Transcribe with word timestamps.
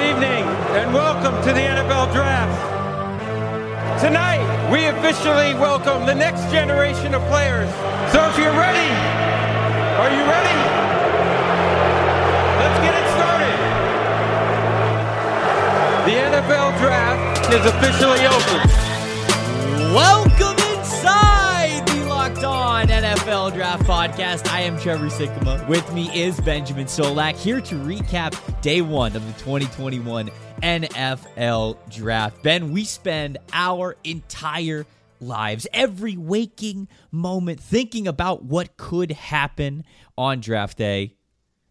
Good 0.00 0.16
evening 0.16 0.44
and 0.80 0.94
welcome 0.94 1.36
to 1.42 1.52
the 1.52 1.60
NFL 1.60 2.10
Draft. 2.14 2.56
Tonight, 4.00 4.40
we 4.72 4.86
officially 4.86 5.52
welcome 5.60 6.06
the 6.06 6.14
next 6.14 6.50
generation 6.50 7.12
of 7.12 7.20
players. 7.28 7.68
So 8.10 8.24
if 8.30 8.38
you're 8.38 8.56
ready, 8.56 8.88
are 10.00 10.08
you 10.08 10.24
ready? 10.24 10.56
Let's 12.64 12.78
get 12.80 12.94
it 12.96 13.06
started. 13.12 13.58
The 16.08 16.16
NFL 16.32 16.78
Draft 16.80 17.52
is 17.52 17.66
officially 17.66 18.24
open. 18.24 18.60
Welcome 19.92 20.49
NFL 23.50 23.54
Draft 23.54 23.84
Podcast. 23.84 24.48
I 24.48 24.60
am 24.62 24.78
Trevor 24.78 25.06
Sikkema. 25.06 25.66
With 25.66 25.92
me 25.92 26.08
is 26.14 26.40
Benjamin 26.40 26.86
Solak 26.86 27.34
here 27.34 27.60
to 27.60 27.74
recap 27.76 28.60
day 28.60 28.80
one 28.80 29.16
of 29.16 29.26
the 29.26 29.32
2021 29.40 30.30
NFL 30.62 31.76
Draft. 31.90 32.42
Ben, 32.42 32.70
we 32.70 32.84
spend 32.84 33.38
our 33.52 33.96
entire 34.04 34.86
lives, 35.20 35.66
every 35.72 36.16
waking 36.16 36.88
moment, 37.10 37.60
thinking 37.60 38.06
about 38.06 38.44
what 38.44 38.76
could 38.76 39.12
happen 39.12 39.84
on 40.16 40.40
draft 40.40 40.78
day. 40.78 41.16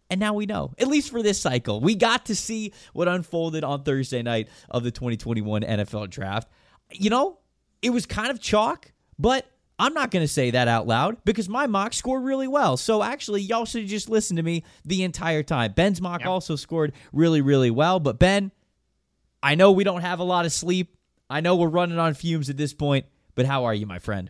And 0.10 0.20
now 0.20 0.34
we 0.34 0.46
know, 0.46 0.74
at 0.80 0.88
least 0.88 1.12
for 1.12 1.22
this 1.22 1.40
cycle. 1.40 1.80
We 1.80 1.96
got 1.96 2.26
to 2.26 2.36
see 2.36 2.74
what 2.94 3.08
unfolded 3.08 3.64
on 3.64 3.84
Thursday 3.84 4.22
night 4.22 4.50
of 4.70 4.84
the 4.84 4.92
2021 4.92 5.62
NFL 5.62 6.10
Draft. 6.10 6.50
You 6.92 7.10
know, 7.10 7.38
it 7.82 7.92
was 7.92 8.06
kind 8.06 8.32
of 8.32 8.42
chalk, 8.42 8.92
but 9.18 9.46
I'm 9.80 9.94
not 9.94 10.12
going 10.12 10.24
to 10.24 10.28
say 10.28 10.52
that 10.52 10.68
out 10.68 10.88
loud 10.88 11.24
because 11.24 11.48
my 11.48 11.66
mock 11.66 11.94
scored 11.94 12.24
really 12.24 12.48
well. 12.50 12.76
So 12.76 13.02
actually, 13.02 13.42
y'all 13.42 13.64
should 13.66 13.88
just 13.88 14.10
listen 14.10 14.36
to 14.36 14.44
me 14.44 14.66
the 14.84 15.04
entire 15.04 15.42
time. 15.42 15.72
Ben's 15.72 16.02
mock 16.02 16.26
also 16.26 16.58
scored 16.58 16.92
really, 17.14 17.40
really 17.40 17.72
well. 17.72 18.02
But 18.02 18.20
Ben, 18.20 18.52
I 19.42 19.56
know 19.56 19.72
we 19.72 19.86
don't 19.86 20.02
have 20.02 20.20
a 20.20 20.24
lot 20.24 20.46
of 20.46 20.52
sleep. 20.52 20.98
I 21.30 21.40
know 21.40 21.56
we're 21.56 21.70
running 21.70 21.98
on 21.98 22.14
fumes 22.14 22.50
at 22.50 22.58
this 22.58 22.74
point, 22.74 23.06
but 23.36 23.46
how 23.46 23.64
are 23.64 23.74
you, 23.74 23.86
my 23.86 24.00
friend? 24.00 24.30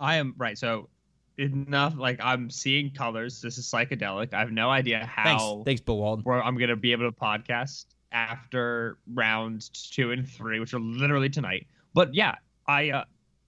I 0.00 0.16
am 0.16 0.34
right. 0.38 0.56
So 0.56 0.88
enough. 1.36 1.96
Like 1.98 2.18
I'm 2.22 2.48
seeing 2.48 2.90
colors. 2.90 3.42
This 3.42 3.58
is 3.58 3.66
psychedelic. 3.66 4.32
I 4.32 4.38
have 4.38 4.52
no 4.52 4.70
idea 4.70 5.04
how. 5.04 5.24
Thanks, 5.24 5.64
thanks 5.66 5.80
Bill 5.82 5.98
Walton. 5.98 6.24
Where 6.24 6.42
I'm 6.42 6.56
gonna 6.56 6.76
be 6.76 6.92
able 6.92 7.10
to 7.10 7.16
podcast 7.16 7.86
after 8.12 8.98
round 9.12 9.68
two 9.92 10.12
and 10.12 10.26
three, 10.26 10.60
which 10.60 10.72
are 10.72 10.80
literally 10.80 11.28
tonight. 11.28 11.66
But 11.92 12.14
yeah, 12.14 12.36
I. 12.66 12.90
uh 12.90 13.04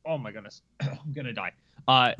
Oh 0.09 0.17
my 0.17 0.33
goodness, 0.33 0.63
I'm 0.81 1.13
gonna 1.15 1.35
die. 1.35 1.53
Uh, 1.87 2.13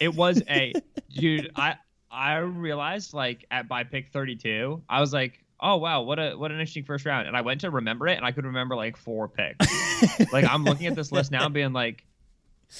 it 0.00 0.14
was 0.14 0.40
a 0.48 0.72
dude. 1.14 1.50
I 1.56 1.74
I 2.10 2.36
realized 2.36 3.12
like 3.12 3.44
at 3.50 3.68
by 3.68 3.82
pick 3.84 4.08
32, 4.12 4.82
I 4.88 5.00
was 5.00 5.12
like, 5.12 5.44
oh 5.60 5.76
wow, 5.76 6.02
what 6.02 6.18
a 6.20 6.36
what 6.36 6.52
an 6.52 6.58
interesting 6.58 6.84
first 6.84 7.04
round. 7.04 7.26
And 7.26 7.36
I 7.36 7.40
went 7.40 7.60
to 7.62 7.70
remember 7.70 8.06
it, 8.06 8.16
and 8.16 8.24
I 8.24 8.30
could 8.30 8.44
remember 8.44 8.76
like 8.76 8.96
four 8.96 9.28
picks. 9.28 9.66
like 10.32 10.44
I'm 10.44 10.64
looking 10.64 10.86
at 10.86 10.94
this 10.94 11.10
list 11.10 11.32
now, 11.32 11.48
being 11.48 11.72
like, 11.72 12.04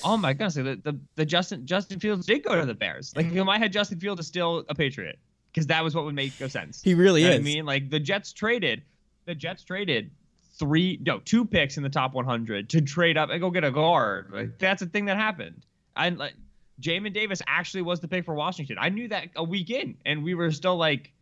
oh 0.05 0.17
my 0.17 0.33
goodness, 0.33 0.55
the, 0.55 0.81
the 0.83 0.99
the 1.17 1.27
Justin 1.27 1.67
Justin 1.67 1.99
Fields 1.99 2.25
did 2.25 2.45
go 2.45 2.59
to 2.59 2.65
the 2.65 2.75
Bears. 2.75 3.13
Like 3.17 3.33
in 3.33 3.45
my 3.45 3.59
head, 3.59 3.73
Justin 3.73 3.99
Fields 3.99 4.21
is 4.21 4.29
still 4.29 4.65
a 4.69 4.75
Patriot 4.75 5.19
because 5.53 5.67
that 5.67 5.83
was 5.83 5.95
what 5.97 6.05
would 6.05 6.15
make 6.15 6.39
no 6.41 6.47
sense. 6.47 6.81
He 6.81 6.95
really 6.95 7.23
You 7.23 7.29
know 7.29 7.35
is. 7.35 7.41
I 7.41 7.43
mean, 7.43 7.67
like 7.67 7.91
the 7.91 7.99
Jets 7.99 8.33
traded, 8.33 8.83
the 9.25 9.35
Jets 9.35 9.65
traded 9.65 10.11
three 10.59 10.99
no 11.01 11.21
two 11.21 11.45
picks 11.45 11.77
in 11.77 11.83
the 11.83 11.89
top 11.89 12.15
100 12.15 12.71
to 12.71 12.81
trade 12.81 13.17
up 13.17 13.31
and 13.31 13.41
go 13.41 13.51
get 13.51 13.65
a 13.65 13.71
guard. 13.71 14.31
Like 14.33 14.59
that's 14.59 14.83
a 14.83 14.87
thing 14.87 15.07
that 15.07 15.17
happened. 15.17 15.65
And 15.97 16.19
like 16.19 16.35
Jamin 16.81 17.13
Davis 17.13 17.43
actually 17.47 17.83
was 17.83 18.01
the 18.01 18.09
pick 18.09 18.25
for 18.25 18.35
Washington. 18.35 18.77
I 18.79 18.89
knew 18.89 19.09
that 19.09 19.29
a 19.37 19.45
week 19.45 19.71
in, 19.71 19.97
and 20.05 20.23
we 20.23 20.35
were 20.35 20.51
still 20.51 20.77
like, 20.77 21.13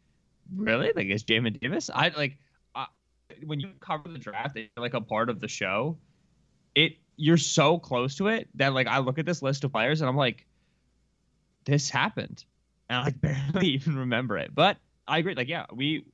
really? 0.55 0.93
Like 0.95 1.07
is 1.07 1.25
Jamin 1.25 1.59
Davis? 1.61 1.91
I 1.93 2.09
like 2.09 2.37
uh, 2.75 2.87
when 3.45 3.61
you 3.61 3.71
cover 3.81 4.09
the 4.09 4.19
draft, 4.19 4.57
you're 4.57 4.69
like 4.77 4.95
a 4.95 5.01
part 5.01 5.31
of 5.31 5.41
the 5.41 5.49
show. 5.49 5.99
It 6.75 6.97
you're 7.17 7.39
so 7.39 7.79
close 7.79 8.17
to 8.17 8.29
it 8.29 8.49
that 8.55 8.75
like 8.75 8.87
I 8.87 8.99
look 8.99 9.19
at 9.19 9.27
this 9.27 9.43
list 9.43 9.65
of 9.65 9.73
players 9.73 10.01
and 10.01 10.09
I'm 10.09 10.17
like, 10.17 10.47
this 11.65 11.89
happened, 11.89 12.45
and 12.89 12.99
I 12.99 13.05
like 13.05 13.21
barely 13.21 13.69
even 13.75 13.99
remember 13.99 14.37
it. 14.37 14.55
But 14.55 14.77
I 15.09 15.19
agree. 15.19 15.35
Like 15.35 15.49
yeah, 15.49 15.67
we 15.73 16.05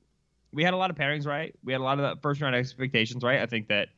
we 0.53 0.63
had 0.63 0.73
a 0.73 0.77
lot 0.77 0.89
of 0.89 0.95
pairings 0.95 1.25
right. 1.25 1.53
We 1.63 1.73
had 1.73 1.81
a 1.81 1.83
lot 1.83 1.99
of 1.99 2.15
the 2.15 2.21
first 2.21 2.39
round 2.41 2.55
expectations 2.55 3.23
right. 3.23 3.41
I 3.41 3.45
think 3.45 3.67
that 3.67 3.89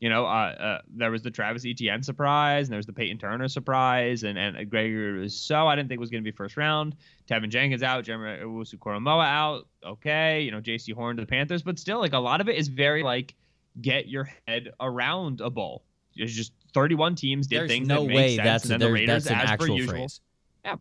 you 0.00 0.10
know, 0.10 0.26
uh, 0.26 0.28
uh, 0.28 0.78
there 0.94 1.10
was 1.10 1.22
the 1.22 1.30
Travis 1.30 1.64
Etienne 1.64 2.02
surprise, 2.02 2.66
and 2.66 2.72
there 2.72 2.78
was 2.78 2.84
the 2.84 2.92
Peyton 2.92 3.16
Turner 3.16 3.48
surprise, 3.48 4.22
and 4.22 4.38
and 4.38 4.68
Gregory 4.68 5.12
Rousseau 5.12 5.66
I 5.66 5.76
didn't 5.76 5.88
think 5.88 6.00
was 6.00 6.10
going 6.10 6.22
to 6.22 6.30
be 6.30 6.34
first 6.36 6.56
round. 6.56 6.96
Teven 7.28 7.48
Jenkins 7.48 7.82
out, 7.82 8.04
Jeremy 8.04 8.42
Owusu 8.44 8.74
Koramoah 8.76 9.26
out. 9.26 9.66
Okay, 9.84 10.42
you 10.42 10.50
know, 10.50 10.60
Jaycee 10.60 10.92
Horn 10.92 11.16
to 11.16 11.22
the 11.22 11.26
Panthers, 11.26 11.62
but 11.62 11.78
still, 11.78 12.00
like 12.00 12.12
a 12.12 12.18
lot 12.18 12.40
of 12.40 12.48
it 12.48 12.56
is 12.56 12.68
very 12.68 13.02
like 13.02 13.34
get 13.80 14.08
your 14.08 14.28
head 14.46 14.70
around 14.80 15.40
a 15.40 15.48
bowl. 15.48 15.84
It's 16.16 16.32
just 16.32 16.52
31 16.74 17.14
teams 17.14 17.46
did 17.46 17.60
There's 17.60 17.70
things 17.70 17.88
no 17.88 18.06
that 18.06 18.14
way 18.14 18.36
sense, 18.36 18.44
that's 18.44 18.64
and 18.64 18.72
then 18.72 18.80
the 18.80 18.92
Raiders, 18.92 19.24
that's 19.24 19.42
an 19.42 19.52
as 19.52 19.58
per 19.58 19.72
usual, 19.72 19.94
phrase. 19.94 20.20
yeah, 20.64 20.76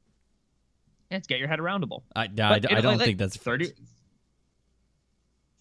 it's 1.12 1.28
get 1.28 1.40
your 1.40 1.48
head 1.48 1.60
around 1.60 1.84
a 1.84 1.88
bowl. 1.88 2.04
I, 2.16 2.24
I, 2.24 2.26
I 2.56 2.60
don't 2.60 2.98
like- 2.98 3.06
think 3.06 3.20
that's 3.20 3.38
30 3.38 3.72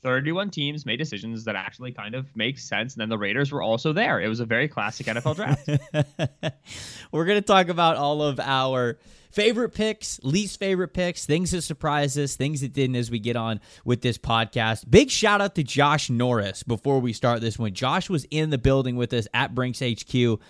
31 0.03 0.51
teams 0.51 0.85
made 0.85 0.97
decisions 0.97 1.45
that 1.45 1.55
actually 1.57 1.93
kind 1.93 2.15
of 2.15 2.27
make 2.37 2.59
sense 2.59 2.95
and 2.95 3.01
then 3.01 3.09
the 3.09 3.19
raiders 3.19 3.53
were 3.53 3.63
also 3.63 3.93
there 3.93 4.21
it 4.21 4.29
was 4.29 4.41
a 4.41 4.45
very 4.45 4.69
classic 4.69 5.07
nfl 5.07 5.35
draft 5.35 5.69
We're 7.13 7.25
going 7.27 7.39
to 7.41 7.47
talk 7.47 7.69
about 7.69 7.97
all 7.97 8.23
of 8.23 8.41
our 8.41 8.99
favorite 9.31 9.71
picks, 9.71 10.19
least 10.23 10.59
favorite 10.59 10.95
picks, 10.95 11.27
things 11.27 11.51
that 11.51 11.63
surprised 11.63 12.19
us, 12.19 12.37
things 12.37 12.61
that 12.63 12.73
didn't 12.73 12.97
as 12.97 13.11
we 13.11 13.19
get 13.19 13.37
on 13.37 13.61
with 13.85 14.01
this 14.01 14.19
podcast. 14.19 14.89
Big 14.91 15.11
shout 15.11 15.41
out 15.41 15.55
to 15.57 15.63
Josh 15.63 16.09
Norris 16.11 16.63
before 16.63 17.01
we 17.01 17.13
start 17.13 17.41
this 17.41 17.59
one. 17.59 17.75
Josh 17.75 18.09
was 18.09 18.27
in 18.31 18.51
the 18.51 18.59
building 18.59 18.97
with 18.97 19.13
us 19.13 19.27
at 19.35 19.55
Brinks 19.55 19.81
HQ 19.81 20.41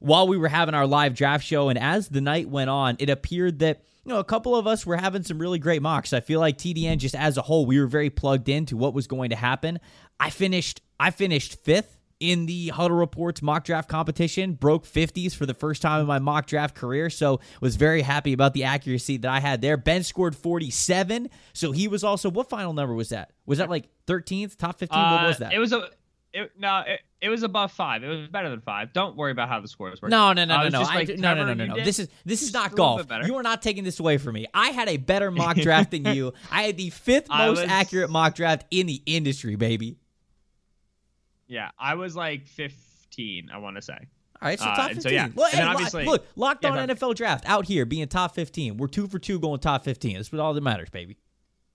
while 0.00 0.28
we 0.28 0.36
were 0.36 0.48
having 0.48 0.74
our 0.74 0.86
live 0.86 1.14
draft 1.14 1.44
show. 1.44 1.68
And 1.68 1.78
as 1.78 2.08
the 2.08 2.20
night 2.20 2.48
went 2.48 2.70
on, 2.70 2.96
it 2.98 3.10
appeared 3.10 3.58
that. 3.60 3.82
You 4.08 4.14
know, 4.14 4.20
a 4.20 4.24
couple 4.24 4.56
of 4.56 4.66
us 4.66 4.86
were 4.86 4.96
having 4.96 5.22
some 5.22 5.38
really 5.38 5.58
great 5.58 5.82
mocks. 5.82 6.14
I 6.14 6.20
feel 6.20 6.40
like 6.40 6.56
TDN 6.56 6.96
just 6.96 7.14
as 7.14 7.36
a 7.36 7.42
whole, 7.42 7.66
we 7.66 7.78
were 7.78 7.86
very 7.86 8.08
plugged 8.08 8.48
into 8.48 8.74
what 8.74 8.94
was 8.94 9.06
going 9.06 9.28
to 9.28 9.36
happen. 9.36 9.78
I 10.18 10.30
finished 10.30 10.80
I 10.98 11.10
finished 11.10 11.56
fifth 11.62 11.98
in 12.18 12.46
the 12.46 12.68
Huddle 12.68 12.96
Reports 12.96 13.42
mock 13.42 13.64
draft 13.64 13.86
competition, 13.90 14.54
broke 14.54 14.86
50s 14.86 15.34
for 15.34 15.44
the 15.44 15.52
first 15.52 15.82
time 15.82 16.00
in 16.00 16.06
my 16.06 16.18
mock 16.20 16.46
draft 16.46 16.74
career, 16.74 17.10
so 17.10 17.40
was 17.60 17.76
very 17.76 18.00
happy 18.00 18.32
about 18.32 18.54
the 18.54 18.64
accuracy 18.64 19.18
that 19.18 19.30
I 19.30 19.40
had 19.40 19.60
there. 19.60 19.76
Ben 19.76 20.02
scored 20.02 20.34
47, 20.34 21.28
so 21.52 21.72
he 21.72 21.86
was 21.86 22.02
also 22.02 22.30
what 22.30 22.48
final 22.48 22.72
number 22.72 22.94
was 22.94 23.10
that? 23.10 23.32
Was 23.44 23.58
that 23.58 23.68
like 23.68 23.90
13th, 24.06 24.56
top 24.56 24.78
15? 24.78 24.98
what 24.98 25.22
was 25.26 25.36
Uh, 25.36 25.38
that? 25.40 25.52
it 25.52 25.58
was 25.58 25.74
a 25.74 25.90
it, 26.32 26.52
no 26.58 26.82
it, 26.86 27.00
it 27.20 27.28
was 27.30 27.42
above 27.42 27.72
five 27.72 28.04
it 28.04 28.08
was 28.08 28.28
better 28.28 28.50
than 28.50 28.60
five 28.60 28.92
don't 28.92 29.16
worry 29.16 29.32
about 29.32 29.48
how 29.48 29.60
the 29.60 29.68
scores 29.68 30.00
were 30.02 30.08
No, 30.08 30.32
no, 30.32 30.44
no, 30.44 30.54
Uh, 30.56 30.62
no, 30.64 30.68
no. 30.68 30.78
just 30.80 30.92
I, 30.92 31.02
no, 31.16 31.34
no, 31.34 31.46
no, 31.46 31.54
no, 31.54 31.66
no. 31.74 31.84
This 31.84 31.98
is 31.98 32.08
this 32.24 32.42
is 32.42 32.52
not 32.52 32.74
golf. 32.76 33.06
You 33.24 33.34
are 33.36 33.42
not 33.42 33.62
taking 33.62 33.82
this 33.84 33.98
away 33.98 34.18
from 34.18 34.34
me. 34.34 34.46
I 34.52 34.68
had 34.70 34.88
a 34.88 34.96
better 34.98 35.30
mock 35.30 35.56
draft 35.68 35.90
than 35.92 36.04
you. 36.06 36.32
I 36.50 36.64
had 36.64 36.76
the 36.76 36.90
fifth 36.90 37.28
most 37.28 37.60
was- 37.62 37.70
accurate 37.70 38.10
mock 38.10 38.34
draft 38.34 38.66
in 38.70 38.86
the 38.86 39.02
industry, 39.06 39.56
baby. 39.56 39.96
yeah 41.46 41.70
i 41.78 41.94
was 41.94 42.14
like 42.14 42.46
15 42.46 43.50
i 43.52 43.56
want 43.58 43.76
to 43.76 43.82
say 43.82 43.96
All 44.40 44.48
right, 44.48 44.58
so 44.58 44.66
Uh, 44.66 44.76
top 44.76 44.90
and 44.90 45.02
15. 45.02 45.02
so, 45.02 45.08
yeah. 45.08 45.28
Look, 45.34 45.52
And 45.54 45.62
hey, 45.64 45.66
obviously- 45.66 46.04
look, 46.04 46.24
locked 46.36 46.62
Yeah, 46.62 46.70
on. 46.76 46.88
NFL 46.88 47.14
draft 47.16 47.44
out 47.48 47.64
here 47.66 47.84
being 47.84 48.06
top 48.06 48.34
15. 48.36 48.76
We're 48.76 48.86
two 48.86 49.08
for 49.08 49.18
two 49.18 49.40
going 49.40 49.58
top 49.58 49.82
15. 49.82 50.14
That's 50.16 50.30
what 50.30 50.40
all 50.40 50.54
that 50.54 50.60
matters, 50.60 50.90
baby. 50.90 51.16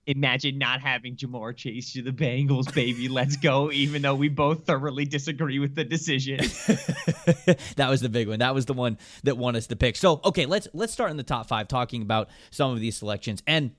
Imagine 0.06 0.58
not 0.58 0.82
having 0.82 1.16
Ja'Marr 1.16 1.56
Chase 1.56 1.94
to 1.94 2.02
the 2.02 2.10
Bengals, 2.10 2.72
baby. 2.74 3.08
Let's 3.08 3.36
go. 3.36 3.70
Even 3.72 4.02
though 4.02 4.14
we 4.14 4.28
both 4.28 4.66
thoroughly 4.66 5.06
disagree 5.06 5.58
with 5.58 5.74
the 5.74 5.84
decision. 5.84 6.38
that 7.76 7.86
was 7.88 8.02
the 8.02 8.10
big 8.10 8.28
one. 8.28 8.40
That 8.40 8.54
was 8.54 8.66
the 8.66 8.74
one 8.74 8.98
that 9.22 9.38
won 9.38 9.56
us 9.56 9.66
the 9.66 9.76
pick. 9.76 9.96
So, 9.96 10.20
okay, 10.24 10.44
let's 10.46 10.68
let's 10.74 10.92
start 10.92 11.10
in 11.10 11.16
the 11.16 11.22
top 11.22 11.48
five, 11.48 11.68
talking 11.68 12.02
about 12.02 12.28
some 12.50 12.72
of 12.72 12.80
these 12.80 12.96
selections, 12.96 13.42
and 13.46 13.70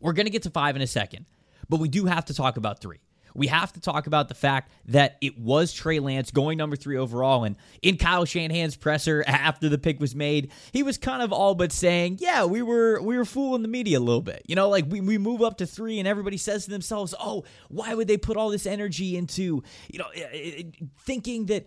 we're 0.00 0.12
gonna 0.12 0.30
get 0.30 0.42
to 0.42 0.50
five 0.50 0.76
in 0.76 0.82
a 0.82 0.86
second, 0.86 1.24
but 1.68 1.80
we 1.80 1.88
do 1.88 2.04
have 2.04 2.26
to 2.26 2.34
talk 2.34 2.58
about 2.58 2.80
three. 2.80 3.00
We 3.36 3.48
have 3.48 3.72
to 3.74 3.80
talk 3.80 4.06
about 4.06 4.28
the 4.28 4.34
fact 4.34 4.72
that 4.86 5.16
it 5.20 5.38
was 5.38 5.72
Trey 5.72 5.98
Lance 5.98 6.30
going 6.30 6.58
number 6.58 6.76
three 6.76 6.96
overall, 6.96 7.44
and 7.44 7.56
in 7.82 7.96
Kyle 7.96 8.24
Shanahan's 8.24 8.76
presser 8.76 9.22
after 9.26 9.68
the 9.68 9.78
pick 9.78 10.00
was 10.00 10.14
made, 10.14 10.50
he 10.72 10.82
was 10.82 10.98
kind 10.98 11.22
of 11.22 11.32
all 11.32 11.54
but 11.54 11.72
saying, 11.72 12.18
"Yeah, 12.20 12.44
we 12.44 12.62
were 12.62 13.00
we 13.00 13.16
were 13.16 13.24
fooling 13.24 13.62
the 13.62 13.68
media 13.68 13.98
a 13.98 14.00
little 14.00 14.22
bit." 14.22 14.42
You 14.46 14.56
know, 14.56 14.68
like 14.68 14.86
we, 14.88 15.00
we 15.00 15.18
move 15.18 15.42
up 15.42 15.58
to 15.58 15.66
three, 15.66 15.98
and 15.98 16.08
everybody 16.08 16.36
says 16.36 16.64
to 16.64 16.70
themselves, 16.70 17.14
"Oh, 17.20 17.44
why 17.68 17.94
would 17.94 18.08
they 18.08 18.16
put 18.16 18.36
all 18.36 18.50
this 18.50 18.66
energy 18.66 19.16
into 19.16 19.62
you 19.88 19.98
know 19.98 20.08
eh, 20.14 20.24
eh, 20.32 20.62
thinking 20.98 21.46
that?" 21.46 21.66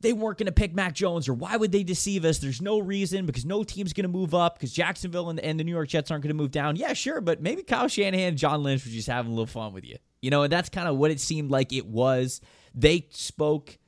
they 0.00 0.12
weren't 0.12 0.38
going 0.38 0.46
to 0.46 0.52
pick 0.52 0.74
Mac 0.74 0.94
Jones, 0.94 1.28
or 1.28 1.34
why 1.34 1.56
would 1.56 1.72
they 1.72 1.82
deceive 1.82 2.24
us? 2.24 2.38
There's 2.38 2.62
no 2.62 2.78
reason 2.78 3.26
because 3.26 3.44
no 3.44 3.64
team's 3.64 3.92
going 3.92 4.04
to 4.04 4.08
move 4.08 4.34
up 4.34 4.54
because 4.56 4.72
Jacksonville 4.72 5.28
and, 5.30 5.40
and 5.40 5.58
the 5.58 5.64
New 5.64 5.72
York 5.72 5.88
Jets 5.88 6.10
aren't 6.10 6.22
going 6.22 6.34
to 6.34 6.40
move 6.40 6.50
down. 6.50 6.76
Yeah, 6.76 6.92
sure, 6.92 7.20
but 7.20 7.42
maybe 7.42 7.62
Kyle 7.62 7.88
Shanahan 7.88 8.28
and 8.28 8.38
John 8.38 8.62
Lynch 8.62 8.84
were 8.84 8.92
just 8.92 9.08
having 9.08 9.32
a 9.32 9.34
little 9.34 9.46
fun 9.46 9.72
with 9.72 9.84
you. 9.84 9.96
You 10.20 10.30
know, 10.30 10.42
and 10.42 10.52
that's 10.52 10.68
kind 10.68 10.88
of 10.88 10.96
what 10.96 11.10
it 11.10 11.20
seemed 11.20 11.50
like 11.50 11.72
it 11.72 11.86
was. 11.86 12.40
They 12.74 13.06
spoke 13.10 13.78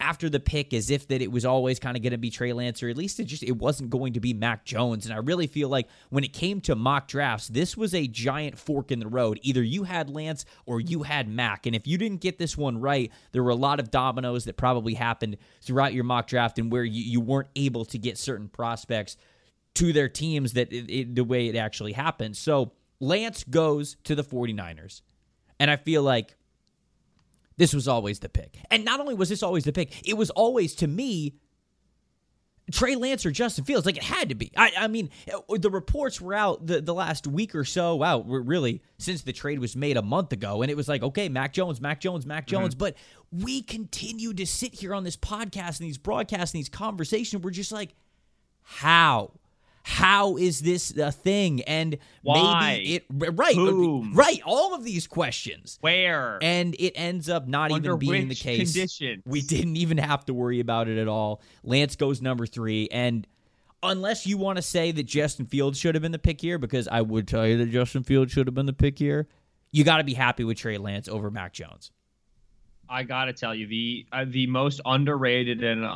after 0.00 0.30
the 0.30 0.40
pick 0.40 0.72
as 0.72 0.90
if 0.90 1.06
that 1.08 1.20
it 1.20 1.30
was 1.30 1.44
always 1.44 1.78
kind 1.78 1.96
of 1.96 2.02
going 2.02 2.12
to 2.12 2.18
be 2.18 2.30
Trey 2.30 2.52
Lance, 2.52 2.82
or 2.82 2.88
at 2.88 2.96
least 2.96 3.20
it 3.20 3.24
just 3.24 3.42
it 3.42 3.56
wasn't 3.56 3.90
going 3.90 4.14
to 4.14 4.20
be 4.20 4.32
Mac 4.32 4.64
Jones. 4.64 5.04
And 5.04 5.14
I 5.14 5.18
really 5.18 5.46
feel 5.46 5.68
like 5.68 5.88
when 6.08 6.24
it 6.24 6.32
came 6.32 6.60
to 6.62 6.74
mock 6.74 7.06
drafts, 7.06 7.48
this 7.48 7.76
was 7.76 7.94
a 7.94 8.06
giant 8.06 8.58
fork 8.58 8.90
in 8.90 8.98
the 8.98 9.06
road. 9.06 9.38
Either 9.42 9.62
you 9.62 9.84
had 9.84 10.08
Lance 10.08 10.44
or 10.64 10.80
you 10.80 11.02
had 11.02 11.28
Mac. 11.28 11.66
And 11.66 11.76
if 11.76 11.86
you 11.86 11.98
didn't 11.98 12.22
get 12.22 12.38
this 12.38 12.56
one 12.56 12.80
right, 12.80 13.12
there 13.32 13.42
were 13.42 13.50
a 13.50 13.54
lot 13.54 13.78
of 13.78 13.90
dominoes 13.90 14.46
that 14.46 14.56
probably 14.56 14.94
happened 14.94 15.36
throughout 15.60 15.92
your 15.92 16.04
mock 16.04 16.26
draft 16.26 16.58
and 16.58 16.72
where 16.72 16.84
you, 16.84 17.02
you 17.02 17.20
weren't 17.20 17.48
able 17.54 17.84
to 17.86 17.98
get 17.98 18.16
certain 18.16 18.48
prospects 18.48 19.16
to 19.74 19.92
their 19.92 20.08
teams 20.08 20.54
that 20.54 20.72
it, 20.72 20.90
it, 20.90 21.14
the 21.14 21.24
way 21.24 21.48
it 21.48 21.56
actually 21.56 21.92
happened. 21.92 22.36
So 22.36 22.72
Lance 23.00 23.44
goes 23.44 23.96
to 24.04 24.14
the 24.14 24.24
49ers. 24.24 25.02
And 25.60 25.70
I 25.70 25.76
feel 25.76 26.02
like 26.02 26.34
this 27.58 27.74
was 27.74 27.86
always 27.86 28.18
the 28.18 28.28
pick. 28.28 28.58
And 28.70 28.84
not 28.84 28.98
only 28.98 29.14
was 29.14 29.28
this 29.28 29.42
always 29.42 29.64
the 29.64 29.72
pick, 29.72 30.08
it 30.08 30.16
was 30.16 30.30
always 30.30 30.74
to 30.76 30.88
me 30.88 31.34
Trey 32.72 32.94
Lance 32.94 33.26
or 33.26 33.30
Justin 33.30 33.64
Fields. 33.64 33.84
Like 33.84 33.96
it 33.96 34.02
had 34.02 34.30
to 34.30 34.34
be. 34.34 34.52
I, 34.56 34.72
I 34.78 34.88
mean, 34.88 35.10
the 35.48 35.70
reports 35.70 36.20
were 36.20 36.34
out 36.34 36.66
the, 36.66 36.80
the 36.80 36.94
last 36.94 37.26
week 37.26 37.54
or 37.54 37.64
so. 37.64 37.96
Wow, 37.96 38.22
really 38.22 38.82
since 38.98 39.22
the 39.22 39.32
trade 39.32 39.58
was 39.58 39.76
made 39.76 39.96
a 39.96 40.02
month 40.02 40.32
ago, 40.32 40.62
and 40.62 40.70
it 40.70 40.76
was 40.76 40.88
like, 40.88 41.02
okay, 41.02 41.28
Mac 41.28 41.52
Jones, 41.52 41.80
Mac 41.80 42.00
Jones, 42.00 42.24
Mac 42.24 42.46
mm-hmm. 42.46 42.62
Jones. 42.62 42.74
Mm-hmm. 42.74 42.78
But 42.78 42.96
we 43.30 43.62
continue 43.62 44.32
to 44.34 44.46
sit 44.46 44.74
here 44.74 44.94
on 44.94 45.04
this 45.04 45.16
podcast 45.16 45.80
and 45.80 45.88
these 45.88 45.98
broadcasts 45.98 46.54
and 46.54 46.58
these 46.58 46.68
conversations. 46.68 47.42
We're 47.42 47.50
just 47.50 47.72
like, 47.72 47.94
how? 48.62 49.32
How 49.82 50.36
is 50.36 50.60
this 50.60 50.96
a 50.96 51.10
thing? 51.10 51.62
And 51.62 51.98
Why? 52.22 52.60
maybe 52.60 52.94
it 52.96 53.04
right, 53.10 53.54
Whom? 53.54 54.12
right. 54.14 54.40
All 54.44 54.74
of 54.74 54.84
these 54.84 55.06
questions. 55.06 55.78
Where? 55.80 56.38
And 56.42 56.74
it 56.78 56.92
ends 56.96 57.28
up 57.28 57.48
not 57.48 57.72
Under 57.72 57.90
even 57.94 57.98
being 57.98 58.28
the 58.28 58.34
case. 58.34 58.72
Conditions? 58.72 59.22
We 59.26 59.40
didn't 59.40 59.76
even 59.76 59.98
have 59.98 60.24
to 60.26 60.34
worry 60.34 60.60
about 60.60 60.88
it 60.88 60.98
at 60.98 61.08
all. 61.08 61.40
Lance 61.64 61.96
goes 61.96 62.20
number 62.20 62.46
three, 62.46 62.88
and 62.92 63.26
unless 63.82 64.26
you 64.26 64.36
want 64.36 64.56
to 64.56 64.62
say 64.62 64.92
that 64.92 65.04
Justin 65.04 65.46
Fields 65.46 65.78
should 65.78 65.94
have 65.94 66.02
been 66.02 66.12
the 66.12 66.18
pick 66.18 66.40
here, 66.40 66.58
because 66.58 66.86
I 66.86 67.00
would 67.00 67.26
tell 67.26 67.46
you 67.46 67.56
that 67.58 67.70
Justin 67.70 68.02
Fields 68.02 68.32
should 68.32 68.46
have 68.46 68.54
been 68.54 68.66
the 68.66 68.72
pick 68.72 68.98
here. 68.98 69.28
You 69.72 69.84
got 69.84 69.98
to 69.98 70.04
be 70.04 70.14
happy 70.14 70.44
with 70.44 70.58
Trey 70.58 70.78
Lance 70.78 71.08
over 71.08 71.30
Mac 71.30 71.52
Jones. 71.52 71.90
I 72.88 73.04
got 73.04 73.26
to 73.26 73.32
tell 73.32 73.54
you 73.54 73.66
the 73.66 74.06
uh, 74.12 74.24
the 74.28 74.46
most 74.48 74.80
underrated 74.84 75.62
and 75.62 75.86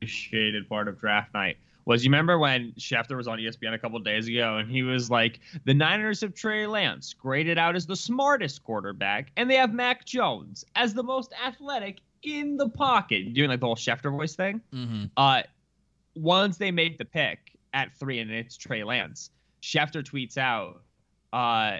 appreciated 0.00 0.68
part 0.68 0.88
of 0.88 0.98
draft 0.98 1.32
night 1.32 1.56
was 1.86 2.04
you 2.04 2.10
remember 2.10 2.38
when 2.38 2.72
Schefter 2.72 3.16
was 3.16 3.28
on 3.28 3.38
ESPN 3.38 3.72
a 3.72 3.78
couple 3.78 3.98
days 4.00 4.26
ago 4.28 4.56
and 4.56 4.68
he 4.68 4.82
was 4.82 5.08
like, 5.08 5.38
the 5.64 5.72
Niners 5.72 6.20
have 6.20 6.34
Trey 6.34 6.66
Lance 6.66 7.14
graded 7.14 7.58
out 7.58 7.76
as 7.76 7.86
the 7.86 7.96
smartest 7.96 8.64
quarterback, 8.64 9.30
and 9.36 9.48
they 9.48 9.54
have 9.54 9.72
Mac 9.72 10.04
Jones 10.04 10.64
as 10.74 10.92
the 10.92 11.04
most 11.04 11.32
athletic 11.44 12.00
in 12.24 12.56
the 12.56 12.68
pocket, 12.68 13.32
doing 13.32 13.48
like 13.48 13.60
the 13.60 13.66
whole 13.66 13.76
Schefter 13.76 14.10
voice 14.10 14.34
thing. 14.34 14.60
Mm-hmm. 14.74 15.04
Uh, 15.16 15.42
once 16.16 16.56
they 16.56 16.72
made 16.72 16.98
the 16.98 17.04
pick 17.04 17.56
at 17.72 17.94
three 17.94 18.18
and 18.18 18.32
it's 18.32 18.56
Trey 18.56 18.82
Lance, 18.82 19.30
Schefter 19.62 20.02
tweets 20.02 20.36
out, 20.36 20.82
uh, 21.32 21.78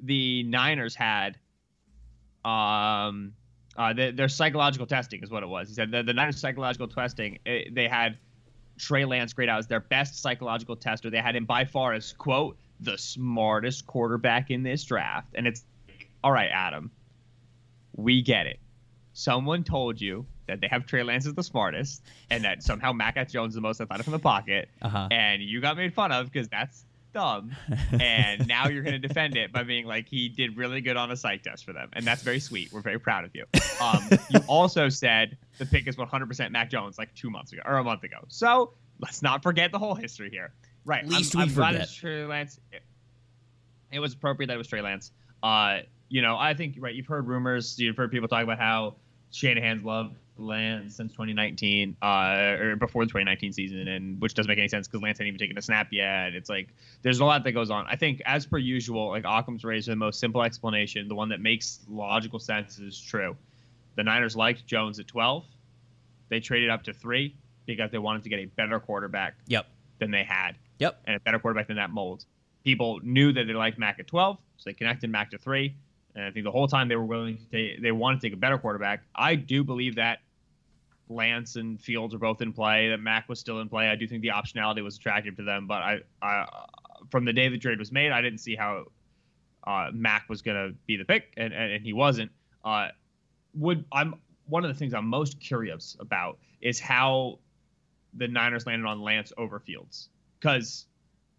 the 0.00 0.42
Niners 0.42 0.96
had 0.96 1.38
um 2.44 3.34
uh, 3.76 3.92
the, 3.92 4.10
their 4.10 4.28
psychological 4.28 4.86
testing 4.86 5.22
is 5.22 5.30
what 5.30 5.44
it 5.44 5.48
was. 5.48 5.68
He 5.68 5.74
said 5.74 5.92
the, 5.92 6.02
the 6.02 6.12
Niners 6.12 6.38
psychological 6.38 6.88
testing 6.88 7.38
it, 7.46 7.68
eh, 7.68 7.70
they 7.72 7.86
had 7.86 8.18
Trey 8.78 9.04
Lance 9.04 9.32
grade 9.32 9.48
out 9.48 9.58
as 9.58 9.66
their 9.66 9.80
best 9.80 10.20
psychological 10.20 10.76
tester. 10.76 11.10
They 11.10 11.18
had 11.18 11.36
him 11.36 11.44
by 11.44 11.64
far 11.64 11.92
as 11.92 12.12
quote 12.12 12.56
the 12.80 12.98
smartest 12.98 13.86
quarterback 13.86 14.50
in 14.50 14.62
this 14.62 14.84
draft. 14.84 15.28
And 15.34 15.46
it's 15.46 15.64
all 16.24 16.32
right, 16.32 16.50
Adam. 16.52 16.90
We 17.94 18.22
get 18.22 18.46
it. 18.46 18.58
Someone 19.12 19.62
told 19.62 20.00
you 20.00 20.26
that 20.46 20.60
they 20.60 20.68
have 20.68 20.86
Trey 20.86 21.02
Lance 21.02 21.26
as 21.26 21.34
the 21.34 21.42
smartest, 21.42 22.02
and 22.30 22.44
that 22.44 22.62
somehow 22.62 22.92
Mac 22.92 23.14
Jones 23.28 23.50
is 23.50 23.54
the 23.54 23.60
most 23.60 23.80
athletic 23.80 24.04
from 24.04 24.12
the 24.12 24.18
pocket, 24.18 24.68
uh-huh. 24.80 25.08
and 25.10 25.42
you 25.42 25.60
got 25.60 25.76
made 25.76 25.94
fun 25.94 26.12
of 26.12 26.32
because 26.32 26.48
that's 26.48 26.84
dumb. 27.12 27.54
and 27.98 28.46
now 28.48 28.68
you're 28.68 28.82
going 28.82 29.00
to 29.00 29.06
defend 29.06 29.36
it 29.36 29.52
by 29.52 29.62
being 29.62 29.86
like, 29.86 30.08
he 30.08 30.28
did 30.28 30.56
really 30.56 30.80
good 30.80 30.96
on 30.96 31.10
a 31.10 31.16
psych 31.16 31.42
test 31.42 31.64
for 31.64 31.72
them. 31.72 31.90
And 31.92 32.04
that's 32.04 32.22
very 32.22 32.40
sweet. 32.40 32.72
We're 32.72 32.80
very 32.80 32.98
proud 32.98 33.24
of 33.24 33.30
you. 33.34 33.44
Um, 33.80 34.08
you 34.30 34.40
also 34.46 34.88
said 34.88 35.36
the 35.58 35.66
pick 35.66 35.86
is 35.86 35.96
100% 35.96 36.50
Mac 36.50 36.70
Jones 36.70 36.98
like 36.98 37.14
two 37.14 37.30
months 37.30 37.52
ago 37.52 37.62
or 37.64 37.78
a 37.78 37.84
month 37.84 38.02
ago. 38.04 38.18
So 38.28 38.72
let's 39.00 39.22
not 39.22 39.42
forget 39.42 39.72
the 39.72 39.78
whole 39.78 39.94
history 39.94 40.30
here. 40.30 40.52
Right. 40.84 41.06
Least 41.06 41.34
I'm, 41.34 41.38
we 41.38 41.42
I'm 41.42 41.48
forget. 41.50 41.72
Glad 41.72 41.82
it's 41.82 41.94
Trey 41.94 42.24
Lance. 42.24 42.60
It, 42.72 42.82
it, 43.92 43.98
was 44.00 44.14
appropriate 44.14 44.48
that 44.48 44.54
it 44.54 44.58
was 44.58 44.68
Trey 44.68 44.80
Lance. 44.80 45.12
Uh, 45.42 45.80
you 46.08 46.22
know, 46.22 46.36
I 46.36 46.54
think, 46.54 46.76
right, 46.78 46.94
you've 46.94 47.06
heard 47.06 47.26
rumors, 47.26 47.78
you've 47.78 47.96
heard 47.96 48.10
people 48.10 48.28
talk 48.28 48.42
about 48.42 48.58
how 48.58 48.96
Shanahan's 49.30 49.84
love 49.84 50.12
Lance 50.38 50.96
since 50.96 51.12
2019, 51.12 51.96
uh, 52.02 52.56
or 52.58 52.76
before 52.76 53.04
the 53.04 53.08
2019 53.08 53.52
season, 53.52 53.88
and 53.88 54.20
which 54.20 54.34
doesn't 54.34 54.48
make 54.48 54.58
any 54.58 54.68
sense 54.68 54.88
because 54.88 55.02
Lance 55.02 55.18
hadn't 55.18 55.28
even 55.28 55.38
taken 55.38 55.58
a 55.58 55.62
snap 55.62 55.88
yet. 55.90 56.34
It's 56.34 56.48
like 56.48 56.68
there's 57.02 57.20
a 57.20 57.24
lot 57.24 57.44
that 57.44 57.52
goes 57.52 57.70
on. 57.70 57.86
I 57.88 57.96
think, 57.96 58.22
as 58.24 58.46
per 58.46 58.58
usual, 58.58 59.08
like 59.08 59.24
Occam's 59.24 59.64
razor, 59.64 59.92
the 59.92 59.96
most 59.96 60.20
simple 60.20 60.42
explanation, 60.42 61.08
the 61.08 61.14
one 61.14 61.28
that 61.30 61.40
makes 61.40 61.80
logical 61.88 62.38
sense, 62.38 62.78
is 62.78 62.98
true. 62.98 63.36
The 63.96 64.04
Niners 64.04 64.36
liked 64.36 64.66
Jones 64.66 64.98
at 64.98 65.06
12. 65.06 65.44
They 66.28 66.40
traded 66.40 66.70
up 66.70 66.84
to 66.84 66.94
three 66.94 67.36
because 67.66 67.90
they 67.90 67.98
wanted 67.98 68.22
to 68.22 68.28
get 68.28 68.38
a 68.38 68.46
better 68.46 68.80
quarterback. 68.80 69.34
Yep. 69.46 69.66
Than 69.98 70.10
they 70.10 70.24
had. 70.24 70.56
Yep. 70.78 71.00
And 71.04 71.16
a 71.16 71.20
better 71.20 71.38
quarterback 71.38 71.68
than 71.68 71.76
that 71.76 71.90
mold. 71.90 72.24
People 72.64 73.00
knew 73.02 73.32
that 73.32 73.46
they 73.46 73.52
liked 73.52 73.78
Mac 73.78 73.98
at 73.98 74.06
12, 74.06 74.38
so 74.56 74.62
they 74.70 74.74
connected 74.74 75.10
Mac 75.10 75.30
to 75.30 75.38
three. 75.38 75.74
And 76.14 76.24
I 76.24 76.30
think 76.30 76.44
the 76.44 76.50
whole 76.50 76.68
time 76.68 76.88
they 76.88 76.96
were 76.96 77.04
willing 77.04 77.38
to 77.38 77.44
take, 77.46 77.82
they 77.82 77.92
wanted 77.92 78.20
to 78.20 78.26
take 78.26 78.34
a 78.34 78.40
better 78.40 78.58
quarterback. 78.58 79.02
I 79.14 79.34
do 79.34 79.64
believe 79.64 79.96
that 79.96 80.18
Lance 81.08 81.56
and 81.56 81.80
Fields 81.80 82.14
are 82.14 82.18
both 82.18 82.40
in 82.42 82.52
play. 82.52 82.88
That 82.88 83.00
Mac 83.00 83.28
was 83.28 83.38
still 83.38 83.60
in 83.60 83.68
play. 83.68 83.88
I 83.88 83.96
do 83.96 84.06
think 84.06 84.22
the 84.22 84.28
optionality 84.28 84.82
was 84.82 84.96
attractive 84.96 85.36
to 85.36 85.42
them, 85.42 85.66
but 85.66 85.82
I, 85.82 86.00
I 86.20 86.46
from 87.10 87.24
the 87.24 87.32
day 87.32 87.48
the 87.48 87.58
trade 87.58 87.78
was 87.78 87.92
made, 87.92 88.12
I 88.12 88.20
didn't 88.22 88.38
see 88.38 88.54
how 88.54 88.84
uh, 89.64 89.90
Mac 89.92 90.28
was 90.28 90.42
going 90.42 90.56
to 90.56 90.74
be 90.86 90.96
the 90.96 91.04
pick, 91.04 91.32
and, 91.36 91.52
and, 91.52 91.72
and 91.72 91.84
he 91.84 91.92
wasn't. 91.92 92.30
Uh, 92.64 92.88
would 93.54 93.84
I'm 93.92 94.14
one 94.46 94.64
of 94.64 94.68
the 94.68 94.74
things 94.74 94.94
I'm 94.94 95.06
most 95.06 95.40
curious 95.40 95.96
about 96.00 96.38
is 96.60 96.78
how 96.78 97.38
the 98.14 98.28
Niners 98.28 98.66
landed 98.66 98.86
on 98.86 99.00
Lance 99.00 99.32
over 99.36 99.58
Fields 99.58 100.08
because 100.38 100.86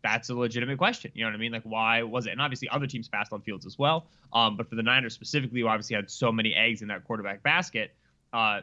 that's 0.03 0.29
a 0.29 0.35
legitimate 0.35 0.77
question. 0.77 1.11
You 1.15 1.23
know 1.23 1.29
what 1.29 1.35
I 1.35 1.39
mean? 1.39 1.51
Like, 1.53 1.63
why 1.63 2.03
was 2.03 2.27
it? 2.27 2.31
And 2.31 2.41
obviously, 2.41 2.67
other 2.69 2.85
teams 2.85 3.07
passed 3.07 3.31
on 3.31 3.41
Fields 3.41 3.65
as 3.65 3.79
well. 3.79 4.05
Um, 4.33 4.57
but 4.57 4.69
for 4.69 4.75
the 4.75 4.83
Niners 4.83 5.13
specifically, 5.13 5.61
who 5.61 5.67
obviously 5.67 5.95
had 5.95 6.11
so 6.11 6.31
many 6.31 6.53
eggs 6.53 6.81
in 6.81 6.89
that 6.89 7.05
quarterback 7.05 7.41
basket, 7.41 7.95
uh, 8.33 8.61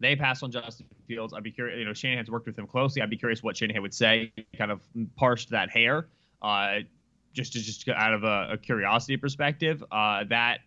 they 0.00 0.14
passed 0.14 0.42
on 0.42 0.52
Justin 0.52 0.86
Fields. 1.08 1.34
I'd 1.34 1.42
be 1.42 1.50
curious. 1.50 1.78
You 1.78 1.84
know, 1.84 1.92
Shanahan's 1.92 2.30
worked 2.30 2.46
with 2.46 2.58
him 2.58 2.66
closely. 2.66 3.02
I'd 3.02 3.10
be 3.10 3.16
curious 3.16 3.42
what 3.42 3.56
Shanahan 3.56 3.82
would 3.82 3.94
say. 3.94 4.32
Kind 4.56 4.70
of 4.70 4.80
parsed 5.16 5.50
that 5.50 5.70
hair, 5.70 6.06
uh, 6.40 6.78
just 7.32 7.52
to, 7.54 7.60
just 7.60 7.88
out 7.88 8.14
of 8.14 8.22
a, 8.22 8.50
a 8.52 8.56
curiosity 8.56 9.16
perspective. 9.16 9.82
Uh, 9.90 10.24
that 10.24 10.60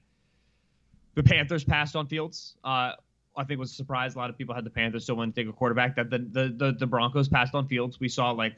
the 1.15 1.23
Panthers 1.23 1.63
passed 1.63 1.95
on 1.95 2.07
Fields. 2.07 2.55
Uh, 2.63 2.91
I 3.37 3.43
think 3.43 3.59
was 3.59 3.71
a 3.71 3.75
surprise. 3.75 4.15
A 4.15 4.17
lot 4.17 4.29
of 4.29 4.37
people 4.37 4.55
had 4.55 4.63
the 4.63 4.69
Panthers 4.69 5.03
still 5.03 5.15
want 5.15 5.33
to 5.33 5.41
take 5.41 5.49
a 5.49 5.53
quarterback. 5.53 5.95
That 5.95 6.09
the 6.09 6.19
the 6.19 6.53
the, 6.55 6.75
the 6.79 6.87
Broncos 6.87 7.29
passed 7.29 7.55
on 7.55 7.67
Fields. 7.67 7.99
We 7.99 8.09
saw 8.09 8.31
like 8.31 8.55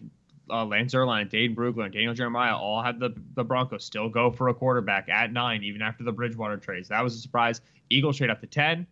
uh, 0.50 0.66
Lance 0.66 0.94
Zierlein, 0.94 1.30
Dane 1.30 1.56
Brugler, 1.56 1.86
and 1.86 1.94
Daniel 1.94 2.14
Jeremiah 2.14 2.56
all 2.56 2.82
had 2.82 3.00
the, 3.00 3.14
the 3.36 3.44
Broncos 3.44 3.84
still 3.84 4.10
go 4.10 4.32
for 4.32 4.50
a 4.50 4.54
quarterback 4.54 5.10
at 5.10 5.32
nine, 5.32 5.64
even 5.64 5.82
after 5.82 6.04
the 6.04 6.12
Bridgewater 6.12 6.58
trades. 6.58 6.90
That 6.90 7.04
was 7.04 7.16
a 7.16 7.20
surprise. 7.20 7.62
Eagles 7.90 8.18
trade 8.18 8.30
up 8.30 8.42
to 8.42 8.48
10. 8.48 8.86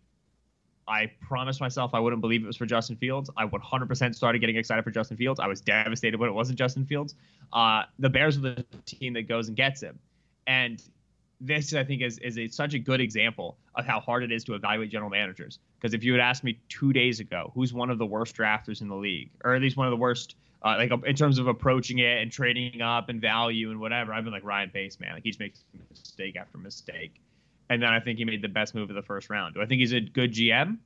I 0.86 1.10
promised 1.20 1.60
myself 1.60 1.92
I 1.92 2.00
wouldn't 2.00 2.22
believe 2.22 2.42
it 2.42 2.46
was 2.46 2.56
for 2.56 2.66
Justin 2.66 2.96
Fields. 2.96 3.30
I 3.36 3.46
100% 3.46 4.14
started 4.14 4.38
getting 4.38 4.56
excited 4.56 4.82
for 4.82 4.90
Justin 4.90 5.16
Fields. 5.16 5.38
I 5.38 5.46
was 5.46 5.60
devastated 5.60 6.18
when 6.18 6.30
it 6.30 6.32
wasn't 6.32 6.58
Justin 6.58 6.86
Fields. 6.86 7.14
Uh, 7.52 7.82
the 7.98 8.08
Bears 8.08 8.38
are 8.38 8.40
the 8.40 8.64
team 8.86 9.12
that 9.12 9.28
goes 9.28 9.48
and 9.48 9.56
gets 9.56 9.82
him. 9.82 9.98
And 10.46 10.82
this, 11.40 11.74
I 11.74 11.84
think, 11.84 12.00
is, 12.00 12.18
is 12.18 12.38
a, 12.38 12.48
such 12.48 12.72
a 12.72 12.78
good 12.78 13.02
example 13.02 13.58
of 13.74 13.84
how 13.84 14.00
hard 14.00 14.24
it 14.24 14.32
is 14.32 14.44
to 14.44 14.54
evaluate 14.54 14.90
general 14.90 15.10
managers. 15.10 15.58
Because 15.78 15.92
if 15.92 16.02
you 16.02 16.12
had 16.12 16.22
asked 16.22 16.42
me 16.42 16.58
two 16.70 16.94
days 16.94 17.20
ago, 17.20 17.52
who's 17.54 17.74
one 17.74 17.90
of 17.90 17.98
the 17.98 18.06
worst 18.06 18.34
drafters 18.34 18.80
in 18.80 18.88
the 18.88 18.96
league, 18.96 19.30
or 19.44 19.54
at 19.54 19.60
least 19.60 19.76
one 19.76 19.86
of 19.86 19.90
the 19.90 19.96
worst– 19.96 20.36
uh, 20.62 20.74
like 20.76 20.90
in 21.06 21.14
terms 21.14 21.38
of 21.38 21.46
approaching 21.46 21.98
it 21.98 22.20
and 22.20 22.32
trading 22.32 22.82
up 22.82 23.08
and 23.08 23.20
value 23.20 23.70
and 23.70 23.80
whatever. 23.80 24.12
I've 24.12 24.24
been 24.24 24.32
like 24.32 24.44
Ryan 24.44 24.70
Pace, 24.70 24.98
man. 24.98 25.14
Like 25.14 25.22
he 25.22 25.30
just 25.30 25.40
makes 25.40 25.64
mistake 25.90 26.36
after 26.36 26.58
mistake. 26.58 27.20
And 27.70 27.82
then 27.82 27.90
I 27.90 28.00
think 28.00 28.18
he 28.18 28.24
made 28.24 28.42
the 28.42 28.48
best 28.48 28.74
move 28.74 28.88
of 28.88 28.96
the 28.96 29.02
first 29.02 29.30
round. 29.30 29.54
Do 29.54 29.62
I 29.62 29.66
think 29.66 29.80
he's 29.80 29.92
a 29.92 30.00
good 30.00 30.32
GM? 30.32 30.78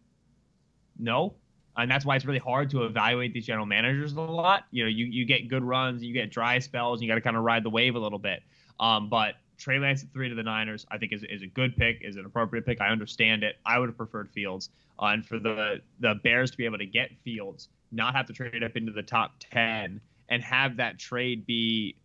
No. 0.99 1.35
And 1.77 1.91
that's 1.91 2.05
why 2.05 2.17
it's 2.17 2.27
really 2.27 2.39
hard 2.39 2.69
to 2.71 2.85
evaluate 2.85 3.33
these 3.33 3.47
general 3.47 3.65
managers 3.65 4.13
a 4.13 4.21
lot. 4.21 4.65
You 4.73 4.85
know, 4.85 4.91
you, 4.91 5.07
you 5.07 5.25
get 5.25 5.49
good 5.49 5.65
runs, 5.65 6.03
you 6.03 6.13
get 6.13 6.31
dry 6.31 6.59
spells, 6.59 6.99
and 6.99 7.05
you 7.05 7.09
got 7.09 7.15
to 7.15 7.23
kind 7.23 7.37
of 7.37 7.45
ride 7.45 7.63
the 7.63 7.71
wave 7.71 7.95
a 7.95 7.99
little 7.99 8.19
bit. 8.19 8.43
Um, 8.79 9.09
but 9.09 9.37
Trey 9.57 9.79
Lance 9.79 10.03
at 10.03 10.13
three 10.13 10.29
to 10.29 10.35
the 10.35 10.43
Niners, 10.43 10.85
I 10.91 10.99
think 10.99 11.13
is, 11.13 11.23
is 11.23 11.43
a 11.43 11.47
good 11.47 11.75
pick, 11.77 12.03
is 12.03 12.17
an 12.17 12.27
appropriate 12.27 12.67
pick. 12.67 12.83
I 12.83 12.89
understand 12.89 13.43
it. 13.43 13.57
I 13.65 13.79
would 13.79 13.89
have 13.89 13.97
preferred 13.97 14.29
Fields. 14.31 14.69
Uh, 15.01 15.07
and 15.07 15.25
for 15.25 15.39
the 15.39 15.81
the 16.01 16.17
Bears 16.23 16.51
to 16.51 16.57
be 16.59 16.67
able 16.67 16.79
to 16.79 16.87
get 16.87 17.11
Fields 17.25 17.69
not 17.93 18.15
have 18.15 18.27
to 18.27 18.33
trade 18.33 18.63
up 18.63 18.77
into 18.77 18.93
the 18.93 19.03
top 19.03 19.35
10 19.51 20.01
and 20.29 20.43
have 20.43 20.79
that 20.79 20.99
trade 20.99 21.47
be 21.47 21.97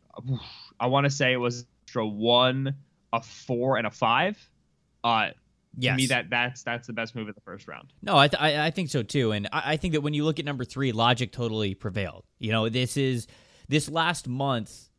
I 0.79 0.87
want 0.87 1.05
to 1.05 1.09
say 1.09 1.33
it 1.33 1.37
was 1.37 1.65
a 1.95 2.05
1 2.05 2.75
a 3.13 3.21
4 3.21 3.77
and 3.77 3.87
a 3.87 3.91
5 3.91 4.49
uh 5.03 5.29
Yes. 5.79 5.93
To 5.93 5.97
me, 5.97 6.07
that 6.07 6.29
that's 6.31 6.63
that's 6.63 6.87
the 6.87 6.93
best 6.93 7.15
move 7.15 7.27
in 7.27 7.35
the 7.35 7.41
first 7.41 7.67
round. 7.67 7.93
No, 8.01 8.17
I, 8.17 8.27
th- 8.27 8.41
I, 8.41 8.65
I 8.65 8.71
think 8.71 8.89
so 8.89 9.03
too, 9.03 9.31
and 9.31 9.47
I, 9.53 9.73
I 9.73 9.77
think 9.77 9.93
that 9.93 10.01
when 10.01 10.15
you 10.15 10.25
look 10.25 10.39
at 10.39 10.45
number 10.45 10.65
three, 10.65 10.91
logic 10.91 11.31
totally 11.31 11.75
prevailed. 11.75 12.23
You 12.39 12.51
know, 12.51 12.67
this 12.67 12.97
is 12.97 13.27
this 13.67 13.87
last 13.87 14.27
month, 14.27 14.89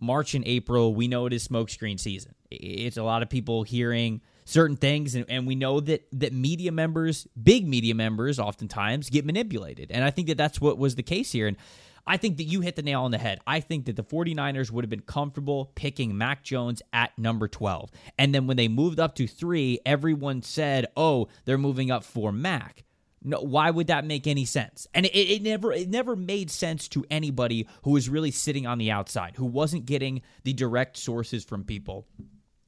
March 0.00 0.34
and 0.34 0.44
April. 0.44 0.96
We 0.96 1.06
know 1.06 1.26
it 1.26 1.32
is 1.32 1.46
smokescreen 1.46 2.00
season. 2.00 2.34
It's 2.50 2.96
a 2.96 3.04
lot 3.04 3.22
of 3.22 3.30
people 3.30 3.62
hearing 3.62 4.20
certain 4.46 4.76
things, 4.76 5.14
and, 5.14 5.26
and 5.28 5.46
we 5.46 5.54
know 5.54 5.80
that 5.80 6.06
that 6.12 6.32
media 6.32 6.72
members, 6.72 7.26
big 7.40 7.68
media 7.68 7.94
members, 7.94 8.38
oftentimes 8.38 9.10
get 9.10 9.26
manipulated, 9.26 9.90
and 9.90 10.02
I 10.02 10.10
think 10.10 10.28
that 10.28 10.38
that's 10.38 10.60
what 10.60 10.78
was 10.78 10.94
the 10.94 11.02
case 11.02 11.32
here. 11.32 11.46
And 11.46 11.58
I 12.06 12.16
think 12.16 12.36
that 12.36 12.44
you 12.44 12.60
hit 12.60 12.76
the 12.76 12.82
nail 12.82 13.02
on 13.02 13.10
the 13.10 13.18
head. 13.18 13.40
I 13.46 13.58
think 13.58 13.86
that 13.86 13.96
the 13.96 14.04
49ers 14.04 14.70
would 14.70 14.84
have 14.84 14.90
been 14.90 15.00
comfortable 15.00 15.72
picking 15.74 16.16
Mac 16.16 16.44
Jones 16.44 16.80
at 16.92 17.18
number 17.18 17.48
12. 17.48 17.90
And 18.16 18.32
then 18.32 18.46
when 18.46 18.56
they 18.56 18.68
moved 18.68 19.00
up 19.00 19.16
to 19.16 19.26
three, 19.26 19.80
everyone 19.84 20.42
said, 20.42 20.86
oh, 20.96 21.26
they're 21.44 21.58
moving 21.58 21.90
up 21.90 22.04
for 22.04 22.30
Mac. 22.30 22.84
No, 23.24 23.40
why 23.40 23.72
would 23.72 23.88
that 23.88 24.04
make 24.04 24.28
any 24.28 24.44
sense? 24.44 24.86
And 24.94 25.04
it, 25.06 25.10
it 25.16 25.42
never 25.42 25.72
it 25.72 25.88
never 25.88 26.14
made 26.14 26.48
sense 26.48 26.86
to 26.88 27.04
anybody 27.10 27.66
who 27.82 27.90
was 27.90 28.08
really 28.08 28.30
sitting 28.30 28.68
on 28.68 28.78
the 28.78 28.92
outside, 28.92 29.34
who 29.34 29.46
wasn't 29.46 29.84
getting 29.84 30.22
the 30.44 30.52
direct 30.52 30.96
sources 30.96 31.44
from 31.44 31.64
people. 31.64 32.06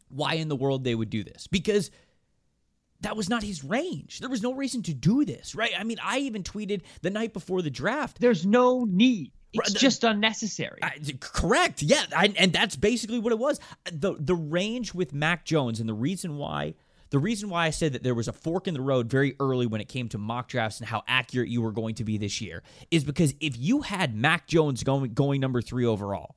Why 0.08 0.34
in 0.34 0.48
the 0.48 0.56
world 0.56 0.84
they 0.84 0.94
would 0.94 1.10
do 1.10 1.24
this? 1.24 1.46
Because 1.46 1.90
that 3.00 3.16
was 3.16 3.28
not 3.28 3.42
his 3.42 3.62
range. 3.62 4.18
There 4.18 4.28
was 4.28 4.42
no 4.42 4.52
reason 4.54 4.82
to 4.84 4.94
do 4.94 5.24
this, 5.24 5.54
right? 5.54 5.70
I 5.78 5.84
mean, 5.84 5.98
I 6.02 6.18
even 6.18 6.42
tweeted 6.42 6.82
the 7.02 7.10
night 7.10 7.32
before 7.32 7.62
the 7.62 7.70
draft. 7.70 8.20
There's 8.20 8.44
no 8.44 8.84
need. 8.84 9.32
It's 9.52 9.72
right, 9.72 9.80
just 9.80 10.04
unnecessary. 10.04 10.80
I, 10.82 10.98
correct. 11.20 11.80
Yeah, 11.82 12.04
I, 12.14 12.34
and 12.36 12.52
that's 12.52 12.76
basically 12.76 13.18
what 13.18 13.32
it 13.32 13.38
was. 13.38 13.60
the 13.90 14.14
The 14.18 14.34
range 14.34 14.92
with 14.92 15.14
Mac 15.14 15.44
Jones, 15.44 15.80
and 15.80 15.88
the 15.88 15.94
reason 15.94 16.36
why, 16.36 16.74
the 17.10 17.18
reason 17.18 17.48
why 17.48 17.66
I 17.66 17.70
said 17.70 17.94
that 17.94 18.02
there 18.02 18.14
was 18.14 18.28
a 18.28 18.32
fork 18.32 18.68
in 18.68 18.74
the 18.74 18.82
road 18.82 19.08
very 19.08 19.36
early 19.40 19.66
when 19.66 19.80
it 19.80 19.88
came 19.88 20.08
to 20.10 20.18
mock 20.18 20.48
drafts 20.48 20.80
and 20.80 20.88
how 20.88 21.02
accurate 21.08 21.48
you 21.48 21.62
were 21.62 21.72
going 21.72 21.94
to 21.94 22.04
be 22.04 22.18
this 22.18 22.42
year, 22.42 22.62
is 22.90 23.04
because 23.04 23.34
if 23.40 23.56
you 23.56 23.80
had 23.80 24.14
Mac 24.14 24.46
Jones 24.48 24.82
going 24.82 25.14
going 25.14 25.40
number 25.40 25.62
three 25.62 25.86
overall, 25.86 26.36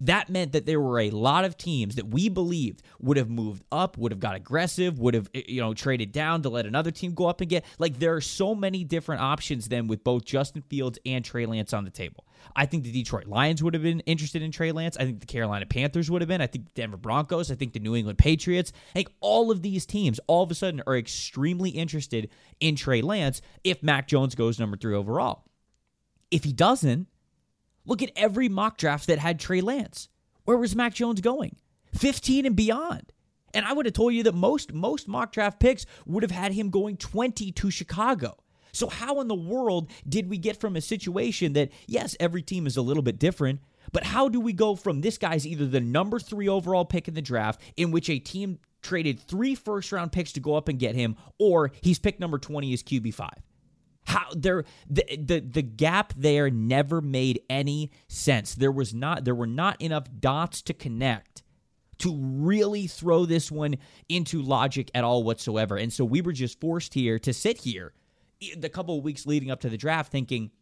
that 0.00 0.28
meant 0.28 0.52
that 0.52 0.66
there 0.66 0.80
were 0.80 1.00
a 1.00 1.10
lot 1.10 1.44
of 1.44 1.56
teams 1.56 1.96
that 1.96 2.08
we 2.08 2.28
believed 2.28 2.82
would 3.00 3.16
have 3.16 3.28
moved 3.28 3.64
up, 3.72 3.98
would 3.98 4.12
have 4.12 4.20
got 4.20 4.36
aggressive, 4.36 4.98
would 4.98 5.14
have 5.14 5.28
eh, 5.34 5.42
you 5.46 5.60
know 5.60 5.74
traded 5.74 6.12
down 6.12 6.42
to 6.42 6.48
let 6.48 6.66
another 6.66 6.90
team 6.90 7.14
go 7.14 7.26
up 7.26 7.40
and 7.40 7.50
get 7.50 7.64
like 7.78 7.98
there 7.98 8.14
are 8.14 8.20
so 8.20 8.54
many 8.54 8.84
different 8.84 9.20
options 9.22 9.68
then 9.68 9.86
with 9.86 10.04
both 10.04 10.24
Justin 10.24 10.62
Fields 10.62 10.98
and 11.04 11.24
Trey 11.24 11.46
Lance 11.46 11.72
on 11.72 11.84
the 11.84 11.90
table. 11.90 12.24
I 12.54 12.66
think 12.66 12.84
the 12.84 12.92
Detroit 12.92 13.26
Lions 13.26 13.62
would 13.62 13.74
have 13.74 13.82
been 13.82 14.00
interested 14.00 14.42
in 14.42 14.52
Trey 14.52 14.72
Lance. 14.72 14.96
I 14.96 15.04
think 15.04 15.20
the 15.20 15.26
Carolina 15.26 15.66
Panthers 15.66 16.10
would 16.10 16.22
have 16.22 16.28
been. 16.28 16.40
I 16.40 16.46
think 16.46 16.66
the 16.66 16.72
Denver 16.80 16.96
Broncos. 16.96 17.50
I 17.50 17.56
think 17.56 17.72
the 17.72 17.80
New 17.80 17.96
England 17.96 18.18
Patriots. 18.18 18.72
I 18.90 18.92
think 18.94 19.10
all 19.20 19.50
of 19.50 19.62
these 19.62 19.84
teams 19.86 20.20
all 20.26 20.44
of 20.44 20.50
a 20.50 20.54
sudden 20.54 20.82
are 20.86 20.96
extremely 20.96 21.70
interested 21.70 22.30
in 22.60 22.76
Trey 22.76 23.02
Lance 23.02 23.42
if 23.64 23.82
Mac 23.82 24.08
Jones 24.08 24.34
goes 24.34 24.58
number 24.58 24.76
three 24.76 24.94
overall. 24.94 25.44
If 26.30 26.44
he 26.44 26.52
doesn't, 26.52 27.08
Look 27.88 28.02
at 28.02 28.12
every 28.14 28.50
mock 28.50 28.76
draft 28.76 29.06
that 29.06 29.18
had 29.18 29.40
Trey 29.40 29.62
Lance. 29.62 30.10
Where 30.44 30.58
was 30.58 30.76
Mac 30.76 30.92
Jones 30.92 31.22
going? 31.22 31.56
15 31.94 32.44
and 32.44 32.54
beyond. 32.54 33.12
And 33.54 33.64
I 33.64 33.72
would 33.72 33.86
have 33.86 33.94
told 33.94 34.12
you 34.12 34.22
that 34.24 34.34
most 34.34 34.74
most 34.74 35.08
mock 35.08 35.32
draft 35.32 35.58
picks 35.58 35.86
would 36.04 36.22
have 36.22 36.30
had 36.30 36.52
him 36.52 36.68
going 36.68 36.98
20 36.98 37.50
to 37.50 37.70
Chicago. 37.70 38.36
So 38.72 38.88
how 38.88 39.22
in 39.22 39.28
the 39.28 39.34
world 39.34 39.90
did 40.06 40.28
we 40.28 40.36
get 40.36 40.60
from 40.60 40.76
a 40.76 40.82
situation 40.82 41.54
that 41.54 41.70
yes, 41.86 42.14
every 42.20 42.42
team 42.42 42.66
is 42.66 42.76
a 42.76 42.82
little 42.82 43.02
bit 43.02 43.18
different, 43.18 43.60
but 43.90 44.04
how 44.04 44.28
do 44.28 44.38
we 44.38 44.52
go 44.52 44.76
from 44.76 45.00
this 45.00 45.16
guy's 45.16 45.46
either 45.46 45.66
the 45.66 45.80
number 45.80 46.18
3 46.18 46.46
overall 46.46 46.84
pick 46.84 47.08
in 47.08 47.14
the 47.14 47.22
draft 47.22 47.58
in 47.78 47.90
which 47.90 48.10
a 48.10 48.18
team 48.18 48.58
traded 48.82 49.18
3 49.18 49.54
first 49.54 49.92
round 49.92 50.12
picks 50.12 50.32
to 50.32 50.40
go 50.40 50.54
up 50.54 50.68
and 50.68 50.78
get 50.78 50.94
him 50.94 51.16
or 51.38 51.72
he's 51.80 51.98
picked 51.98 52.20
number 52.20 52.38
20 52.38 52.70
as 52.74 52.82
QB5? 52.82 53.30
How 54.08 54.26
there 54.34 54.64
the, 54.88 55.04
the 55.22 55.40
the 55.40 55.62
gap 55.62 56.14
there 56.16 56.50
never 56.50 57.00
made 57.02 57.42
any 57.50 57.90
sense. 58.08 58.54
There 58.54 58.72
was 58.72 58.94
not 58.94 59.24
there 59.24 59.34
were 59.34 59.46
not 59.46 59.80
enough 59.82 60.06
dots 60.18 60.62
to 60.62 60.74
connect 60.74 61.42
to 61.98 62.16
really 62.16 62.86
throw 62.86 63.26
this 63.26 63.50
one 63.50 63.76
into 64.08 64.40
logic 64.40 64.90
at 64.94 65.04
all 65.04 65.24
whatsoever. 65.24 65.76
And 65.76 65.92
so 65.92 66.04
we 66.04 66.22
were 66.22 66.32
just 66.32 66.58
forced 66.58 66.94
here 66.94 67.18
to 67.18 67.34
sit 67.34 67.58
here 67.58 67.92
the 68.56 68.68
couple 68.68 68.96
of 68.96 69.04
weeks 69.04 69.26
leading 69.26 69.50
up 69.50 69.60
to 69.60 69.68
the 69.68 69.76
draft 69.76 70.10
thinking 70.10 70.52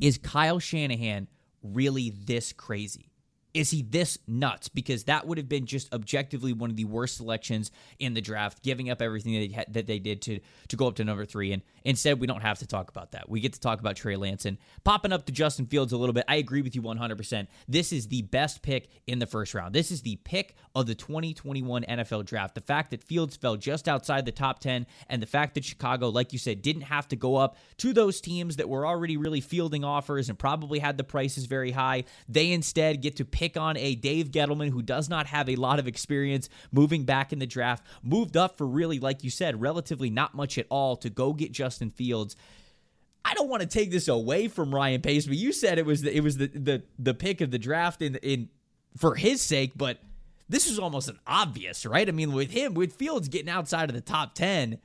is 0.00 0.18
Kyle 0.18 0.58
Shanahan 0.58 1.28
really 1.62 2.10
this 2.10 2.52
crazy? 2.52 3.10
Is 3.56 3.70
he 3.70 3.82
this 3.82 4.18
nuts? 4.28 4.68
Because 4.68 5.04
that 5.04 5.26
would 5.26 5.38
have 5.38 5.48
been 5.48 5.64
just 5.64 5.92
objectively 5.94 6.52
one 6.52 6.68
of 6.68 6.76
the 6.76 6.84
worst 6.84 7.16
selections 7.16 7.70
in 7.98 8.12
the 8.12 8.20
draft, 8.20 8.62
giving 8.62 8.90
up 8.90 9.00
everything 9.00 9.32
that 9.32 9.48
they, 9.48 9.54
had, 9.54 9.72
that 9.72 9.86
they 9.86 9.98
did 9.98 10.20
to 10.22 10.40
to 10.68 10.76
go 10.76 10.88
up 10.88 10.96
to 10.96 11.04
number 11.04 11.24
three. 11.24 11.52
And 11.52 11.62
instead, 11.84 12.20
we 12.20 12.26
don't 12.26 12.42
have 12.42 12.58
to 12.58 12.66
talk 12.66 12.90
about 12.90 13.12
that. 13.12 13.28
We 13.30 13.40
get 13.40 13.54
to 13.54 13.60
talk 13.60 13.80
about 13.80 13.96
Trey 13.96 14.16
Lance 14.16 14.44
and 14.44 14.58
popping 14.84 15.12
up 15.12 15.24
to 15.26 15.32
Justin 15.32 15.66
Fields 15.66 15.92
a 15.92 15.96
little 15.96 16.12
bit. 16.12 16.24
I 16.28 16.36
agree 16.36 16.60
with 16.60 16.74
you 16.74 16.82
100%. 16.82 17.46
This 17.66 17.92
is 17.92 18.08
the 18.08 18.22
best 18.22 18.60
pick 18.60 18.88
in 19.06 19.18
the 19.18 19.26
first 19.26 19.54
round. 19.54 19.74
This 19.74 19.90
is 19.90 20.02
the 20.02 20.16
pick 20.16 20.54
of 20.74 20.86
the 20.86 20.94
2021 20.94 21.84
NFL 21.84 22.26
draft. 22.26 22.54
The 22.54 22.60
fact 22.60 22.90
that 22.90 23.02
Fields 23.02 23.36
fell 23.36 23.56
just 23.56 23.88
outside 23.88 24.26
the 24.26 24.32
top 24.32 24.58
10 24.58 24.86
and 25.08 25.22
the 25.22 25.26
fact 25.26 25.54
that 25.54 25.64
Chicago, 25.64 26.10
like 26.10 26.32
you 26.34 26.38
said, 26.38 26.60
didn't 26.60 26.82
have 26.82 27.08
to 27.08 27.16
go 27.16 27.36
up 27.36 27.56
to 27.78 27.94
those 27.94 28.20
teams 28.20 28.56
that 28.56 28.68
were 28.68 28.86
already 28.86 29.16
really 29.16 29.40
fielding 29.40 29.84
offers 29.84 30.28
and 30.28 30.38
probably 30.38 30.78
had 30.78 30.98
the 30.98 31.04
prices 31.04 31.46
very 31.46 31.70
high. 31.70 32.04
They 32.28 32.52
instead 32.52 33.00
get 33.00 33.16
to 33.16 33.24
pick 33.24 33.45
pick 33.46 33.56
on 33.56 33.76
a 33.76 33.94
Dave 33.94 34.30
Gettleman 34.30 34.70
who 34.70 34.82
does 34.82 35.08
not 35.08 35.26
have 35.26 35.48
a 35.48 35.56
lot 35.56 35.78
of 35.78 35.86
experience 35.86 36.48
moving 36.72 37.04
back 37.04 37.32
in 37.32 37.38
the 37.38 37.46
draft, 37.46 37.84
moved 38.02 38.36
up 38.36 38.58
for 38.58 38.66
really, 38.66 38.98
like 38.98 39.22
you 39.22 39.30
said, 39.30 39.60
relatively 39.60 40.10
not 40.10 40.34
much 40.34 40.58
at 40.58 40.66
all 40.68 40.96
to 40.96 41.08
go 41.08 41.32
get 41.32 41.52
Justin 41.52 41.90
Fields. 41.90 42.34
I 43.24 43.34
don't 43.34 43.48
want 43.48 43.62
to 43.62 43.68
take 43.68 43.90
this 43.90 44.08
away 44.08 44.48
from 44.48 44.74
Ryan 44.74 45.00
Pace, 45.00 45.26
but 45.26 45.36
you 45.36 45.52
said 45.52 45.78
it 45.78 45.86
was 45.86 46.02
the, 46.02 46.16
it 46.16 46.20
was 46.22 46.36
the, 46.36 46.46
the 46.48 46.82
the 46.98 47.14
pick 47.14 47.40
of 47.40 47.50
the 47.50 47.58
draft 47.58 48.02
in 48.02 48.16
in 48.16 48.48
for 48.96 49.14
his 49.14 49.40
sake, 49.40 49.72
but 49.76 49.98
this 50.48 50.68
is 50.68 50.78
almost 50.78 51.08
an 51.08 51.18
obvious, 51.26 51.84
right? 51.84 52.08
I 52.08 52.12
mean, 52.12 52.32
with 52.32 52.50
him, 52.50 52.74
with 52.74 52.92
Fields 52.92 53.28
getting 53.28 53.48
outside 53.48 53.90
of 53.90 53.94
the 53.94 54.00
top 54.00 54.34
10, 54.34 54.78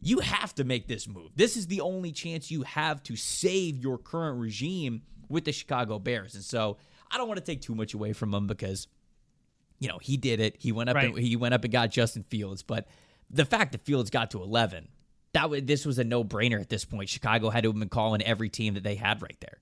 you 0.00 0.20
have 0.20 0.54
to 0.54 0.64
make 0.64 0.86
this 0.86 1.08
move. 1.08 1.32
This 1.34 1.56
is 1.56 1.66
the 1.66 1.80
only 1.80 2.12
chance 2.12 2.50
you 2.50 2.62
have 2.62 3.02
to 3.04 3.16
save 3.16 3.76
your 3.76 3.98
current 3.98 4.38
regime 4.38 5.02
with 5.28 5.44
the 5.44 5.52
Chicago 5.52 5.98
Bears. 5.98 6.36
And 6.36 6.44
so 6.44 6.76
I 7.10 7.18
don't 7.18 7.28
want 7.28 7.38
to 7.38 7.44
take 7.44 7.60
too 7.60 7.74
much 7.74 7.94
away 7.94 8.12
from 8.12 8.32
him 8.32 8.46
because, 8.46 8.86
you 9.78 9.88
know, 9.88 9.98
he 10.00 10.16
did 10.16 10.40
it. 10.40 10.56
He 10.58 10.72
went 10.72 10.90
up. 10.90 10.96
Right. 10.96 11.14
And, 11.14 11.18
he 11.18 11.36
went 11.36 11.54
up 11.54 11.64
and 11.64 11.72
got 11.72 11.90
Justin 11.90 12.24
Fields. 12.24 12.62
But 12.62 12.86
the 13.30 13.44
fact 13.44 13.72
that 13.72 13.82
Fields 13.82 14.10
got 14.10 14.30
to 14.32 14.42
eleven, 14.42 14.88
that 15.32 15.42
w- 15.42 15.62
this 15.62 15.84
was 15.84 15.98
a 15.98 16.04
no 16.04 16.24
brainer 16.24 16.60
at 16.60 16.68
this 16.68 16.84
point. 16.84 17.08
Chicago 17.08 17.50
had 17.50 17.64
to 17.64 17.70
have 17.70 17.78
been 17.78 17.88
calling 17.88 18.22
every 18.22 18.48
team 18.48 18.74
that 18.74 18.82
they 18.82 18.94
had 18.94 19.22
right 19.22 19.36
there. 19.40 19.58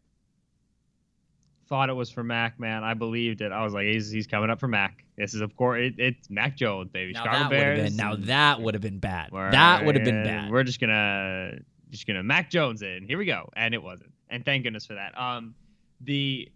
Thought 1.68 1.90
it 1.90 1.94
was 1.94 2.10
for 2.10 2.24
Mac, 2.24 2.58
man. 2.58 2.82
I 2.82 2.94
believed 2.94 3.42
it. 3.42 3.52
I 3.52 3.62
was 3.62 3.74
like, 3.74 3.84
he's, 3.84 4.10
he's 4.10 4.26
coming 4.26 4.48
up 4.48 4.58
for 4.58 4.68
Mac. 4.68 5.04
This 5.18 5.34
is 5.34 5.42
of 5.42 5.54
course 5.54 5.80
it, 5.82 5.94
it's 5.98 6.30
Mac 6.30 6.56
Jones, 6.56 6.88
baby. 6.90 7.12
Now 7.12 7.24
Chicago 7.24 7.42
that 7.42 7.50
Bears. 7.50 7.88
Been, 7.90 7.96
now 7.96 8.16
that 8.16 8.62
would 8.62 8.72
have 8.74 8.80
been 8.82 9.00
bad. 9.00 9.30
That 9.32 9.84
would 9.84 9.94
have 9.94 10.04
been 10.04 10.24
bad. 10.24 10.50
We're 10.50 10.64
just 10.64 10.80
gonna 10.80 11.58
just 11.90 12.06
gonna 12.06 12.22
Mac 12.22 12.50
Jones 12.50 12.80
in. 12.80 13.04
Here 13.06 13.18
we 13.18 13.26
go, 13.26 13.50
and 13.54 13.74
it 13.74 13.82
wasn't. 13.82 14.12
And 14.30 14.44
thank 14.44 14.62
goodness 14.64 14.86
for 14.86 14.94
that. 14.94 15.18
Um, 15.18 15.54
the 16.00 16.50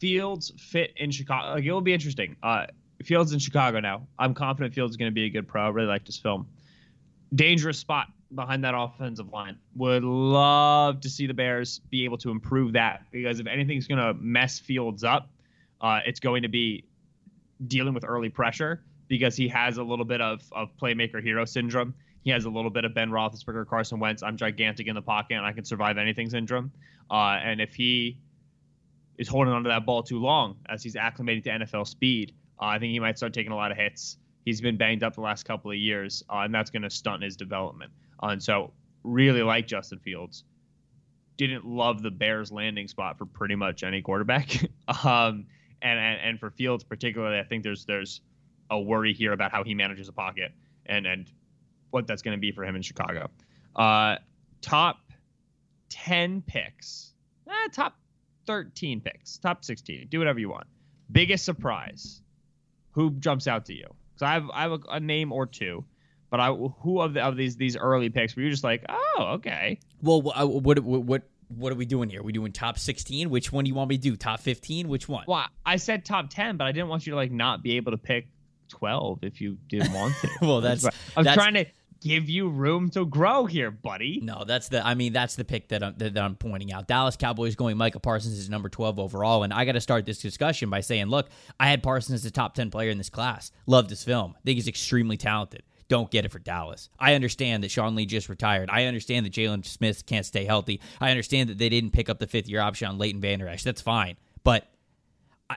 Fields 0.00 0.52
fit 0.56 0.92
in 0.96 1.10
Chicago. 1.10 1.54
Like, 1.54 1.64
it'll 1.64 1.80
be 1.80 1.92
interesting. 1.92 2.36
Uh, 2.42 2.66
Fields 3.04 3.32
in 3.32 3.38
Chicago 3.38 3.80
now. 3.80 4.06
I'm 4.18 4.34
confident 4.34 4.74
Fields 4.74 4.92
is 4.92 4.96
going 4.96 5.10
to 5.10 5.14
be 5.14 5.24
a 5.26 5.30
good 5.30 5.46
pro. 5.46 5.66
I 5.66 5.68
really 5.68 5.88
like 5.88 6.04
this 6.04 6.18
film. 6.18 6.46
Dangerous 7.34 7.78
spot 7.78 8.08
behind 8.34 8.64
that 8.64 8.74
offensive 8.76 9.32
line. 9.32 9.58
Would 9.76 10.04
love 10.04 11.00
to 11.00 11.10
see 11.10 11.26
the 11.26 11.34
Bears 11.34 11.80
be 11.90 12.04
able 12.04 12.18
to 12.18 12.30
improve 12.30 12.72
that 12.72 13.02
because 13.10 13.40
if 13.40 13.46
anything's 13.46 13.86
going 13.86 13.98
to 13.98 14.14
mess 14.14 14.58
Fields 14.58 15.04
up, 15.04 15.28
uh, 15.80 16.00
it's 16.06 16.20
going 16.20 16.42
to 16.42 16.48
be 16.48 16.84
dealing 17.66 17.94
with 17.94 18.04
early 18.06 18.28
pressure 18.28 18.82
because 19.08 19.36
he 19.36 19.48
has 19.48 19.78
a 19.78 19.82
little 19.82 20.04
bit 20.04 20.20
of, 20.20 20.42
of 20.52 20.70
playmaker 20.80 21.22
hero 21.22 21.44
syndrome. 21.44 21.94
He 22.22 22.30
has 22.30 22.44
a 22.44 22.50
little 22.50 22.70
bit 22.70 22.84
of 22.84 22.94
Ben 22.94 23.10
Roethlisberger, 23.10 23.66
Carson 23.66 23.98
Wentz. 23.98 24.22
I'm 24.22 24.36
gigantic 24.36 24.86
in 24.86 24.94
the 24.94 25.02
pocket 25.02 25.34
and 25.34 25.44
I 25.44 25.52
can 25.52 25.64
survive 25.64 25.98
anything 25.98 26.30
syndrome. 26.30 26.70
Uh, 27.10 27.38
and 27.42 27.60
if 27.60 27.74
he 27.74 28.18
is 29.20 29.28
holding 29.28 29.52
onto 29.52 29.68
that 29.68 29.84
ball 29.84 30.02
too 30.02 30.18
long 30.18 30.56
as 30.70 30.82
he's 30.82 30.94
acclimating 30.94 31.44
to 31.44 31.50
NFL 31.50 31.86
speed. 31.86 32.32
Uh, 32.60 32.64
I 32.64 32.78
think 32.78 32.90
he 32.90 32.98
might 32.98 33.18
start 33.18 33.34
taking 33.34 33.52
a 33.52 33.56
lot 33.56 33.70
of 33.70 33.76
hits. 33.76 34.16
He's 34.46 34.62
been 34.62 34.78
banged 34.78 35.02
up 35.04 35.14
the 35.14 35.20
last 35.20 35.44
couple 35.44 35.70
of 35.70 35.76
years, 35.76 36.24
uh, 36.30 36.38
and 36.38 36.54
that's 36.54 36.70
going 36.70 36.82
to 36.82 36.90
stunt 36.90 37.22
his 37.22 37.36
development. 37.36 37.92
Uh, 38.22 38.28
and 38.28 38.42
so, 38.42 38.72
really 39.04 39.42
like 39.42 39.66
Justin 39.66 39.98
Fields. 39.98 40.44
Didn't 41.36 41.66
love 41.66 42.02
the 42.02 42.10
Bears' 42.10 42.50
landing 42.50 42.88
spot 42.88 43.18
for 43.18 43.26
pretty 43.26 43.56
much 43.56 43.82
any 43.82 44.00
quarterback. 44.00 44.54
um, 45.04 45.46
and, 45.82 45.98
and 45.98 46.20
and 46.22 46.40
for 46.40 46.50
Fields 46.50 46.82
particularly, 46.82 47.38
I 47.38 47.44
think 47.44 47.62
there's 47.62 47.84
there's 47.84 48.22
a 48.70 48.80
worry 48.80 49.12
here 49.12 49.32
about 49.32 49.52
how 49.52 49.64
he 49.64 49.74
manages 49.74 50.08
a 50.08 50.12
pocket 50.12 50.52
and 50.86 51.06
and 51.06 51.30
what 51.90 52.06
that's 52.06 52.22
going 52.22 52.36
to 52.36 52.40
be 52.40 52.52
for 52.52 52.64
him 52.64 52.74
in 52.74 52.80
Chicago. 52.80 53.28
Uh, 53.76 54.16
top 54.62 54.98
ten 55.90 56.40
picks, 56.40 57.12
eh, 57.46 57.68
top 57.72 57.96
13 58.46 59.00
picks, 59.00 59.38
top 59.38 59.64
16. 59.64 60.08
Do 60.08 60.18
whatever 60.18 60.38
you 60.38 60.48
want. 60.48 60.66
Biggest 61.10 61.44
surprise. 61.44 62.20
Who 62.92 63.12
jumps 63.12 63.46
out 63.46 63.66
to 63.66 63.74
you? 63.74 63.86
So 64.16 64.26
I 64.26 64.32
have 64.34 64.50
I 64.52 64.62
have 64.62 64.72
a, 64.72 64.80
a 64.90 65.00
name 65.00 65.32
or 65.32 65.46
two, 65.46 65.84
But 66.30 66.40
I, 66.40 66.52
who 66.52 67.00
of 67.00 67.14
the, 67.14 67.22
of 67.22 67.36
these 67.36 67.56
these 67.56 67.76
early 67.76 68.10
picks 68.10 68.36
were 68.36 68.42
you 68.42 68.50
just 68.50 68.64
like, 68.64 68.84
oh, 68.88 69.34
okay? 69.36 69.78
Well, 70.02 70.32
uh, 70.34 70.46
what 70.46 70.78
what 70.80 71.02
what 71.04 71.22
what 71.48 71.72
are 71.72 71.76
we 71.76 71.86
doing 71.86 72.10
here? 72.10 72.20
Are 72.20 72.22
we 72.22 72.32
doing 72.32 72.52
top 72.52 72.78
16? 72.78 73.30
Which 73.30 73.52
one 73.52 73.64
do 73.64 73.68
you 73.68 73.74
want 73.74 73.90
me 73.90 73.96
to 73.96 74.02
do? 74.02 74.16
Top 74.16 74.40
15? 74.40 74.88
Which 74.88 75.08
one? 75.08 75.24
Well, 75.26 75.46
I 75.66 75.76
said 75.76 76.04
top 76.04 76.30
10, 76.30 76.56
but 76.56 76.66
I 76.66 76.72
didn't 76.72 76.88
want 76.88 77.06
you 77.06 77.12
to 77.12 77.16
like 77.16 77.32
not 77.32 77.62
be 77.62 77.76
able 77.76 77.92
to 77.92 77.98
pick 77.98 78.28
12 78.68 79.20
if 79.22 79.40
you 79.40 79.58
didn't 79.68 79.92
want 79.92 80.14
to. 80.20 80.28
well, 80.42 80.60
that's 80.60 80.84
right. 80.84 80.94
I'm 81.16 81.24
that's, 81.24 81.36
trying 81.36 81.54
to 81.54 81.66
give 82.00 82.28
you 82.28 82.48
room 82.48 82.90
to 82.90 83.04
grow 83.04 83.46
here, 83.46 83.70
buddy. 83.70 84.20
No, 84.22 84.44
that's 84.44 84.68
the. 84.68 84.84
I 84.86 84.94
mean, 84.94 85.12
that's 85.12 85.36
the 85.36 85.44
pick 85.44 85.68
that 85.68 85.82
I'm, 85.82 85.94
that 85.98 86.18
I'm 86.18 86.36
pointing 86.36 86.72
out. 86.72 86.88
Dallas 86.88 87.16
Cowboys 87.16 87.54
going 87.54 87.76
Micah 87.76 88.00
Parsons 88.00 88.38
is 88.38 88.50
number 88.50 88.68
12 88.68 88.98
overall, 88.98 89.42
and 89.42 89.52
I 89.52 89.64
got 89.64 89.72
to 89.72 89.80
start 89.80 90.06
this 90.06 90.18
discussion 90.18 90.70
by 90.70 90.80
saying, 90.80 91.06
look, 91.06 91.28
I 91.58 91.68
had 91.68 91.82
Parsons 91.82 92.20
as 92.20 92.26
a 92.26 92.30
top 92.30 92.54
10 92.54 92.70
player 92.70 92.90
in 92.90 92.98
this 92.98 93.10
class. 93.10 93.52
Loved 93.66 93.90
his 93.90 94.02
film. 94.02 94.34
think 94.44 94.56
he's 94.56 94.68
extremely 94.68 95.16
talented 95.16 95.62
don't 95.90 96.10
get 96.10 96.24
it 96.24 96.30
for 96.30 96.38
Dallas. 96.38 96.88
I 97.00 97.14
understand 97.14 97.64
that 97.64 97.70
Sean 97.72 97.96
Lee 97.96 98.06
just 98.06 98.28
retired. 98.28 98.70
I 98.70 98.84
understand 98.84 99.26
that 99.26 99.32
Jaylon 99.32 99.66
Smith 99.66 100.06
can't 100.06 100.24
stay 100.24 100.44
healthy. 100.44 100.80
I 101.00 101.10
understand 101.10 101.50
that 101.50 101.58
they 101.58 101.68
didn't 101.68 101.90
pick 101.90 102.08
up 102.08 102.20
the 102.20 102.28
fifth 102.28 102.48
year 102.48 102.60
option 102.60 102.88
on 102.88 102.96
Leighton 102.96 103.20
Vander 103.20 103.48
Esch. 103.48 103.64
That's 103.64 103.82
fine. 103.82 104.16
But 104.44 104.68
I, 105.50 105.56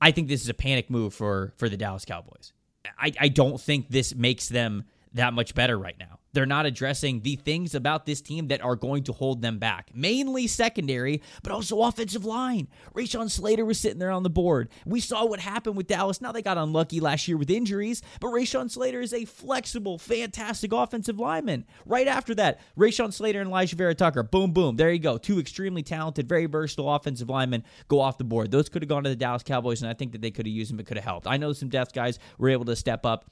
I 0.00 0.12
think 0.12 0.28
this 0.28 0.40
is 0.40 0.48
a 0.48 0.54
panic 0.54 0.88
move 0.88 1.12
for, 1.12 1.52
for 1.56 1.68
the 1.68 1.76
Dallas 1.76 2.04
Cowboys. 2.04 2.52
I, 2.96 3.12
I 3.18 3.28
don't 3.28 3.60
think 3.60 3.88
this 3.90 4.14
makes 4.14 4.48
them 4.48 4.84
that 5.14 5.34
much 5.34 5.54
better 5.54 5.78
right 5.78 5.98
now. 5.98 6.18
They're 6.34 6.46
not 6.46 6.64
addressing 6.64 7.20
the 7.20 7.36
things 7.36 7.74
about 7.74 8.06
this 8.06 8.22
team 8.22 8.48
that 8.48 8.62
are 8.62 8.74
going 8.74 9.04
to 9.04 9.12
hold 9.12 9.42
them 9.42 9.58
back. 9.58 9.90
Mainly 9.94 10.46
secondary, 10.46 11.20
but 11.42 11.52
also 11.52 11.82
offensive 11.82 12.24
line. 12.24 12.68
Rashawn 12.94 13.30
Slater 13.30 13.66
was 13.66 13.78
sitting 13.78 13.98
there 13.98 14.10
on 14.10 14.22
the 14.22 14.30
board. 14.30 14.70
We 14.86 15.00
saw 15.00 15.26
what 15.26 15.40
happened 15.40 15.76
with 15.76 15.88
Dallas. 15.88 16.22
Now 16.22 16.32
they 16.32 16.40
got 16.40 16.56
unlucky 16.56 17.00
last 17.00 17.28
year 17.28 17.36
with 17.36 17.50
injuries, 17.50 18.00
but 18.18 18.28
Rashawn 18.28 18.70
Slater 18.70 19.02
is 19.02 19.12
a 19.12 19.26
flexible, 19.26 19.98
fantastic 19.98 20.72
offensive 20.72 21.20
lineman. 21.20 21.66
Right 21.84 22.08
after 22.08 22.34
that, 22.36 22.60
Rashawn 22.78 23.12
Slater 23.12 23.42
and 23.42 23.50
Alijah 23.50 23.74
Vera-Tucker. 23.74 24.22
Boom, 24.22 24.52
boom. 24.52 24.76
There 24.76 24.90
you 24.90 24.98
go. 24.98 25.18
Two 25.18 25.38
extremely 25.38 25.82
talented, 25.82 26.28
very 26.28 26.46
versatile 26.46 26.94
offensive 26.94 27.28
linemen 27.28 27.62
go 27.88 28.00
off 28.00 28.16
the 28.16 28.24
board. 28.24 28.50
Those 28.50 28.70
could 28.70 28.80
have 28.80 28.88
gone 28.88 29.04
to 29.04 29.10
the 29.10 29.16
Dallas 29.16 29.42
Cowboys, 29.42 29.82
and 29.82 29.90
I 29.90 29.94
think 29.94 30.12
that 30.12 30.22
they 30.22 30.30
could 30.30 30.46
have 30.46 30.54
used 30.54 30.72
them. 30.72 30.80
It 30.80 30.86
could 30.86 30.96
have 30.96 31.04
helped. 31.04 31.26
I 31.26 31.36
know 31.36 31.52
some 31.52 31.68
depth 31.68 31.92
guys 31.92 32.18
were 32.38 32.48
able 32.48 32.64
to 32.64 32.76
step 32.76 33.04
up 33.04 33.26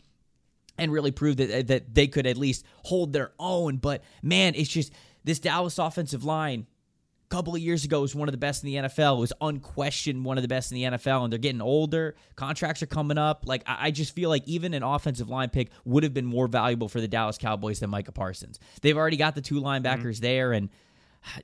and 0.80 0.92
really 0.92 1.10
prove 1.10 1.36
that 1.36 1.68
that 1.68 1.94
they 1.94 2.06
could 2.06 2.26
at 2.26 2.36
least 2.36 2.64
hold 2.84 3.12
their 3.12 3.32
own. 3.38 3.76
But 3.76 4.02
man, 4.22 4.54
it's 4.54 4.70
just 4.70 4.92
this 5.24 5.38
Dallas 5.38 5.78
offensive 5.78 6.24
line. 6.24 6.66
A 7.26 7.34
couple 7.34 7.54
of 7.54 7.60
years 7.60 7.84
ago 7.84 8.00
was 8.00 8.12
one 8.12 8.26
of 8.26 8.32
the 8.32 8.38
best 8.38 8.64
in 8.64 8.72
the 8.72 8.88
NFL. 8.88 9.18
It 9.18 9.20
was 9.20 9.32
unquestioned 9.40 10.24
one 10.24 10.36
of 10.36 10.42
the 10.42 10.48
best 10.48 10.72
in 10.72 10.76
the 10.76 10.98
NFL, 10.98 11.22
and 11.22 11.32
they're 11.32 11.38
getting 11.38 11.60
older. 11.60 12.16
Contracts 12.34 12.82
are 12.82 12.86
coming 12.86 13.18
up. 13.18 13.44
Like 13.46 13.62
I 13.66 13.92
just 13.92 14.16
feel 14.16 14.28
like 14.28 14.42
even 14.48 14.74
an 14.74 14.82
offensive 14.82 15.28
line 15.28 15.50
pick 15.50 15.70
would 15.84 16.02
have 16.02 16.12
been 16.12 16.26
more 16.26 16.48
valuable 16.48 16.88
for 16.88 17.00
the 17.00 17.06
Dallas 17.06 17.38
Cowboys 17.38 17.78
than 17.78 17.90
Micah 17.90 18.10
Parsons. 18.10 18.58
They've 18.82 18.96
already 18.96 19.16
got 19.16 19.36
the 19.36 19.42
two 19.42 19.60
linebackers 19.60 20.16
mm-hmm. 20.16 20.22
there, 20.22 20.52
and 20.52 20.70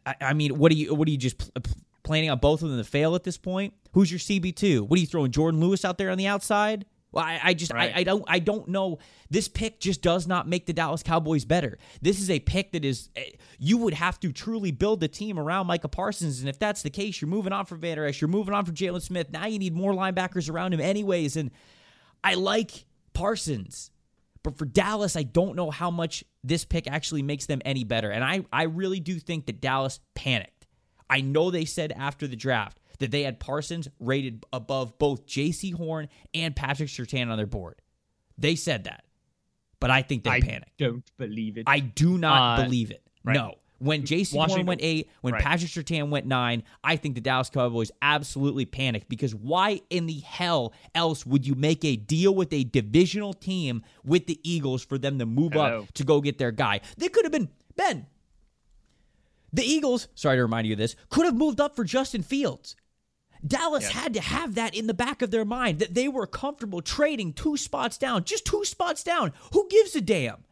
I, 0.05 0.14
I, 0.21 0.33
mean, 0.33 0.59
what 0.59 0.73
do 0.73 0.78
you 0.78 0.95
what 0.95 1.07
do 1.07 1.12
you 1.12 1.19
just 1.19 1.50
planning 2.02 2.31
on 2.31 2.38
both 2.38 2.62
of 2.62 2.71
them 2.71 2.78
to 2.78 2.85
fail 2.85 3.14
at 3.14 3.25
this 3.25 3.37
point? 3.38 3.75
Who's 3.93 4.11
your 4.11 4.19
CB 4.19 4.57
two? 4.57 4.85
What 4.85 4.97
are 4.99 5.00
you 5.00 5.07
throwing 5.07 5.31
Jourdan 5.31 5.61
Lewis 5.61 5.85
out 5.85 5.99
there 5.99 6.11
on 6.11 6.19
the 6.19 6.26
outside? 6.26 6.87
Well, 7.13 7.25
I, 7.25 7.41
I 7.43 7.55
just 7.55 7.73
right. 7.73 7.93
I, 7.95 8.01
I, 8.01 8.03
don't 8.05 8.25
I 8.29 8.39
don't 8.39 8.69
know. 8.69 8.99
This 9.31 9.49
pick 9.49 9.81
just 9.81 10.03
does 10.03 10.27
not 10.27 10.49
make 10.49 10.67
the 10.67 10.73
Dallas 10.73 11.03
Cowboys 11.03 11.45
better. 11.45 11.79
This 12.03 12.21
is 12.21 12.29
a 12.31 12.41
pick 12.41 12.73
that 12.73 12.85
is 12.85 13.09
eh, 13.17 13.31
you 13.59 13.79
would 13.79 13.95
have 13.95 14.21
to 14.21 14.33
truly 14.33 14.71
build 14.71 15.03
a 15.03 15.09
team 15.09 15.39
around 15.39 15.67
Micah 15.67 15.89
Parsons, 15.89 16.41
and 16.41 16.49
if 16.49 16.59
that's 16.59 16.83
the 16.83 16.91
case, 16.91 17.21
you're 17.21 17.29
moving 17.29 17.53
on 17.53 17.65
from 17.65 17.81
Vander 17.81 18.05
Esch, 18.05 18.21
you're 18.21 18.29
moving 18.29 18.55
on 18.55 18.65
from 18.65 18.75
Jaylon 18.75 19.03
Smith. 19.03 19.31
Now 19.31 19.47
you 19.47 19.59
need 19.59 19.75
more 19.75 19.93
linebackers 19.93 20.51
around 20.51 20.75
him, 20.75 20.81
anyways. 20.81 21.37
And 21.37 21.51
I 22.23 22.35
like 22.35 22.85
Parsons, 23.15 23.91
but 24.43 24.59
for 24.59 24.67
Dallas, 24.67 25.17
I 25.17 25.23
don't 25.23 25.57
know 25.57 25.71
how 25.71 25.91
much 25.91 26.25
this 26.45 26.65
pick 26.65 26.87
actually 26.87 27.23
makes 27.23 27.47
them 27.47 27.63
any 27.65 27.85
better. 27.85 28.11
And 28.11 28.25
I 28.25 28.45
I 28.53 28.65
really 28.65 29.01
do 29.01 29.19
think 29.19 29.47
that 29.47 29.61
Dallas 29.61 30.01
panicked. 30.15 30.67
I 31.09 31.21
know 31.21 31.51
they 31.51 31.65
said 31.65 31.93
after 31.93 32.27
the 32.27 32.37
draft 32.37 32.81
that 32.99 33.11
they 33.11 33.23
had 33.23 33.41
Parsons 33.41 33.88
rated 34.00 34.45
above 34.53 34.99
both 34.99 35.26
Jaycee 35.26 35.75
Horn 35.75 36.09
and 36.35 36.55
Patrick 36.55 36.88
Surtain 36.88 37.31
on 37.31 37.37
their 37.37 37.47
board. 37.47 37.81
They 38.38 38.55
said 38.55 38.85
that. 38.85 39.05
But 39.81 39.91
I 39.91 40.03
think 40.03 40.25
they 40.25 40.31
I 40.31 40.41
panicked. 40.41 40.79
don't 40.79 41.04
believe 41.19 41.59
it. 41.59 41.65
I 41.67 41.80
do 41.80 42.19
not 42.19 42.59
uh, 42.59 42.65
believe 42.65 42.91
it. 42.91 43.02
Right. 43.25 43.35
No. 43.35 43.54
When 43.78 44.04
Jaycee 44.04 44.35
Horn 44.35 44.65
went 44.65 44.80
eight, 44.82 45.11
when 45.21 45.35
right. 45.35 45.43
Patrick 45.43 45.71
Surtain 45.71 46.09
went 46.09 46.25
nine, 46.25 46.63
I 46.82 46.97
think 46.97 47.15
the 47.15 47.21
Dallas 47.21 47.50
Cowboys 47.50 47.91
absolutely 48.00 48.65
panicked 48.65 49.06
because 49.11 49.35
why 49.35 49.82
in 49.91 50.06
the 50.06 50.21
hell 50.21 50.73
else 50.95 51.26
would 51.26 51.47
you 51.47 51.54
make 51.54 51.85
a 51.85 51.95
deal 51.97 52.35
with 52.35 52.54
a 52.54 52.65
divisional 52.65 53.35
team 53.35 53.82
with 54.02 54.26
the 54.26 54.41
Eagles 54.43 54.82
for 54.82 54.97
them 54.97 55.19
to 55.19 55.26
move 55.26 55.52
Hello. 55.52 55.82
up 55.82 55.93
to 55.93 56.04
go 56.04 56.23
get 56.23 56.39
their 56.39 56.52
guy? 56.52 56.80
They 56.97 57.09
could 57.09 57.26
have 57.26 57.32
been 57.32 57.50
Ben. 57.76 58.06
The 59.52 59.63
Eagles, 59.63 60.09
sorry 60.15 60.37
to 60.37 60.43
remind 60.43 60.67
you 60.67 60.73
of 60.73 60.78
this, 60.78 60.97
could 61.11 61.26
have 61.26 61.37
moved 61.37 61.61
up 61.61 61.76
for 61.76 61.85
Justin 61.85 62.23
Fields. 62.23 62.76
Dallas 63.47 63.85
yes. 63.85 63.93
had 63.93 64.15
to 64.15 64.21
have 64.21 64.54
that 64.54 64.75
in 64.75 64.87
the 64.87 64.95
back 64.95 65.23
of 65.23 65.30
their 65.30 65.45
mind 65.45 65.78
that 65.78 65.95
they 65.95 66.09
were 66.09 66.26
comfortable 66.26 66.80
trading 66.80 67.32
two 67.32 67.56
spots 67.56 67.99
down, 67.99 68.25
just 68.25 68.45
two 68.45 68.65
spots 68.65 69.02
down. 69.02 69.32
Who 69.52 69.69
gives 69.69 69.95
a 69.95 70.00
damn? 70.00 70.45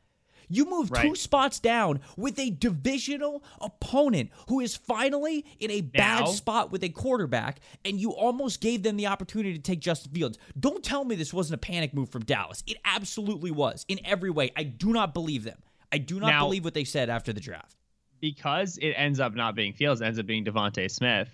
You 0.48 0.66
move 0.66 0.90
right. 0.90 1.02
two 1.02 1.14
spots 1.14 1.58
down 1.58 2.00
with 2.16 2.38
a 2.38 2.50
divisional 2.50 3.42
opponent 3.60 4.30
who 4.48 4.60
is 4.60 4.76
finally 4.76 5.44
in 5.58 5.70
a 5.70 5.80
bad 5.80 6.20
now, 6.20 6.26
spot 6.26 6.70
with 6.70 6.84
a 6.84 6.88
quarterback, 6.88 7.60
and 7.84 7.98
you 7.98 8.12
almost 8.12 8.60
gave 8.60 8.82
them 8.82 8.96
the 8.96 9.06
opportunity 9.06 9.54
to 9.54 9.62
take 9.62 9.80
Justin 9.80 10.12
Fields. 10.12 10.38
Don't 10.58 10.84
tell 10.84 11.04
me 11.04 11.16
this 11.16 11.32
wasn't 11.32 11.54
a 11.54 11.66
panic 11.66 11.94
move 11.94 12.10
from 12.10 12.24
Dallas. 12.24 12.62
It 12.66 12.76
absolutely 12.84 13.50
was 13.50 13.84
in 13.88 14.00
every 14.04 14.30
way. 14.30 14.50
I 14.56 14.64
do 14.64 14.92
not 14.92 15.14
believe 15.14 15.44
them. 15.44 15.58
I 15.90 15.98
do 15.98 16.20
not 16.20 16.28
now, 16.28 16.44
believe 16.44 16.64
what 16.64 16.74
they 16.74 16.84
said 16.84 17.08
after 17.08 17.32
the 17.32 17.40
draft. 17.40 17.76
Because 18.20 18.78
it 18.78 18.90
ends 18.90 19.20
up 19.20 19.34
not 19.34 19.54
being 19.54 19.72
Fields, 19.72 20.02
ends 20.02 20.18
up 20.18 20.26
being 20.26 20.44
DeVonta 20.44 20.90
Smith. 20.90 21.28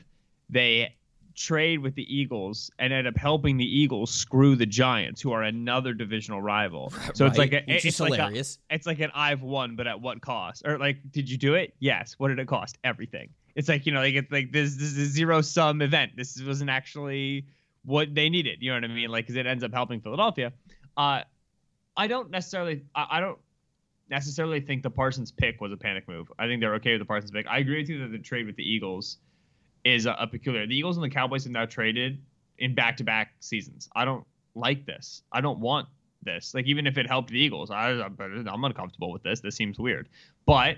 They 0.48 0.94
trade 1.40 1.80
with 1.80 1.94
the 1.94 2.14
Eagles 2.14 2.70
and 2.78 2.92
end 2.92 3.06
up 3.06 3.16
helping 3.16 3.56
the 3.56 3.64
Eagles 3.64 4.10
screw 4.10 4.54
the 4.54 4.66
Giants, 4.66 5.20
who 5.20 5.32
are 5.32 5.42
another 5.42 5.94
divisional 5.94 6.40
rival. 6.40 6.92
So 7.14 7.24
right. 7.24 7.30
it's 7.30 7.38
like 7.38 7.52
a, 7.52 7.72
it's, 7.72 7.84
it's 7.84 8.00
like 8.00 8.12
hilarious. 8.12 8.58
A, 8.70 8.74
it's 8.74 8.86
like 8.86 9.00
an 9.00 9.10
I've 9.14 9.42
won, 9.42 9.74
but 9.74 9.86
at 9.86 10.00
what 10.00 10.20
cost? 10.20 10.62
Or 10.64 10.78
like, 10.78 10.98
did 11.10 11.28
you 11.28 11.36
do 11.36 11.54
it? 11.54 11.74
Yes. 11.80 12.14
What 12.18 12.28
did 12.28 12.38
it 12.38 12.46
cost? 12.46 12.78
Everything. 12.84 13.30
It's 13.56 13.68
like 13.68 13.84
you 13.84 13.92
know, 13.92 14.00
like 14.00 14.14
it's 14.14 14.30
like 14.30 14.52
this, 14.52 14.76
this 14.76 14.92
is 14.92 14.98
a 14.98 15.06
zero 15.06 15.40
sum 15.40 15.82
event. 15.82 16.12
This 16.16 16.40
wasn't 16.40 16.70
actually 16.70 17.46
what 17.84 18.14
they 18.14 18.28
needed. 18.28 18.58
You 18.60 18.70
know 18.70 18.76
what 18.76 18.84
I 18.84 18.94
mean? 18.94 19.10
Like, 19.10 19.24
because 19.24 19.36
it 19.36 19.46
ends 19.46 19.64
up 19.64 19.72
helping 19.72 20.00
Philadelphia. 20.00 20.52
Uh, 20.96 21.22
I 21.96 22.06
don't 22.06 22.30
necessarily. 22.30 22.82
I, 22.94 23.06
I 23.10 23.20
don't 23.20 23.38
necessarily 24.08 24.60
think 24.60 24.82
the 24.82 24.90
Parsons 24.90 25.32
pick 25.32 25.60
was 25.60 25.72
a 25.72 25.76
panic 25.76 26.06
move. 26.06 26.30
I 26.38 26.46
think 26.46 26.60
they're 26.60 26.74
okay 26.76 26.92
with 26.92 27.00
the 27.00 27.06
Parsons 27.06 27.32
pick. 27.32 27.46
I 27.48 27.58
agree 27.58 27.78
with 27.78 27.88
you 27.88 28.00
that 28.00 28.12
the 28.12 28.18
trade 28.18 28.46
with 28.46 28.56
the 28.56 28.68
Eagles 28.68 29.18
is 29.84 30.06
a, 30.06 30.12
a 30.18 30.26
peculiar. 30.26 30.66
The 30.66 30.76
Eagles 30.76 30.96
and 30.96 31.04
the 31.04 31.10
Cowboys 31.10 31.44
have 31.44 31.52
now 31.52 31.66
traded 31.66 32.22
in 32.58 32.74
back-to-back 32.74 33.34
seasons. 33.40 33.88
I 33.94 34.04
don't 34.04 34.24
like 34.54 34.86
this. 34.86 35.22
I 35.32 35.40
don't 35.40 35.60
want 35.60 35.88
this. 36.22 36.54
Like 36.54 36.66
even 36.66 36.86
if 36.86 36.98
it 36.98 37.06
helped 37.06 37.30
the 37.30 37.38
Eagles, 37.38 37.70
I, 37.70 37.90
I'm 37.90 38.64
uncomfortable 38.64 39.10
with 39.10 39.22
this. 39.22 39.40
This 39.40 39.56
seems 39.56 39.78
weird. 39.78 40.08
But 40.46 40.76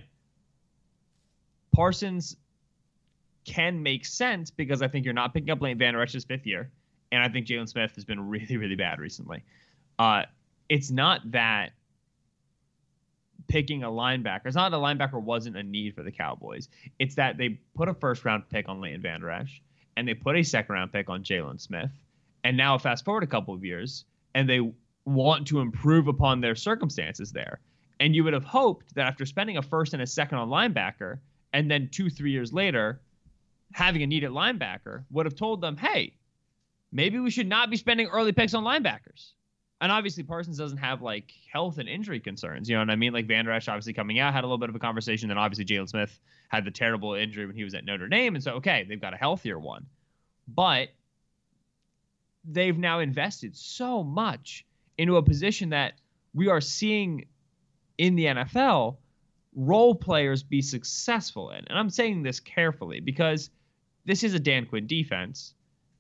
Parsons 1.73 2.37
can 3.45 3.83
make 3.83 4.05
sense 4.05 4.51
because 4.51 4.83
I 4.83 4.89
think 4.89 5.05
you're 5.05 5.15
not 5.15 5.35
picking 5.35 5.51
up 5.51 5.61
Leighton 5.61 5.79
Vander 5.79 6.01
Esch's 6.01 6.25
fifth 6.25 6.47
year, 6.47 6.71
and 7.11 7.23
I 7.23 7.29
think 7.29 7.47
Jaylon 7.47 7.69
Smith 7.69 7.95
has 7.95 8.05
been 8.05 8.21
really, 8.29 8.57
really 8.57 8.77
bad 8.77 8.99
recently. 8.99 9.43
Uh, 9.99 10.23
it's 10.69 10.91
not 10.91 11.31
that 11.33 11.73
picking 13.49 13.83
a 13.83 13.89
linebacker. 13.89 14.47
It's 14.47 14.57
not 14.57 14.73
a 14.73 14.77
linebacker 14.77 15.21
wasn't 15.21 15.57
a 15.57 15.63
need 15.63 15.95
for 15.95 16.03
the 16.03 16.13
Cowboys. 16.13 16.69
It's 16.99 17.15
that 17.17 17.37
they 17.37 17.61
put 17.75 17.89
a 17.89 17.95
first 17.95 18.25
round 18.25 18.49
pick 18.49 18.69
on 18.69 18.81
Leighton 18.81 19.03
Vander 19.03 19.31
Esch 19.31 19.63
and 19.97 20.07
they 20.07 20.15
put 20.15 20.37
a 20.37 20.43
second 20.43 20.75
round 20.75 20.93
pick 20.93 21.09
on 21.09 21.23
Jaylon 21.23 21.61
Smith. 21.61 21.91
And 22.45 22.57
now 22.57 22.79
fast 22.79 23.05
forward 23.05 23.23
a 23.23 23.29
couple 23.29 23.55
of 23.55 23.65
years 23.65 24.05
and 24.35 24.49
they 24.49 24.73
want 25.05 25.47
to 25.49 25.61
improve 25.61 26.09
upon 26.09 26.41
their 26.41 26.55
circumstances 26.55 27.33
there. 27.33 27.61
And 28.01 28.15
you 28.15 28.25
would 28.25 28.33
have 28.33 28.45
hoped 28.45 28.95
that 28.95 29.07
after 29.07 29.27
spending 29.27 29.57
a 29.57 29.63
first 29.63 29.93
and 29.93 30.03
a 30.03 30.07
second 30.07 30.39
on 30.39 30.49
linebacker, 30.49 31.19
and 31.53 31.71
then 31.71 31.89
two, 31.93 32.11
three 32.11 32.33
years 32.33 32.53
later, 32.53 33.01
having 33.73 34.03
a 34.03 34.07
need 34.07 34.25
at 34.25 34.31
linebacker, 34.31 35.05
would 35.11 35.27
have 35.27 35.37
told 35.37 35.61
them, 35.61 35.77
hey, 35.77 36.15
maybe 36.91 37.19
we 37.19 37.31
should 37.31 37.47
not 37.47 37.71
be 37.71 37.77
spending 37.77 38.09
early 38.09 38.33
picks 38.33 38.55
on 38.55 38.65
linebackers 38.65 39.33
and 39.83 39.91
obviously 39.91 40.23
Parsons 40.23 40.57
doesn't 40.57 40.79
have 40.79 41.03
like 41.03 41.35
health 41.53 41.79
and 41.79 41.89
injury 41.89 42.21
concerns. 42.21 42.69
You 42.69 42.77
know 42.77 42.83
what 42.83 42.91
I 42.91 42.97
mean? 42.97 43.13
Like 43.13 43.27
Vander 43.27 43.51
Esch 43.51 43.69
obviously 43.69 43.93
coming 43.93 44.21
out 44.21 44.33
had 44.33 44.45
a 44.45 44.47
little 44.47 44.57
bit 44.57 44.69
of 44.69 44.77
a 44.77 44.79
conversation. 44.79 45.29
Then 45.29 45.39
obviously 45.39 45.65
Jaylon 45.65 45.89
Smith 45.89 46.21
had 46.49 46.65
the 46.65 46.71
terrible 46.71 47.15
injury 47.15 47.47
when 47.47 47.57
he 47.57 47.65
was 47.65 47.75
at 47.75 47.85
Notre 47.85 48.09
Dame, 48.09 48.37
and 48.37 48.45
so 48.45 48.53
okay, 48.53 48.87
they've 48.89 49.01
got 49.01 49.13
a 49.13 49.17
healthier 49.17 49.59
one, 49.59 49.85
but 50.47 50.91
they've 52.45 52.79
now 52.79 53.01
invested 53.01 53.57
so 53.57 54.05
much 54.05 54.65
into 54.99 55.17
a 55.17 55.23
position 55.23 55.71
that 55.71 55.95
we 56.33 56.49
are 56.49 56.61
seeing 56.61 57.27
in 57.99 58.15
the 58.15 58.27
NFL 58.27 58.99
role 59.57 59.97
players 59.97 60.45
be 60.45 60.63
successful 60.63 61.51
in. 61.51 61.65
And 61.69 61.77
I'm 61.77 61.91
saying 61.91 62.23
this 62.23 62.39
carefully 62.39 63.01
because 63.01 63.51
this 64.05 64.23
is 64.23 64.33
a 64.35 64.39
Dan 64.39 64.67
Quinn 64.67 64.87
defense. 64.87 65.55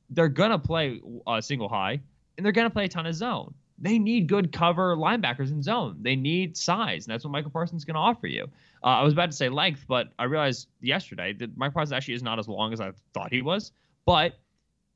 They're 0.09 0.29
gonna 0.29 0.59
play 0.59 1.01
a 1.27 1.43
single 1.43 1.69
high 1.69 2.01
and 2.37 2.47
they're 2.47 2.53
gonna 2.53 2.71
play 2.71 2.85
a 2.85 2.89
ton 2.89 3.07
of 3.07 3.15
zone 3.17 3.55
they 3.83 3.99
need 3.99 4.29
good 4.29 4.53
cover 4.53 4.97
linebackers 4.97 5.51
in 5.51 5.61
zone. 5.61 5.97
They 6.01 6.15
need 6.15 6.57
size, 6.57 7.05
and 7.05 7.13
that's 7.13 7.25
what 7.25 7.33
Michael 7.33 7.51
Parsons 7.51 7.83
is 7.83 7.85
going 7.85 7.97
to 7.97 8.01
offer 8.01 8.29
you. 8.29 8.45
Uh, 8.85 8.87
I 8.87 9.03
was 9.03 9.13
about 9.13 9.33
to 9.33 9.37
say 9.37 9.49
length, 9.49 9.85
but 9.89 10.13
I 10.21 10.25
realized 10.25 10.69
yesterday 10.81 11.33
that 11.35 11.57
Michael 11.57 11.75
Parsons 11.75 11.93
actually 11.93 12.15
is 12.15 12.23
not 12.23 12.39
as 12.39 12.49
long 12.49 12.73
as 12.73 12.81
I 12.81 12.93
thought 13.13 13.33
he 13.33 13.43
was. 13.43 13.73
But 14.07 14.39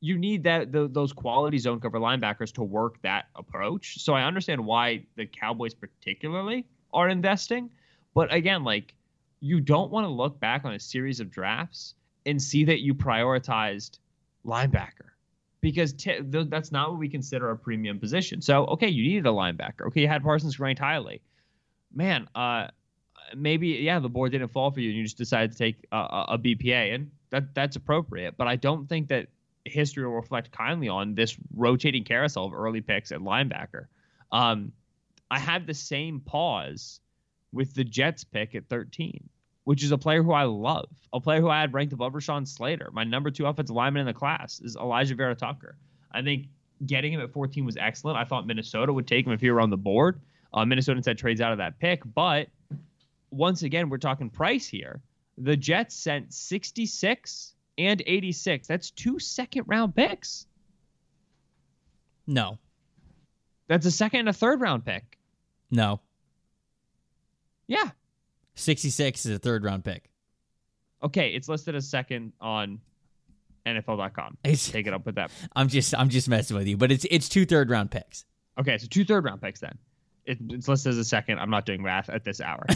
you 0.00 0.16
need 0.16 0.44
that 0.44 0.70
the, 0.70 0.86
those 0.86 1.12
quality 1.12 1.58
zone 1.58 1.80
cover 1.80 1.98
linebackers 1.98 2.52
to 2.52 2.62
work 2.62 3.02
that 3.02 3.26
approach. 3.34 3.98
So 3.98 4.14
I 4.14 4.22
understand 4.22 4.64
why 4.64 5.04
the 5.16 5.26
Cowboys 5.26 5.74
particularly 5.74 6.64
are 6.92 7.08
investing, 7.08 7.70
but 8.14 8.32
again, 8.32 8.62
like 8.62 8.94
you 9.40 9.60
don't 9.60 9.90
want 9.90 10.04
to 10.04 10.10
look 10.10 10.38
back 10.38 10.64
on 10.64 10.74
a 10.74 10.80
series 10.80 11.18
of 11.18 11.30
drafts 11.30 11.94
and 12.24 12.40
see 12.40 12.64
that 12.64 12.80
you 12.80 12.94
prioritized 12.94 13.98
linebacker 14.44 15.10
because 15.66 15.92
t- 15.92 16.20
th- 16.22 16.46
that's 16.48 16.70
not 16.70 16.90
what 16.90 17.00
we 17.00 17.08
consider 17.08 17.50
a 17.50 17.58
premium 17.58 17.98
position. 17.98 18.40
So, 18.40 18.66
okay, 18.66 18.86
you 18.86 19.02
needed 19.02 19.26
a 19.26 19.30
linebacker. 19.30 19.88
Okay, 19.88 20.02
you 20.02 20.06
had 20.06 20.22
Parsons 20.22 20.60
ranked 20.60 20.80
highly. 20.80 21.20
Man, 21.92 22.28
uh, 22.36 22.68
maybe 23.34 23.70
yeah, 23.70 23.98
the 23.98 24.08
board 24.08 24.30
didn't 24.30 24.46
fall 24.52 24.70
for 24.70 24.78
you, 24.78 24.90
and 24.90 24.96
you 24.96 25.02
just 25.02 25.18
decided 25.18 25.50
to 25.50 25.58
take 25.58 25.84
a, 25.90 25.96
a 26.28 26.38
BPA, 26.38 26.94
and 26.94 27.10
that 27.30 27.52
that's 27.52 27.74
appropriate. 27.74 28.36
But 28.36 28.46
I 28.46 28.54
don't 28.54 28.88
think 28.88 29.08
that 29.08 29.26
history 29.64 30.06
will 30.06 30.14
reflect 30.14 30.52
kindly 30.52 30.88
on 30.88 31.16
this 31.16 31.36
rotating 31.52 32.04
carousel 32.04 32.44
of 32.44 32.54
early 32.54 32.80
picks 32.80 33.10
at 33.10 33.18
linebacker. 33.18 33.86
Um, 34.30 34.70
I 35.28 35.40
have 35.40 35.66
the 35.66 35.74
same 35.74 36.20
pause 36.20 37.00
with 37.50 37.74
the 37.74 37.82
Jets 37.82 38.22
pick 38.22 38.54
at 38.54 38.68
13 38.68 39.28
which 39.66 39.82
is 39.82 39.90
a 39.90 39.98
player 39.98 40.22
who 40.22 40.30
I 40.30 40.44
love, 40.44 40.88
a 41.12 41.18
player 41.18 41.40
who 41.40 41.48
I 41.48 41.60
had 41.60 41.74
ranked 41.74 41.92
above 41.92 42.12
Rashawn 42.12 42.46
Slater. 42.46 42.88
My 42.92 43.02
number 43.02 43.32
two 43.32 43.46
offensive 43.46 43.74
lineman 43.74 44.02
in 44.02 44.06
the 44.06 44.14
class 44.14 44.60
is 44.60 44.76
Alijah 44.76 45.16
Vera 45.16 45.34
Tucker. 45.34 45.76
I 46.12 46.22
think 46.22 46.46
getting 46.86 47.12
him 47.12 47.20
at 47.20 47.32
14 47.32 47.64
was 47.64 47.76
excellent. 47.76 48.16
I 48.16 48.22
thought 48.22 48.46
Minnesota 48.46 48.92
would 48.92 49.08
take 49.08 49.26
him 49.26 49.32
if 49.32 49.40
he 49.40 49.50
were 49.50 49.60
on 49.60 49.70
the 49.70 49.76
board. 49.76 50.20
Uh, 50.54 50.64
Minnesota 50.64 50.98
instead 50.98 51.18
trades 51.18 51.40
out 51.40 51.50
of 51.50 51.58
that 51.58 51.80
pick. 51.80 52.02
But 52.14 52.46
once 53.32 53.64
again, 53.64 53.88
we're 53.88 53.98
talking 53.98 54.30
price 54.30 54.68
here. 54.68 55.00
The 55.36 55.56
Jets 55.56 55.96
sent 55.96 56.32
66 56.32 57.56
and 57.76 58.00
86. 58.06 58.68
That's 58.68 58.92
two 58.92 59.18
second 59.18 59.64
round 59.66 59.96
picks. 59.96 60.46
No. 62.28 62.56
That's 63.66 63.84
a 63.84 63.90
second 63.90 64.20
and 64.20 64.28
a 64.28 64.32
third 64.32 64.60
round 64.60 64.84
pick. 64.84 65.18
No. 65.72 65.98
Yeah. 67.66 67.90
66 68.56 69.26
is 69.26 69.36
a 69.36 69.38
third 69.38 69.64
round 69.64 69.84
pick. 69.84 70.10
Okay, 71.02 71.30
it's 71.30 71.48
listed 71.48 71.74
as 71.74 71.88
second 71.88 72.32
on 72.40 72.80
NFL.com. 73.66 74.38
It's, 74.44 74.70
Take 74.70 74.86
it 74.86 74.92
up 74.94 75.06
with 75.06 75.16
that. 75.16 75.30
I'm 75.56 75.68
just 75.68 75.94
I'm 75.94 76.08
just 76.08 76.28
messing 76.28 76.56
with 76.56 76.66
you, 76.66 76.76
but 76.76 76.90
it's 76.90 77.06
it's 77.10 77.28
two 77.28 77.46
third 77.46 77.70
round 77.70 77.90
picks. 77.90 78.24
Okay, 78.58 78.78
so 78.78 78.86
two 78.88 79.04
third 79.04 79.24
round 79.24 79.40
picks 79.40 79.60
then. 79.60 79.76
It, 80.24 80.38
it's 80.50 80.66
listed 80.66 80.90
as 80.90 80.98
a 80.98 81.04
second. 81.04 81.38
I'm 81.38 81.50
not 81.50 81.66
doing 81.66 81.82
math 81.82 82.08
at 82.08 82.24
this 82.24 82.40
hour. 82.40 82.66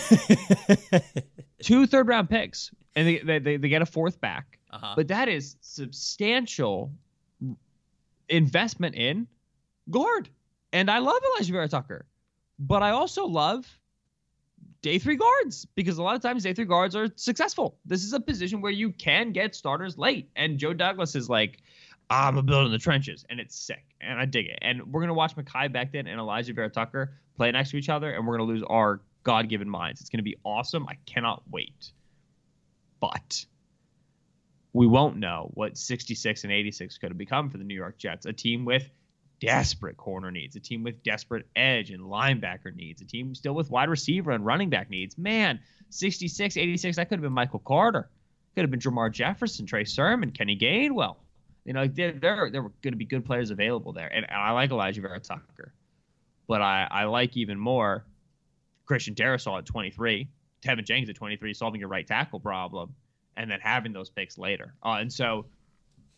two 1.62 1.86
third 1.86 2.06
round 2.06 2.30
picks, 2.30 2.70
and 2.94 3.08
they, 3.08 3.18
they, 3.18 3.38
they, 3.40 3.56
they 3.56 3.68
get 3.68 3.82
a 3.82 3.86
fourth 3.86 4.20
back. 4.20 4.58
Uh-huh. 4.70 4.92
But 4.94 5.08
that 5.08 5.28
is 5.28 5.56
substantial 5.60 6.92
investment 8.28 8.94
in 8.94 9.26
guard. 9.90 10.28
And 10.72 10.88
I 10.88 10.98
love 10.98 11.20
Alijah 11.36 11.50
Vera 11.50 11.68
Tucker, 11.68 12.06
but 12.60 12.84
I 12.84 12.90
also 12.90 13.26
love 13.26 13.79
day 14.82 14.98
three 14.98 15.16
guards 15.16 15.66
because 15.74 15.98
a 15.98 16.02
lot 16.02 16.16
of 16.16 16.22
times 16.22 16.42
day 16.42 16.54
three 16.54 16.64
guards 16.64 16.96
are 16.96 17.08
successful. 17.16 17.78
This 17.84 18.04
is 18.04 18.12
a 18.12 18.20
position 18.20 18.60
where 18.60 18.72
you 18.72 18.92
can 18.92 19.32
get 19.32 19.54
starters 19.54 19.98
late. 19.98 20.30
And 20.36 20.58
Joe 20.58 20.72
Douglas 20.72 21.14
is 21.14 21.28
like, 21.28 21.62
I'm 22.08 22.36
a 22.36 22.42
build 22.42 22.66
in 22.66 22.72
the 22.72 22.78
trenches, 22.78 23.24
and 23.30 23.38
it's 23.38 23.54
sick, 23.54 23.84
and 24.00 24.18
I 24.18 24.24
dig 24.24 24.46
it. 24.46 24.58
And 24.62 24.92
we're 24.92 25.00
gonna 25.00 25.14
watch 25.14 25.36
Mekhi 25.36 25.72
Becton 25.72 26.08
and 26.08 26.18
Alijah 26.18 26.54
Vera 26.54 26.68
Tucker 26.68 27.12
play 27.36 27.52
next 27.52 27.70
to 27.70 27.76
each 27.76 27.88
other, 27.88 28.10
and 28.10 28.26
we're 28.26 28.36
gonna 28.36 28.48
lose 28.48 28.64
our 28.68 29.00
God-given 29.22 29.68
minds. 29.68 30.00
It's 30.00 30.10
gonna 30.10 30.24
be 30.24 30.36
awesome. 30.44 30.88
I 30.88 30.96
cannot 31.06 31.42
wait. 31.50 31.92
But 32.98 33.44
we 34.72 34.86
won't 34.88 35.16
know 35.16 35.50
what 35.54 35.78
66 35.78 36.42
and 36.44 36.52
86 36.52 36.98
could 36.98 37.10
have 37.10 37.18
become 37.18 37.48
for 37.48 37.58
the 37.58 37.64
New 37.64 37.74
York 37.74 37.96
Jets, 37.96 38.26
a 38.26 38.32
team 38.32 38.64
with 38.64 38.90
desperate 39.40 39.96
corner 39.96 40.30
needs, 40.30 40.54
a 40.54 40.60
team 40.60 40.82
with 40.82 41.02
desperate 41.02 41.46
edge 41.56 41.90
and 41.90 42.02
linebacker 42.02 42.74
needs, 42.74 43.00
a 43.00 43.04
team 43.04 43.34
still 43.34 43.54
with 43.54 43.70
wide 43.70 43.88
receiver 43.88 44.30
and 44.30 44.44
running 44.44 44.70
back 44.70 44.90
needs. 44.90 45.16
Man, 45.18 45.60
66, 45.88 46.56
86, 46.56 46.96
that 46.96 47.08
could 47.08 47.16
have 47.16 47.22
been 47.22 47.32
Michael 47.32 47.58
Carter. 47.60 48.08
Could 48.54 48.62
have 48.62 48.70
been 48.70 48.80
Jermar 48.80 49.10
Jefferson, 49.12 49.66
Trey 49.66 49.84
Sermon, 49.84 50.30
Kenny 50.30 50.58
Gainwell. 50.58 51.16
You 51.64 51.72
know, 51.72 51.86
there, 51.86 52.12
there, 52.12 52.50
there 52.50 52.62
were 52.62 52.72
going 52.82 52.92
to 52.92 52.98
be 52.98 53.04
good 53.04 53.24
players 53.24 53.50
available 53.50 53.92
there. 53.92 54.08
And, 54.12 54.26
and 54.28 54.40
I 54.40 54.52
like 54.52 54.70
Alijah 54.70 55.00
Vera 55.00 55.20
Tucker. 55.20 55.72
But 56.46 56.62
I, 56.62 56.86
I 56.90 57.04
like 57.04 57.36
even 57.36 57.58
more 57.58 58.04
Christian 58.86 59.14
Darrisaw 59.14 59.58
at 59.58 59.66
23, 59.66 60.28
Teven 60.62 60.84
Jenkins 60.84 61.10
at 61.10 61.16
23, 61.16 61.54
solving 61.54 61.80
your 61.80 61.88
right 61.88 62.06
tackle 62.06 62.40
problem, 62.40 62.94
and 63.36 63.50
then 63.50 63.60
having 63.60 63.92
those 63.92 64.10
picks 64.10 64.36
later. 64.36 64.74
Uh, 64.82 64.96
and 65.00 65.12
so 65.12 65.46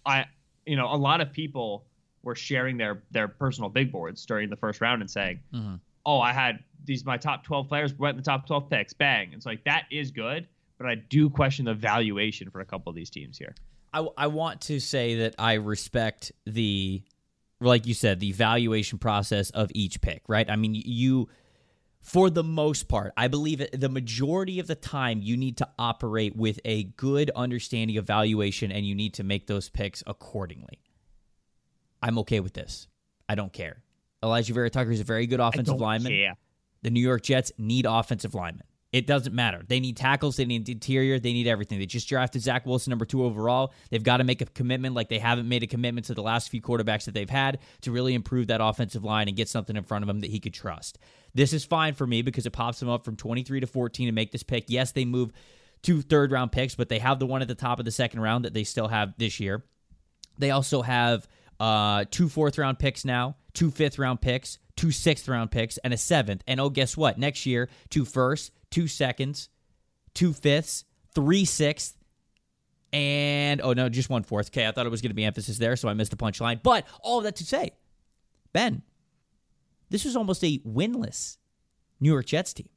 I, 0.07 0.25
you 0.65 0.77
know, 0.77 0.87
a 0.87 0.97
lot 0.97 1.21
of 1.21 1.33
people 1.33 1.85
were 2.23 2.35
sharing 2.35 2.77
their 2.77 3.03
their 3.11 3.29
personal 3.29 3.69
big 3.71 3.91
boards 3.93 4.25
during 4.27 4.51
the 4.51 4.57
first 4.57 4.81
round 4.81 5.03
and 5.03 5.11
saying, 5.11 5.41
Mhm. 5.53 5.81
"Oh, 6.07 6.21
I 6.21 6.33
had 6.33 6.63
these 6.85 7.05
my 7.05 7.17
top 7.17 7.45
12 7.45 7.69
players 7.69 7.95
went 7.95 8.17
in 8.17 8.17
the 8.17 8.25
top 8.25 8.47
12 8.47 8.69
picks. 8.71 8.93
Bang!" 8.93 9.33
It's 9.33 9.47
like 9.47 9.65
that 9.65 9.87
is 9.91 10.11
good, 10.11 10.47
but 10.79 10.87
I 10.87 10.95
do 10.97 11.29
question 11.31 11.65
the 11.67 11.75
valuation 11.75 12.51
for 12.51 12.61
a 12.61 12.65
couple 12.65 12.91
of 12.91 12.97
these 12.97 13.11
teams 13.11 13.39
here. 13.39 13.55
I, 13.95 14.07
I 14.17 14.27
want 14.29 14.63
to 14.63 14.81
say 14.81 15.17
that 15.17 15.35
I 15.39 15.55
respect 15.55 16.33
the, 16.47 17.03
like 17.61 17.87
you 17.87 17.95
said, 17.95 18.21
the 18.21 18.33
valuation 18.33 18.99
process 18.99 19.51
of 19.51 19.71
each 19.75 20.01
pick, 20.01 20.23
right? 20.29 20.49
I 20.49 20.57
mean, 20.57 20.75
you, 20.75 21.29
for 22.01 22.31
the 22.31 22.43
most 22.43 22.89
part, 22.89 23.13
I 23.19 23.29
believe 23.29 23.63
the 23.73 23.89
majority 23.91 24.59
of 24.61 24.67
the 24.67 24.75
time 24.75 25.21
you 25.21 25.37
need 25.37 25.59
to 25.59 25.69
operate 25.79 26.35
with 26.35 26.59
a 26.65 26.85
good 26.85 27.31
understanding 27.37 27.97
of 27.99 28.07
valuation 28.07 28.73
and 28.73 28.87
you 28.87 28.95
need 28.95 29.13
to 29.15 29.25
make 29.25 29.47
those 29.47 29.69
picks 29.69 30.03
accordingly. 30.07 30.81
I'm 32.03 32.19
okay 32.21 32.41
with 32.41 32.53
this. 32.53 32.89
I 33.29 33.35
don't 33.35 33.53
care. 33.53 33.83
Alijah 34.23 34.51
Vera 34.53 34.71
Tucker 34.71 34.91
is 34.91 35.01
a 35.01 35.05
very 35.05 35.27
good 35.27 35.41
offensive 35.41 35.81
lineman. 35.81 36.13
care. 36.13 36.35
The 36.83 36.91
New 36.91 37.01
York 37.01 37.23
Jets 37.23 37.53
need 37.59 37.87
offensive 37.89 38.35
linemen. 38.35 38.67
It 38.93 39.07
doesn't 39.07 39.35
matter. 39.35 39.63
They 39.67 39.81
need 39.81 39.97
tackles, 39.97 40.37
they 40.37 40.45
need 40.45 40.69
interior, 40.69 41.19
they 41.19 41.33
need 41.33 41.47
everything. 41.47 41.79
They 41.79 41.87
just 41.87 42.09
drafted 42.11 42.43
Zach 42.43 42.67
Wilson, 42.67 42.91
number 42.91 43.07
two 43.07 43.25
overall. 43.25 43.73
They've 43.89 44.03
got 44.03 44.19
to 44.19 44.25
make 44.25 44.43
a 44.43 44.45
commitment 44.45 44.95
like 44.95 45.09
they 45.09 45.19
haven't 45.19 45.49
made 45.49 45.63
a 45.63 45.67
commitment 45.67 46.07
to 46.07 46.15
the 46.15 46.23
last 46.23 46.51
few 46.51 46.61
quarterbacks 46.61 47.07
that 47.07 47.15
they've 47.15 47.31
had 47.31 47.61
to 47.83 47.91
really 47.91 48.13
improve 48.13 48.49
that 48.49 48.61
offensive 48.63 49.03
line 49.03 49.29
and 49.29 49.37
get 49.37 49.49
something 49.49 49.77
in 49.77 49.83
front 49.83 50.03
of 50.03 50.11
him 50.11 50.21
that 50.21 50.31
he 50.31 50.41
could 50.41 50.53
trust. 50.53 50.99
This 51.33 51.55
is 51.55 51.65
fine 51.65 51.95
for 51.95 52.07
me 52.07 52.21
because 52.21 52.45
it 52.45 52.51
pops 52.51 52.83
him 52.83 52.91
up 52.91 53.03
from 53.03 53.17
23 53.17 53.61
to 53.61 53.67
14 53.67 54.09
to 54.09 54.13
make 54.13 54.31
this 54.31 54.43
pick. 54.43 54.67
Yes, 54.69 54.93
they 54.93 55.07
move 55.07 55.33
two 55.81 56.03
third 56.03 56.31
round 56.31 56.53
picks, 56.53 56.75
but 56.75 56.91
they 56.91 56.99
have 56.99 57.19
the 57.19 57.27
one 57.27 57.41
at 57.41 57.49
the 57.49 57.55
top 57.55 57.79
of 57.79 57.87
the 57.87 57.91
second 57.91 58.21
round 58.21 58.45
that 58.45 58.53
they 58.53 58.65
still 58.65 58.89
have 58.89 59.15
this 59.17 59.41
year. 59.41 59.65
They 60.37 60.51
also 60.51 60.83
have 60.83 61.27
uh, 61.63 62.05
two 62.11 62.29
fourth 62.29 62.59
round 62.59 62.81
picks 62.81 63.05
now, 63.05 63.37
two 63.55 63.71
fifth 63.71 63.97
round 63.97 64.21
picks, 64.21 64.59
two 64.77 64.91
sixth 64.91 65.29
round 65.29 65.53
picks, 65.53 65.79
and 65.79 65.95
a 65.95 65.97
seventh. 65.97 66.43
And 66.49 66.61
oh, 66.61 66.71
guess 66.71 66.97
what? 66.97 67.19
Next 67.19 67.47
year, 67.47 67.69
two 67.89 68.05
firsts, 68.05 68.51
two 68.73 68.89
seconds, 68.89 69.49
two 70.13 70.33
fifths, 70.33 70.85
three 71.15 71.45
sixths, 71.45 71.97
and 72.93 73.61
oh 73.63 73.75
no, 73.75 73.89
just 73.89 74.11
one 74.11 74.25
fourth. 74.25 74.49
Okay, 74.49 74.67
I 74.67 74.73
thought 74.73 74.87
it 74.87 74.91
was 74.91 75.03
going 75.03 75.11
to 75.11 75.15
be 75.15 75.25
emphasis 75.25 75.59
there, 75.59 75.77
so 75.77 75.89
I 75.89 75.95
missed 75.95 76.11
the 76.11 76.17
punchline. 76.17 76.61
But 76.65 76.85
all 77.01 77.21
that 77.21 77.37
to 77.37 77.45
say, 77.45 77.71
Ben, 78.53 78.83
this 79.89 80.05
was 80.05 80.17
almost 80.17 80.43
a 80.43 80.59
winless 80.67 81.37
New 82.01 82.11
York 82.11 82.27
Jets 82.27 82.53
team. 82.53 82.71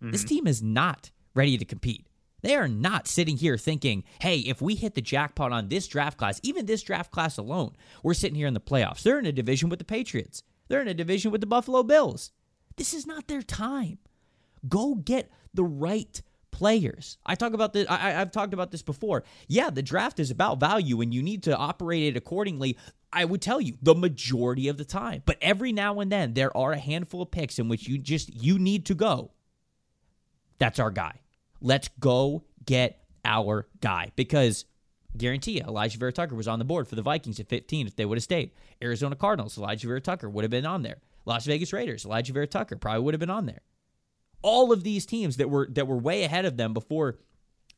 This 0.00 0.24
team 0.24 0.46
is 0.46 0.62
not 0.62 1.10
ready 1.34 1.58
to 1.58 1.64
compete. 1.66 2.06
They 2.46 2.54
are 2.54 2.68
not 2.68 3.08
sitting 3.08 3.38
here 3.38 3.58
thinking, 3.58 4.04
hey, 4.20 4.38
if 4.38 4.62
we 4.62 4.76
hit 4.76 4.94
the 4.94 5.00
jackpot 5.00 5.50
on 5.50 5.68
this 5.68 5.88
draft 5.88 6.16
class, 6.16 6.38
even 6.44 6.64
this 6.64 6.80
draft 6.80 7.10
class 7.10 7.38
alone, 7.38 7.72
we're 8.04 8.14
sitting 8.14 8.36
here 8.36 8.46
in 8.46 8.54
the 8.54 8.60
playoffs. 8.60 9.02
They're 9.02 9.18
in 9.18 9.26
a 9.26 9.32
division 9.32 9.68
with 9.68 9.80
the 9.80 9.84
Patriots, 9.84 10.44
they're 10.68 10.80
in 10.80 10.86
a 10.86 10.94
division 10.94 11.32
with 11.32 11.40
the 11.40 11.48
Buffalo 11.48 11.82
Bills. 11.82 12.30
This 12.76 12.94
is 12.94 13.04
not 13.04 13.26
their 13.26 13.42
time. 13.42 13.98
Go 14.68 14.94
get 14.94 15.28
the 15.54 15.64
right 15.64 16.22
players. 16.52 17.18
I 17.26 17.34
talk 17.34 17.52
about 17.52 17.72
this. 17.72 17.88
I, 17.90 18.20
I've 18.20 18.30
talked 18.30 18.54
about 18.54 18.70
this 18.70 18.82
before. 18.82 19.24
Yeah, 19.48 19.70
the 19.70 19.82
draft 19.82 20.20
is 20.20 20.30
about 20.30 20.60
value, 20.60 21.00
and 21.00 21.12
you 21.12 21.24
need 21.24 21.42
to 21.44 21.56
operate 21.56 22.04
it 22.04 22.16
accordingly. 22.16 22.78
I 23.12 23.24
would 23.24 23.42
tell 23.42 23.60
you 23.60 23.76
the 23.82 23.96
majority 23.96 24.68
of 24.68 24.76
the 24.76 24.84
time, 24.84 25.24
but 25.26 25.38
every 25.42 25.72
now 25.72 25.98
and 25.98 26.12
then 26.12 26.34
there 26.34 26.56
are 26.56 26.70
a 26.70 26.78
handful 26.78 27.22
of 27.22 27.32
picks 27.32 27.58
in 27.58 27.68
which 27.68 27.88
you 27.88 27.98
just 27.98 28.32
you 28.40 28.60
need 28.60 28.86
to 28.86 28.94
go. 28.94 29.32
That's 30.60 30.78
our 30.78 30.92
guy. 30.92 31.22
Let's 31.60 31.88
go 32.00 32.44
get 32.64 33.00
our 33.24 33.66
guy 33.80 34.12
because 34.16 34.64
guarantee 35.16 35.52
you, 35.52 35.62
Alijah 35.62 35.96
Vera 35.96 36.12
Tucker 36.12 36.34
was 36.34 36.48
on 36.48 36.58
the 36.58 36.64
board 36.64 36.86
for 36.88 36.94
the 36.94 37.02
Vikings 37.02 37.40
at 37.40 37.48
15 37.48 37.86
if 37.86 37.96
they 37.96 38.04
would 38.04 38.18
have 38.18 38.24
stayed. 38.24 38.50
Arizona 38.82 39.16
Cardinals, 39.16 39.56
Alijah 39.56 39.84
Vera 39.86 40.00
Tucker 40.00 40.28
would 40.28 40.44
have 40.44 40.50
been 40.50 40.66
on 40.66 40.82
there. 40.82 40.98
Las 41.24 41.44
Vegas 41.46 41.72
Raiders, 41.72 42.04
Alijah 42.04 42.30
Vera 42.30 42.46
Tucker 42.46 42.76
probably 42.76 43.02
would 43.02 43.14
have 43.14 43.20
been 43.20 43.30
on 43.30 43.46
there. 43.46 43.62
All 44.42 44.72
of 44.72 44.84
these 44.84 45.06
teams 45.06 45.38
that 45.38 45.50
were 45.50 45.68
that 45.72 45.88
were 45.88 45.96
way 45.96 46.22
ahead 46.22 46.44
of 46.44 46.56
them 46.56 46.72
before 46.72 47.18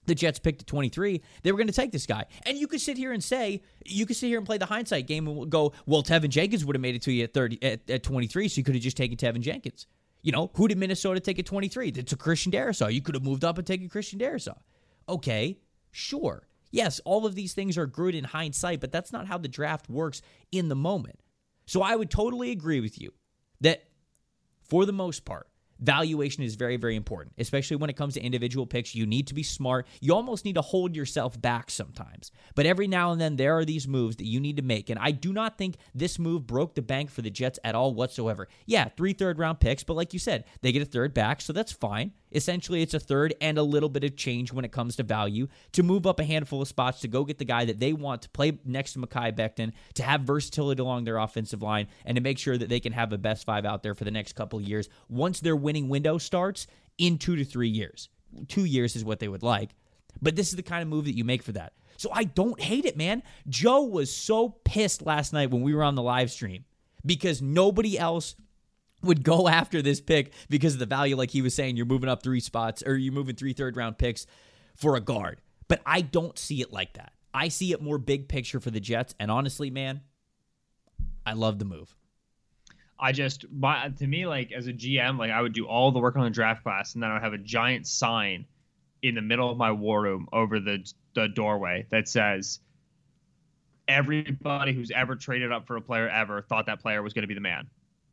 the 0.08 0.14
Jets 0.14 0.38
picked 0.38 0.62
at 0.62 0.66
23, 0.66 1.22
they 1.42 1.52
were 1.52 1.58
going 1.58 1.68
to 1.68 1.72
take 1.72 1.92
this 1.92 2.06
guy. 2.06 2.24
And 2.44 2.58
you 2.58 2.66
could 2.66 2.80
sit 2.80 2.96
here 2.96 3.12
and 3.12 3.22
say, 3.22 3.62
you 3.84 4.06
could 4.06 4.16
sit 4.16 4.28
here 4.28 4.38
and 4.38 4.46
play 4.46 4.58
the 4.58 4.66
hindsight 4.66 5.06
game 5.06 5.28
and 5.28 5.50
go, 5.50 5.72
well, 5.86 6.02
Teven 6.02 6.30
Jenkins 6.30 6.64
would 6.64 6.74
have 6.74 6.80
made 6.80 6.94
it 6.94 7.02
to 7.02 7.12
you 7.12 7.24
at 7.24 7.34
30 7.34 7.62
at, 7.62 7.88
at 7.88 8.02
23, 8.02 8.48
so 8.48 8.58
you 8.58 8.64
could 8.64 8.74
have 8.74 8.82
just 8.82 8.96
taken 8.96 9.16
Teven 9.16 9.40
Jenkins. 9.40 9.86
You 10.22 10.32
know, 10.32 10.50
who 10.54 10.68
did 10.68 10.78
Minnesota 10.78 11.20
take 11.20 11.38
at 11.38 11.46
23? 11.46 11.88
It's 11.88 12.12
a 12.12 12.16
Christian 12.16 12.52
Darrisaw. 12.52 12.92
You 12.92 13.00
could 13.00 13.14
have 13.14 13.24
moved 13.24 13.44
up 13.44 13.58
and 13.58 13.66
taken 13.66 13.88
Christian 13.88 14.18
Darrisaw. 14.18 14.58
Okay, 15.08 15.58
sure. 15.90 16.46
Yes, 16.70 17.00
all 17.04 17.24
of 17.24 17.34
these 17.34 17.54
things 17.54 17.78
are 17.78 17.86
good 17.86 18.14
in 18.14 18.24
hindsight, 18.24 18.80
but 18.80 18.92
that's 18.92 19.12
not 19.12 19.26
how 19.26 19.38
the 19.38 19.48
draft 19.48 19.88
works 19.88 20.20
in 20.52 20.68
the 20.68 20.76
moment. 20.76 21.20
So 21.66 21.82
I 21.82 21.96
would 21.96 22.10
totally 22.10 22.50
agree 22.50 22.80
with 22.80 23.00
you 23.00 23.12
that 23.60 23.84
for 24.62 24.84
the 24.84 24.92
most 24.92 25.24
part, 25.24 25.48
valuation 25.80 26.42
is 26.42 26.54
very, 26.54 26.76
very 26.76 26.96
important, 26.96 27.34
especially 27.38 27.76
when 27.76 27.90
it 27.90 27.96
comes 27.96 28.14
to 28.14 28.20
individual 28.20 28.66
picks. 28.66 28.94
You 28.94 29.06
need 29.06 29.26
to 29.28 29.34
be 29.34 29.42
smart. 29.42 29.86
You 30.00 30.14
almost 30.14 30.44
need 30.44 30.54
to 30.54 30.62
hold 30.62 30.96
yourself 30.96 31.40
back 31.40 31.70
sometimes. 31.70 32.30
But 32.54 32.66
every 32.66 32.88
now 32.88 33.12
and 33.12 33.20
then, 33.20 33.36
there 33.36 33.56
are 33.58 33.64
these 33.64 33.88
moves 33.88 34.16
that 34.16 34.26
you 34.26 34.40
need 34.40 34.56
to 34.56 34.62
make. 34.62 34.90
And 34.90 34.98
I 34.98 35.10
do 35.10 35.32
not 35.32 35.58
think 35.58 35.76
this 35.94 36.18
move 36.18 36.46
broke 36.46 36.74
the 36.74 36.82
bank 36.82 37.10
for 37.10 37.22
the 37.22 37.30
Jets 37.30 37.58
at 37.64 37.74
all 37.74 37.94
whatsoever. 37.94 38.48
Yeah, 38.66 38.88
three 38.96 39.12
third 39.12 39.38
round 39.38 39.60
picks, 39.60 39.84
but 39.84 39.94
like 39.94 40.12
you 40.12 40.18
said, 40.18 40.44
they 40.62 40.72
get 40.72 40.82
a 40.82 40.86
third 40.86 41.14
back, 41.14 41.40
so 41.40 41.52
that's 41.52 41.72
fine. 41.72 42.12
Essentially, 42.32 42.82
it's 42.82 42.94
a 42.94 43.00
third 43.00 43.34
and 43.40 43.58
a 43.58 43.62
little 43.62 43.88
bit 43.88 44.04
of 44.04 44.16
change 44.16 44.52
when 44.52 44.64
it 44.64 44.72
comes 44.72 44.96
to 44.96 45.02
value 45.02 45.48
to 45.72 45.82
move 45.82 46.06
up 46.06 46.20
a 46.20 46.24
handful 46.24 46.62
of 46.62 46.68
spots 46.68 47.00
to 47.00 47.08
go 47.08 47.24
get 47.24 47.38
the 47.38 47.44
guy 47.44 47.64
that 47.64 47.80
they 47.80 47.92
want 47.92 48.22
to 48.22 48.28
play 48.30 48.58
next 48.64 48.92
to 48.94 48.98
Mekhi 48.98 49.36
Becton, 49.36 49.72
to 49.94 50.02
have 50.02 50.22
versatility 50.22 50.80
along 50.80 51.04
their 51.04 51.18
offensive 51.18 51.62
line, 51.62 51.88
and 52.04 52.16
to 52.16 52.22
make 52.22 52.38
sure 52.38 52.58
that 52.58 52.68
they 52.68 52.80
can 52.80 52.92
have 52.92 53.12
a 53.12 53.18
best 53.18 53.46
five 53.46 53.64
out 53.64 53.82
there 53.82 53.94
for 53.94 54.04
the 54.04 54.10
next 54.10 54.34
couple 54.34 54.60
years 54.60 54.88
once 55.08 55.40
their 55.40 55.56
winning 55.56 55.88
window 55.88 56.18
starts 56.18 56.66
in 56.98 57.18
two 57.18 57.36
to 57.36 57.44
three 57.44 57.68
years. 57.68 58.08
Two 58.48 58.64
years 58.64 58.96
is 58.96 59.04
what 59.04 59.20
they 59.20 59.28
would 59.28 59.42
like. 59.42 59.70
But 60.20 60.36
this 60.36 60.48
is 60.48 60.56
the 60.56 60.62
kind 60.62 60.82
of 60.82 60.88
move 60.88 61.04
that 61.04 61.16
you 61.16 61.24
make 61.24 61.42
for 61.42 61.52
that. 61.52 61.72
So 61.96 62.10
I 62.12 62.24
don't 62.24 62.60
hate 62.60 62.84
it, 62.84 62.96
man. 62.96 63.22
Joe 63.48 63.82
was 63.82 64.14
so 64.14 64.50
pissed 64.64 65.04
last 65.04 65.32
night 65.32 65.50
when 65.50 65.62
we 65.62 65.74
were 65.74 65.82
on 65.82 65.94
the 65.94 66.02
live 66.02 66.30
stream 66.30 66.64
because 67.04 67.42
nobody 67.42 67.98
else 67.98 68.36
would 69.02 69.22
go 69.22 69.48
after 69.48 69.82
this 69.82 70.00
pick 70.00 70.32
because 70.48 70.74
of 70.74 70.80
the 70.80 70.86
value, 70.86 71.16
like 71.16 71.30
he 71.30 71.42
was 71.42 71.54
saying, 71.54 71.76
you're 71.76 71.86
moving 71.86 72.08
up 72.08 72.22
three 72.22 72.40
spots 72.40 72.82
or 72.86 72.96
you're 72.96 73.12
moving 73.12 73.36
three 73.36 73.52
third 73.52 73.76
round 73.76 73.98
picks 73.98 74.26
for 74.74 74.96
a 74.96 75.00
guard. 75.00 75.40
But 75.68 75.80
I 75.84 76.00
don't 76.00 76.38
see 76.38 76.62
it 76.62 76.72
like 76.72 76.94
that. 76.94 77.12
I 77.34 77.48
see 77.48 77.72
it 77.72 77.82
more 77.82 77.98
big 77.98 78.28
picture 78.28 78.58
for 78.58 78.70
the 78.70 78.80
Jets. 78.80 79.14
And 79.20 79.30
honestly, 79.30 79.70
man, 79.70 80.00
I 81.26 81.34
love 81.34 81.58
the 81.58 81.64
move. 81.64 81.94
I 83.00 83.12
just, 83.12 83.44
my, 83.52 83.90
to 83.90 84.06
me, 84.06 84.26
like 84.26 84.50
as 84.50 84.66
a 84.66 84.72
GM, 84.72 85.18
like 85.18 85.30
I 85.30 85.40
would 85.40 85.52
do 85.52 85.66
all 85.66 85.92
the 85.92 86.00
work 86.00 86.16
on 86.16 86.24
the 86.24 86.30
draft 86.30 86.62
class, 86.62 86.94
and 86.94 87.02
then 87.02 87.10
I 87.10 87.14
would 87.14 87.22
have 87.22 87.32
a 87.32 87.38
giant 87.38 87.86
sign 87.86 88.46
in 89.02 89.14
the 89.14 89.22
middle 89.22 89.50
of 89.50 89.56
my 89.56 89.70
war 89.70 90.02
room 90.02 90.26
over 90.32 90.58
the 90.58 90.84
the 91.14 91.28
doorway 91.28 91.86
that 91.90 92.08
says, 92.08 92.58
"Everybody 93.86 94.72
who's 94.72 94.90
ever 94.90 95.14
traded 95.14 95.52
up 95.52 95.66
for 95.66 95.76
a 95.76 95.80
player 95.80 96.08
ever 96.08 96.42
thought 96.42 96.66
that 96.66 96.80
player 96.80 97.00
was 97.02 97.12
going 97.12 97.22
to 97.22 97.28
be 97.28 97.34
the 97.34 97.40
man." 97.40 97.68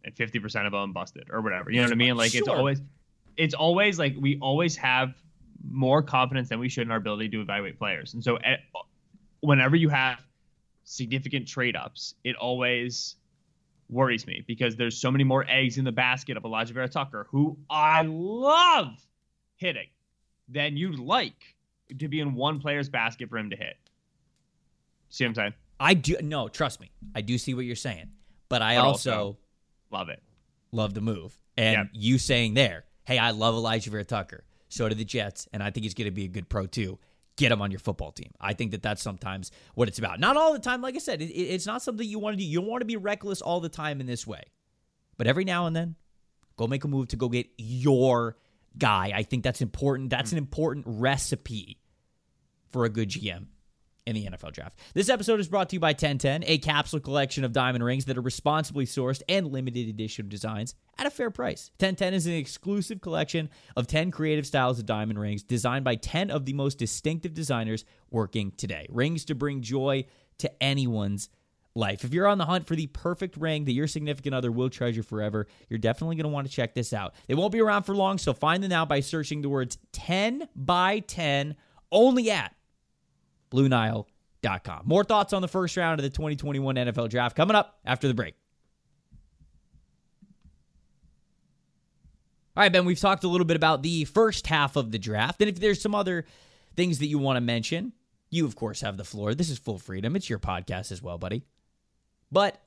And 0.05 0.15
50% 0.15 0.65
of 0.67 0.71
them 0.71 0.93
busted 0.93 1.29
or 1.31 1.41
whatever. 1.41 1.71
You 1.71 1.77
know 1.77 1.87
what 1.87 1.91
I 1.91 1.95
mean? 1.95 2.15
Like 2.15 2.31
sure. 2.31 2.39
it's 2.39 2.47
always 2.47 2.81
it's 3.37 3.55
always 3.55 3.99
like 3.99 4.15
we 4.19 4.37
always 4.39 4.77
have 4.77 5.15
more 5.67 6.03
confidence 6.03 6.47
than 6.49 6.59
we 6.59 6.69
should 6.69 6.83
in 6.83 6.91
our 6.91 6.97
ability 6.97 7.29
to 7.29 7.41
evaluate 7.41 7.77
players. 7.79 8.13
And 8.13 8.23
so 8.23 8.37
at, 8.37 8.59
whenever 9.41 9.75
you 9.75 9.89
have 9.89 10.19
significant 10.83 11.47
trade 11.47 11.75
ups, 11.75 12.13
it 12.23 12.35
always 12.35 13.15
worries 13.89 14.25
me 14.25 14.43
because 14.47 14.75
there's 14.75 14.97
so 14.97 15.11
many 15.11 15.23
more 15.23 15.45
eggs 15.49 15.77
in 15.77 15.85
the 15.85 15.91
basket 15.91 16.37
of 16.37 16.43
Alijah 16.43 16.71
Vera 16.71 16.87
Tucker, 16.87 17.27
who 17.29 17.57
I 17.69 18.03
love 18.03 18.95
hitting, 19.57 19.87
than 20.47 20.77
you'd 20.77 20.99
like 20.99 21.55
to 21.99 22.07
be 22.07 22.19
in 22.19 22.35
one 22.35 22.59
player's 22.59 22.89
basket 22.89 23.29
for 23.29 23.37
him 23.37 23.49
to 23.49 23.55
hit. 23.55 23.77
See 25.09 25.23
what 25.23 25.29
I'm 25.29 25.35
saying? 25.35 25.53
I 25.79 25.93
do 25.93 26.15
no, 26.21 26.47
trust 26.47 26.79
me. 26.79 26.91
I 27.15 27.21
do 27.21 27.37
see 27.37 27.53
what 27.53 27.65
you're 27.65 27.75
saying. 27.75 28.11
But 28.49 28.61
I 28.61 28.75
but 28.75 28.85
also, 28.85 29.11
also 29.11 29.37
Love 29.95 30.09
it. 30.09 30.21
Love 30.73 30.93
the 30.93 30.99
move. 30.99 31.39
And 31.55 31.77
yep. 31.77 31.87
you 31.93 32.17
saying 32.17 32.53
there, 32.53 32.83
hey, 33.05 33.17
I 33.17 33.31
love 33.31 33.55
Alijah 33.55 33.87
Vera 33.87 34.03
Tucker. 34.03 34.43
So 34.67 34.89
do 34.89 34.95
the 34.95 35.05
Jets, 35.05 35.47
and 35.53 35.63
I 35.63 35.71
think 35.71 35.85
he's 35.85 35.93
going 35.93 36.07
to 36.07 36.11
be 36.11 36.25
a 36.25 36.27
good 36.27 36.49
pro 36.49 36.65
too. 36.65 36.99
Get 37.37 37.49
him 37.49 37.61
on 37.61 37.71
your 37.71 37.79
football 37.79 38.11
team. 38.11 38.31
I 38.41 38.51
think 38.51 38.71
that 38.71 38.81
that's 38.81 39.01
sometimes 39.01 39.51
what 39.73 39.87
it's 39.87 39.97
about. 39.97 40.19
Not 40.19 40.35
all 40.35 40.51
the 40.51 40.59
time, 40.59 40.81
like 40.81 40.95
I 40.95 40.97
said, 40.97 41.21
it, 41.21 41.31
it's 41.31 41.65
not 41.65 41.81
something 41.81 42.05
you 42.05 42.19
want 42.19 42.33
to 42.33 42.37
do. 42.37 42.45
You 42.45 42.59
don't 42.59 42.69
want 42.69 42.81
to 42.81 42.85
be 42.85 42.97
reckless 42.97 43.41
all 43.41 43.61
the 43.61 43.69
time 43.69 44.01
in 44.01 44.05
this 44.05 44.27
way. 44.27 44.43
But 45.17 45.27
every 45.27 45.45
now 45.45 45.65
and 45.65 45.73
then, 45.73 45.95
go 46.57 46.67
make 46.67 46.83
a 46.83 46.89
move 46.89 47.07
to 47.09 47.15
go 47.15 47.29
get 47.29 47.47
your 47.57 48.35
guy. 48.77 49.13
I 49.15 49.23
think 49.23 49.43
that's 49.43 49.61
important. 49.61 50.09
That's 50.09 50.33
an 50.33 50.37
important 50.37 50.83
recipe 50.87 51.79
for 52.73 52.83
a 52.83 52.89
good 52.89 53.11
GM 53.11 53.45
in 54.05 54.15
the 54.15 54.25
NFL 54.25 54.53
draft. 54.53 54.79
This 54.93 55.09
episode 55.09 55.39
is 55.39 55.47
brought 55.47 55.69
to 55.69 55.75
you 55.75 55.79
by 55.79 55.89
1010, 55.89 56.43
a 56.45 56.57
capsule 56.59 56.99
collection 56.99 57.43
of 57.43 57.51
diamond 57.51 57.83
rings 57.83 58.05
that 58.05 58.17
are 58.17 58.21
responsibly 58.21 58.85
sourced 58.85 59.21
and 59.27 59.47
limited 59.51 59.89
edition 59.89 60.29
designs 60.29 60.75
at 60.97 61.07
a 61.07 61.09
fair 61.09 61.31
price. 61.31 61.71
1010 61.79 62.13
is 62.13 62.27
an 62.27 62.33
exclusive 62.33 63.01
collection 63.01 63.49
of 63.75 63.87
10 63.87 64.11
creative 64.11 64.45
styles 64.45 64.77
of 64.77 64.85
diamond 64.85 65.19
rings 65.19 65.43
designed 65.43 65.83
by 65.83 65.95
10 65.95 66.29
of 66.29 66.45
the 66.45 66.53
most 66.53 66.77
distinctive 66.77 67.33
designers 67.33 67.83
working 68.11 68.51
today. 68.57 68.85
Rings 68.89 69.25
to 69.25 69.35
bring 69.35 69.61
joy 69.61 70.05
to 70.37 70.63
anyone's 70.63 71.29
life. 71.73 72.03
If 72.03 72.13
you're 72.13 72.27
on 72.27 72.37
the 72.37 72.45
hunt 72.45 72.67
for 72.67 72.75
the 72.75 72.87
perfect 72.87 73.37
ring 73.37 73.65
that 73.65 73.73
your 73.73 73.87
significant 73.87 74.35
other 74.35 74.51
will 74.51 74.69
treasure 74.69 75.03
forever, 75.03 75.47
you're 75.67 75.79
definitely 75.79 76.15
going 76.15 76.23
to 76.23 76.29
want 76.29 76.47
to 76.47 76.53
check 76.53 76.73
this 76.73 76.93
out. 76.93 77.15
They 77.27 77.33
won't 77.33 77.51
be 77.51 77.59
around 77.59 77.83
for 77.83 77.95
long, 77.95 78.17
so 78.17 78.33
find 78.33 78.63
them 78.63 78.69
now 78.69 78.85
by 78.85 79.01
searching 79.01 79.41
the 79.41 79.49
words 79.49 79.77
10 79.91 80.47
by 80.55 80.99
10 80.99 81.55
only 81.91 82.31
at 82.31 82.55
BlueNile.com. 83.55 84.81
More 84.85 85.03
thoughts 85.03 85.33
on 85.33 85.41
the 85.41 85.47
first 85.47 85.77
round 85.77 85.99
of 85.99 86.03
the 86.03 86.09
2021 86.09 86.75
NFL 86.75 87.09
Draft 87.09 87.35
coming 87.35 87.55
up 87.55 87.79
after 87.85 88.07
the 88.07 88.13
break. 88.13 88.35
All 92.57 92.61
right, 92.63 92.71
Ben, 92.71 92.85
we've 92.85 92.99
talked 92.99 93.25
a 93.25 93.27
little 93.27 93.45
bit 93.45 93.57
about 93.57 93.83
the 93.83 94.05
first 94.05 94.47
half 94.47 94.77
of 94.77 94.91
the 94.91 94.99
draft. 94.99 95.41
And 95.41 95.49
if 95.49 95.59
there's 95.59 95.81
some 95.81 95.93
other 95.93 96.25
things 96.75 96.99
that 96.99 97.07
you 97.07 97.19
want 97.19 97.35
to 97.35 97.41
mention, 97.41 97.91
you, 98.29 98.45
of 98.45 98.55
course, 98.55 98.81
have 98.81 98.95
the 98.95 99.03
floor. 99.03 99.35
This 99.35 99.49
is 99.49 99.57
full 99.57 99.77
freedom. 99.77 100.15
It's 100.15 100.29
your 100.29 100.39
podcast 100.39 100.91
as 100.91 101.01
well, 101.01 101.17
buddy. 101.17 101.43
But 102.31 102.61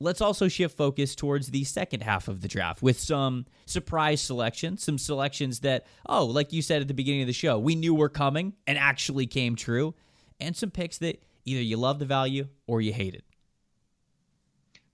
let's 0.00 0.22
also 0.22 0.48
shift 0.48 0.76
focus 0.76 1.14
towards 1.14 1.48
the 1.48 1.62
second 1.64 2.02
half 2.02 2.26
of 2.26 2.40
the 2.40 2.48
draft 2.48 2.82
with 2.82 2.98
some 2.98 3.46
surprise 3.66 4.20
selections, 4.20 4.82
some 4.82 4.98
selections 4.98 5.60
that, 5.60 5.86
oh, 6.06 6.24
like 6.24 6.52
you 6.52 6.62
said 6.62 6.80
at 6.80 6.88
the 6.88 6.94
beginning 6.94 7.20
of 7.20 7.26
the 7.26 7.32
show, 7.32 7.58
we 7.58 7.76
knew 7.76 7.94
were 7.94 8.08
coming 8.08 8.54
and 8.66 8.78
actually 8.78 9.26
came 9.26 9.54
true, 9.54 9.94
and 10.40 10.56
some 10.56 10.70
picks 10.70 10.98
that 10.98 11.22
either 11.44 11.62
you 11.62 11.76
love 11.76 11.98
the 11.98 12.06
value 12.06 12.48
or 12.66 12.80
you 12.80 12.92
hate 12.92 13.14
it. 13.14 13.24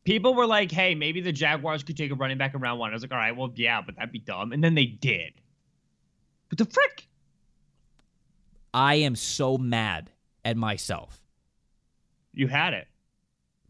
People 0.05 0.35
were 0.35 0.47
like, 0.47 0.71
hey, 0.71 0.95
maybe 0.95 1.21
the 1.21 1.33
Jaguars 1.33 1.83
could 1.83 1.97
take 1.97 2.11
a 2.11 2.15
running 2.15 2.39
back 2.39 2.55
in 2.55 2.61
round 2.61 2.79
one. 2.79 2.91
I 2.91 2.95
was 2.95 3.03
like, 3.03 3.13
all 3.13 3.19
right, 3.19 3.37
well, 3.37 3.53
yeah, 3.57 3.81
but 3.81 3.97
that'd 3.97 4.13
be 4.13 4.21
dumb. 4.21 4.53
And 4.53 4.63
then 4.63 4.75
they 4.75 4.87
did. 4.87 5.33
What 6.49 6.59
the 6.59 6.65
frick? 6.65 7.09
I 8.73 8.97
am 8.97 9.17
so 9.17 9.59
mad 9.59 10.11
at 10.45 10.57
myself. 10.57 11.21
You 12.33 12.47
had 12.47 12.73
it 12.73 12.87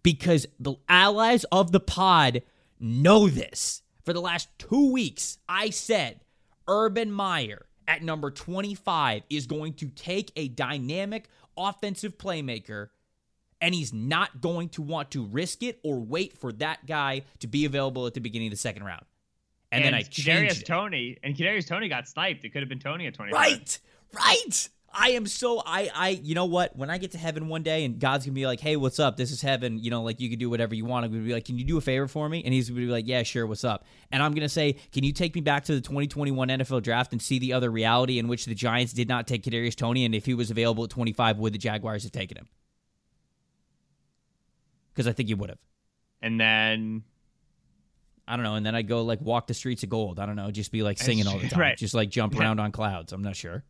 because 0.07 0.47
the 0.61 0.77
allies 0.89 1.43
of 1.51 1.73
the 1.73 1.81
pod 1.81 2.43
know 2.79 3.29
this. 3.29 3.83
For 4.05 4.13
the 4.13 4.21
last 4.21 4.49
two 4.57 4.93
weeks, 4.93 5.39
I 5.49 5.71
said 5.71 6.21
Urban 6.69 7.11
Meyer 7.11 7.67
at 7.89 8.05
number 8.05 8.31
25 8.31 9.25
is 9.29 9.49
going 9.49 9.73
to 9.75 9.89
take 9.89 10.31
a 10.37 10.47
dynamic 10.47 11.29
offensive 11.57 12.19
playmaker 12.19 12.91
and 13.61 13.75
he's 13.75 13.93
not 13.93 14.41
going 14.41 14.69
to 14.69 14.83
want 14.83 15.11
to 15.11 15.25
risk 15.25 15.65
it 15.65 15.81
or 15.83 15.99
wait 15.99 16.39
for 16.39 16.53
that 16.53 16.87
guy 16.87 17.23
to 17.41 17.49
be 17.49 17.65
available 17.65 18.07
at 18.07 18.15
the 18.15 18.21
beginning 18.21 18.47
of 18.47 18.53
the 18.53 18.59
second 18.59 18.85
round. 18.85 19.05
And, 19.73 19.83
and 19.83 19.93
then 19.93 19.99
I 19.99 20.03
changed 20.03 20.63
Kadarius 20.63 20.65
Toney 20.65 21.19
and 21.25 21.35
Kadarius 21.35 21.67
Toney 21.67 21.89
got 21.89 22.07
sniped. 22.07 22.45
It 22.45 22.51
could 22.51 22.63
have 22.63 22.69
been 22.69 22.79
Toney 22.79 23.09
at 23.09 23.15
25. 23.15 23.37
Right, 23.37 23.81
right. 24.13 24.69
I 24.99 25.11
am 25.11 25.27
so 25.27 25.63
I 25.65 25.91
I 25.95 26.09
you 26.09 26.35
know 26.35 26.47
what? 26.47 26.75
When 26.75 26.89
I 26.89 26.97
get 26.97 27.13
to 27.13 27.19
heaven 27.19 27.49
one 27.49 27.63
day 27.63 27.85
and 27.85 27.99
God's 28.01 28.25
gonna 28.25 28.35
be 28.35 28.47
like, 28.47 28.61
"Hey, 28.61 28.77
what's 28.77 28.99
up? 28.99 29.17
This 29.17 29.31
is 29.31 29.43
heaven. 29.43 29.79
You 29.79 29.91
know, 29.91 30.03
like 30.03 30.21
you 30.21 30.31
can 30.31 30.39
do 30.39 30.49
whatever 30.49 30.75
you 30.75 30.87
want." 30.87 31.05
I'm 31.05 31.13
gonna 31.13 31.23
be 31.23 31.35
like, 31.35 31.45
"Can 31.45 31.59
you 31.59 31.65
do 31.65 31.77
a 31.77 31.83
favor 31.83 32.09
for 32.09 32.29
me?" 32.29 32.43
And 32.43 32.55
he's 32.55 32.71
gonna 32.71 32.81
be 32.81 32.87
like, 32.87 33.07
"Yeah, 33.07 33.23
sure. 33.23 33.47
What's 33.47 33.63
up?" 33.63 33.85
And 34.11 34.23
I'm 34.23 34.33
gonna 34.33 34.49
say, 34.49 34.77
"Can 34.93 35.05
you 35.05 35.13
take 35.13 35.35
me 35.35 35.43
back 35.43 35.65
to 35.65 35.75
the 35.75 35.83
2021 35.83 36.49
NFL 36.49 36.81
Draft 36.81 37.13
and 37.13 37.21
see 37.21 37.39
the 37.39 37.53
other 37.53 37.71
reality 37.71 38.19
in 38.19 38.27
which 38.27 38.47
the 38.47 38.55
Giants 38.55 38.95
did 38.95 39.07
not 39.07 39.27
take 39.27 39.43
Kadarius 39.43 39.77
Toney, 39.77 40.07
and 40.07 40.15
if 40.15 40.25
he 40.25 40.33
was 40.33 40.51
available 40.51 40.85
at 40.85 40.91
25, 40.91 41.39
would 41.39 41.53
the 41.53 41.59
Jaguars 41.59 42.05
have 42.05 42.13
taken 42.13 42.39
him?" 42.39 42.49
Because 44.95 45.07
I 45.07 45.13
think 45.13 45.29
you 45.29 45.37
would 45.37 45.51
have. 45.51 45.59
And 46.23 46.41
then 46.41 47.05
I 48.27 48.37
don't 48.37 48.45
know. 48.45 48.55
And 48.55 48.65
then 48.65 48.75
I'd 48.75 48.89
go 48.89 49.03
like 49.03 49.21
walk 49.21 49.47
the 49.47 49.55
streets 49.55 49.83
of 49.83 49.91
gold. 49.91 50.19
I 50.19 50.25
don't 50.25 50.37
know. 50.37 50.51
Just 50.51 50.73
be 50.73 50.83
like 50.83 50.97
singing 50.97 51.27
all 51.27 51.39
the 51.39 51.49
time. 51.49 51.61
Right. 51.61 51.77
Just 51.77 51.93
like 51.93 52.09
jump 52.09 52.35
around 52.35 52.61
on 52.61 52.73
clouds. 52.73 53.13
I'm 53.13 53.23
not 53.23 53.37
sure 53.37 53.63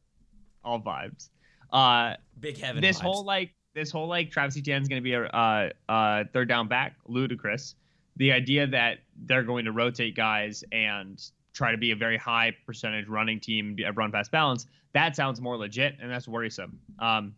all 0.66 0.80
vibes. 0.80 1.30
Uh, 1.72 2.14
Big 2.40 2.58
heaven. 2.58 2.82
This 2.82 2.98
vibes. 2.98 3.02
whole 3.02 3.24
like 3.24 3.54
this 3.74 3.90
whole 3.90 4.08
like 4.08 4.30
Travis 4.30 4.56
Etienne 4.56 4.82
is 4.82 4.88
going 4.88 5.00
to 5.00 5.04
be 5.04 5.14
a 5.14 5.24
uh, 5.24 5.70
uh, 5.88 6.24
third 6.32 6.48
down 6.48 6.68
back, 6.68 6.96
ludicrous. 7.06 7.74
The 8.16 8.32
idea 8.32 8.66
that 8.66 8.98
they're 9.24 9.42
going 9.42 9.66
to 9.66 9.72
rotate 9.72 10.16
guys 10.16 10.64
and 10.72 11.22
try 11.52 11.70
to 11.70 11.78
be 11.78 11.90
a 11.90 11.96
very 11.96 12.16
high 12.16 12.54
percentage 12.64 13.06
running 13.06 13.40
team, 13.40 13.76
run 13.94 14.12
pass 14.12 14.28
balance. 14.28 14.66
That 14.92 15.14
sounds 15.14 15.40
more 15.40 15.56
legit, 15.56 15.96
and 16.00 16.10
that's 16.10 16.26
worrisome. 16.26 16.78
Um, 16.98 17.34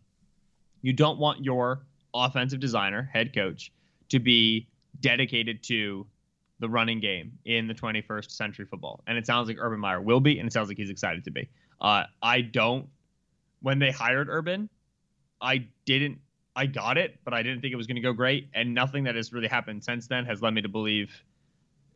you 0.81 0.93
don't 0.93 1.19
want 1.19 1.43
your 1.43 1.81
offensive 2.13 2.59
designer, 2.59 3.09
head 3.11 3.33
coach, 3.33 3.71
to 4.09 4.19
be 4.19 4.67
dedicated 5.01 5.61
to 5.63 6.07
the 6.59 6.69
running 6.69 6.99
game 6.99 7.37
in 7.45 7.67
the 7.67 7.73
21st 7.73 8.31
century 8.31 8.65
football. 8.65 9.01
And 9.07 9.17
it 9.17 9.25
sounds 9.25 9.47
like 9.47 9.57
Urban 9.59 9.79
Meyer 9.79 10.01
will 10.01 10.19
be, 10.19 10.39
and 10.39 10.47
it 10.47 10.53
sounds 10.53 10.67
like 10.67 10.77
he's 10.77 10.89
excited 10.89 11.23
to 11.25 11.31
be. 11.31 11.49
Uh, 11.81 12.03
I 12.21 12.41
don't. 12.41 12.87
When 13.61 13.79
they 13.79 13.91
hired 13.91 14.29
Urban, 14.29 14.69
I 15.41 15.67
didn't. 15.85 16.19
I 16.55 16.65
got 16.65 16.97
it, 16.97 17.19
but 17.23 17.33
I 17.33 17.43
didn't 17.43 17.61
think 17.61 17.71
it 17.71 17.77
was 17.77 17.87
going 17.87 17.95
to 17.95 18.01
go 18.01 18.11
great. 18.11 18.49
And 18.53 18.73
nothing 18.73 19.05
that 19.05 19.15
has 19.15 19.31
really 19.31 19.47
happened 19.47 19.83
since 19.83 20.07
then 20.07 20.25
has 20.25 20.41
led 20.41 20.53
me 20.53 20.61
to 20.61 20.69
believe 20.69 21.23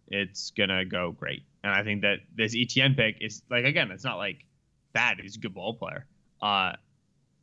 it's 0.08 0.52
gonna 0.52 0.86
go 0.86 1.12
great. 1.12 1.44
And 1.64 1.74
I 1.74 1.84
think 1.84 2.02
that 2.02 2.20
this 2.36 2.56
Etienne 2.56 2.96
pick 2.96 3.18
is 3.22 3.42
like 3.50 3.66
again, 3.66 3.92
it's 3.92 4.04
not 4.04 4.18
like 4.18 4.46
bad. 4.94 5.18
He's 5.22 5.36
a 5.36 5.40
good 5.40 5.54
ball 5.54 5.74
player. 5.74 6.06
Uh, 6.42 6.74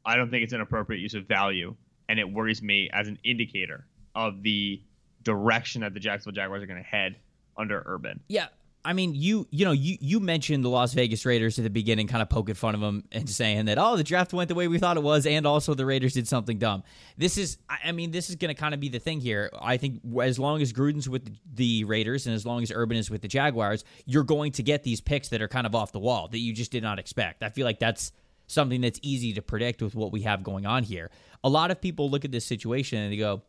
I 0.04 0.16
don't 0.16 0.30
think 0.30 0.44
it's 0.44 0.52
an 0.52 0.60
appropriate 0.60 1.00
use 1.00 1.14
of 1.14 1.26
value, 1.26 1.74
and 2.08 2.18
it 2.18 2.30
worries 2.30 2.62
me 2.62 2.88
as 2.92 3.08
an 3.08 3.18
indicator 3.24 3.86
of 4.14 4.42
the 4.42 4.82
direction 5.22 5.82
that 5.82 5.94
the 5.94 6.00
Jacksonville 6.00 6.34
Jaguars 6.34 6.62
are 6.62 6.66
going 6.66 6.82
to 6.82 6.88
head 6.88 7.16
under 7.56 7.82
Urban. 7.84 8.20
Yeah. 8.28 8.46
I 8.82 8.94
mean, 8.94 9.14
you 9.14 9.46
you 9.50 9.66
know 9.66 9.72
you 9.72 9.98
you 10.00 10.20
mentioned 10.20 10.64
the 10.64 10.70
Las 10.70 10.94
Vegas 10.94 11.26
Raiders 11.26 11.58
at 11.58 11.64
the 11.64 11.70
beginning, 11.70 12.06
kind 12.06 12.22
of 12.22 12.30
poking 12.30 12.54
fun 12.54 12.74
of 12.74 12.80
them 12.80 13.04
and 13.12 13.28
saying 13.28 13.66
that 13.66 13.78
oh 13.78 13.96
the 13.96 14.04
draft 14.04 14.32
went 14.32 14.48
the 14.48 14.54
way 14.54 14.68
we 14.68 14.78
thought 14.78 14.96
it 14.96 15.02
was, 15.02 15.26
and 15.26 15.46
also 15.46 15.74
the 15.74 15.84
Raiders 15.84 16.14
did 16.14 16.26
something 16.26 16.58
dumb. 16.58 16.82
This 17.18 17.36
is, 17.36 17.58
I 17.68 17.92
mean, 17.92 18.10
this 18.10 18.30
is 18.30 18.36
going 18.36 18.48
to 18.48 18.58
kind 18.58 18.72
of 18.72 18.80
be 18.80 18.88
the 18.88 18.98
thing 18.98 19.20
here. 19.20 19.50
I 19.60 19.76
think 19.76 20.00
as 20.22 20.38
long 20.38 20.62
as 20.62 20.72
Gruden's 20.72 21.08
with 21.08 21.36
the 21.54 21.84
Raiders 21.84 22.26
and 22.26 22.34
as 22.34 22.46
long 22.46 22.62
as 22.62 22.72
Urban 22.74 22.96
is 22.96 23.10
with 23.10 23.20
the 23.20 23.28
Jaguars, 23.28 23.84
you're 24.06 24.24
going 24.24 24.52
to 24.52 24.62
get 24.62 24.82
these 24.82 25.00
picks 25.00 25.28
that 25.28 25.42
are 25.42 25.48
kind 25.48 25.66
of 25.66 25.74
off 25.74 25.92
the 25.92 25.98
wall 25.98 26.28
that 26.28 26.38
you 26.38 26.54
just 26.54 26.72
did 26.72 26.82
not 26.82 26.98
expect. 26.98 27.42
I 27.42 27.50
feel 27.50 27.66
like 27.66 27.80
that's 27.80 28.12
something 28.46 28.80
that's 28.80 28.98
easy 29.02 29.34
to 29.34 29.42
predict 29.42 29.82
with 29.82 29.94
what 29.94 30.10
we 30.10 30.22
have 30.22 30.42
going 30.42 30.64
on 30.64 30.82
here. 30.82 31.10
A 31.44 31.48
lot 31.48 31.70
of 31.70 31.80
people 31.80 32.10
look 32.10 32.24
at 32.24 32.32
this 32.32 32.46
situation 32.46 32.98
and 32.98 33.12
they 33.12 33.16
go, 33.16 33.42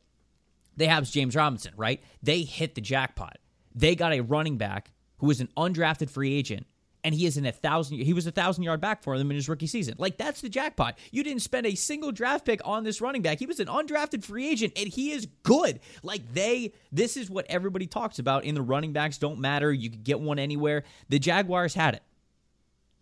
they 0.78 0.88
have 0.88 1.10
James 1.10 1.36
Robinson, 1.36 1.74
right? 1.76 2.02
They 2.22 2.42
hit 2.44 2.76
the 2.76 2.82
jackpot. 2.82 3.38
They 3.74 3.96
got 3.96 4.14
a 4.14 4.22
running 4.22 4.58
back 4.58 4.92
who 5.22 5.30
is 5.30 5.40
an 5.40 5.50
undrafted 5.56 6.10
free 6.10 6.34
agent, 6.34 6.66
and 7.04 7.16
he 7.16 7.26
is 7.26 7.38
in 7.38 7.46
a 7.46 7.52
thousand. 7.52 8.00
He 8.00 8.12
was 8.12 8.26
a 8.26 8.32
thousand 8.32 8.64
yard 8.64 8.82
back 8.82 9.04
for 9.04 9.18
them 9.18 9.30
in 9.30 9.36
his 9.36 9.48
rookie 9.48 9.68
season. 9.68 9.96
Like 9.98 10.18
that's 10.18 10.42
the 10.42 10.50
jackpot. 10.50 10.98
You 11.12 11.24
didn't 11.24 11.44
spend 11.44 11.68
a 11.68 11.76
single 11.76 12.12
draft 12.12 12.44
pick 12.44 12.60
on 12.66 12.84
this 12.84 13.02
running 13.02 13.22
back. 13.22 13.40
He 13.40 13.46
was 13.46 13.60
an 13.60 13.68
undrafted 13.68 14.24
free 14.24 14.50
agent, 14.50 14.74
and 14.76 14.88
he 14.88 15.12
is 15.12 15.28
good. 15.44 15.80
Like 16.02 16.34
they, 16.34 16.74
this 16.92 17.16
is 17.16 17.30
what 17.30 17.46
everybody 17.50 17.86
talks 17.86 18.18
about 18.20 18.44
in 18.44 18.56
the 18.56 18.62
running 18.62 18.94
backs 18.94 19.20
don't 19.20 19.40
matter. 19.40 19.72
You 19.72 19.92
could 19.92 20.04
get 20.04 20.20
one 20.20 20.40
anywhere. 20.40 20.84
The 21.10 21.20
Jaguars 21.20 21.76
had 21.76 21.94
it, 21.94 22.04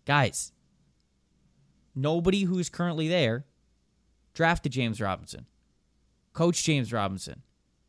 guys. 0.04 0.52
Nobody 1.94 2.44
who's 2.44 2.68
currently 2.68 3.08
there 3.08 3.46
drafted 4.34 4.72
James 4.72 5.00
Robinson, 5.00 5.46
coach 6.34 6.62
James 6.62 6.92
Robinson 6.92 7.42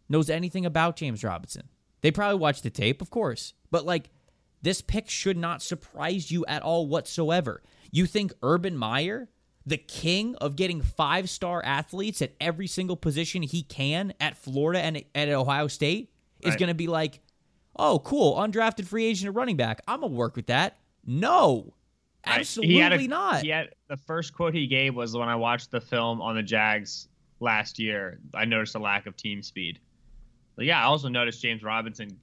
knows 0.09 0.29
anything 0.29 0.65
about 0.65 0.95
James 0.95 1.23
Robinson. 1.23 1.69
They 2.01 2.11
probably 2.11 2.39
watched 2.39 2.63
the 2.63 2.69
tape, 2.69 3.01
of 3.01 3.09
course, 3.09 3.53
but 3.69 3.85
like 3.85 4.09
this 4.61 4.81
pick 4.81 5.09
should 5.09 5.37
not 5.37 5.61
surprise 5.61 6.31
you 6.31 6.45
at 6.45 6.61
all 6.61 6.87
whatsoever. 6.87 7.61
You 7.91 8.05
think 8.05 8.33
Urban 8.43 8.77
Meyer, 8.77 9.29
the 9.65 9.77
king 9.77 10.35
of 10.35 10.55
getting 10.55 10.81
five 10.81 11.29
star 11.29 11.63
athletes 11.63 12.21
at 12.21 12.33
every 12.39 12.67
single 12.67 12.95
position 12.95 13.41
he 13.41 13.63
can 13.63 14.13
at 14.19 14.37
Florida 14.37 14.81
and 14.81 15.03
at 15.13 15.29
Ohio 15.29 15.67
State, 15.67 16.11
is 16.41 16.55
going 16.55 16.69
to 16.69 16.75
be 16.75 16.87
like, 16.87 17.19
oh, 17.75 17.99
cool, 17.99 18.35
undrafted 18.35 18.85
free 18.85 19.05
agent 19.05 19.27
at 19.29 19.35
running 19.35 19.57
back. 19.57 19.81
I'm 19.87 19.99
going 19.99 20.11
to 20.11 20.17
work 20.17 20.35
with 20.35 20.47
that. 20.47 20.77
No, 21.05 21.73
absolutely 22.25 22.75
he 22.75 22.79
had 22.79 22.93
a, 22.93 23.07
not. 23.07 23.41
He 23.41 23.49
had, 23.49 23.69
the 23.87 23.97
first 23.97 24.33
quote 24.33 24.53
he 24.53 24.67
gave 24.67 24.95
was 24.95 25.15
when 25.15 25.29
I 25.29 25.35
watched 25.35 25.71
the 25.71 25.81
film 25.81 26.21
on 26.21 26.35
the 26.35 26.43
Jags 26.43 27.07
last 27.39 27.79
year. 27.79 28.19
I 28.33 28.45
noticed 28.45 28.75
a 28.75 28.79
lack 28.79 29.05
of 29.05 29.15
team 29.15 29.41
speed. 29.41 29.79
But 30.55 30.65
yeah, 30.65 30.81
I 30.81 30.83
also 30.85 31.07
noticed 31.09 31.41
James 31.41 31.63
Robinson 31.63 32.19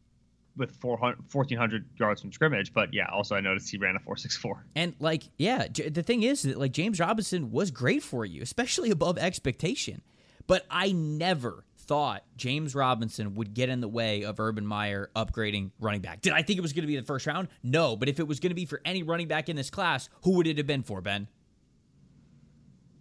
with 0.58 0.76
1,400 0.82 1.84
yards 1.98 2.20
from 2.20 2.32
scrimmage. 2.32 2.72
But 2.72 2.92
yeah, 2.92 3.06
also 3.12 3.34
I 3.34 3.40
noticed 3.40 3.70
he 3.70 3.78
ran 3.78 3.96
a 3.96 4.00
4.64. 4.00 4.60
And 4.76 4.94
like, 5.00 5.24
yeah, 5.38 5.66
the 5.68 6.02
thing 6.02 6.22
is 6.22 6.42
that 6.42 6.58
like 6.58 6.72
James 6.72 7.00
Robinson 7.00 7.50
was 7.50 7.70
great 7.70 8.02
for 8.02 8.24
you, 8.24 8.42
especially 8.42 8.90
above 8.90 9.18
expectation. 9.18 10.02
But 10.46 10.64
I 10.70 10.92
never 10.92 11.64
thought 11.76 12.22
James 12.36 12.74
Robinson 12.74 13.34
would 13.34 13.54
get 13.54 13.68
in 13.68 13.80
the 13.80 13.88
way 13.88 14.22
of 14.22 14.38
Urban 14.38 14.66
Meyer 14.66 15.10
upgrading 15.16 15.70
running 15.80 16.00
back. 16.00 16.20
Did 16.20 16.34
I 16.34 16.42
think 16.42 16.58
it 16.58 16.62
was 16.62 16.72
going 16.72 16.82
to 16.82 16.86
be 16.86 16.96
the 16.96 17.02
first 17.02 17.26
round? 17.26 17.48
No, 17.62 17.96
but 17.96 18.08
if 18.08 18.20
it 18.20 18.28
was 18.28 18.40
going 18.40 18.50
to 18.50 18.54
be 18.54 18.66
for 18.66 18.80
any 18.84 19.02
running 19.02 19.28
back 19.28 19.48
in 19.48 19.56
this 19.56 19.70
class, 19.70 20.08
who 20.22 20.32
would 20.32 20.46
it 20.46 20.58
have 20.58 20.66
been 20.66 20.82
for, 20.82 21.00
Ben? 21.00 21.28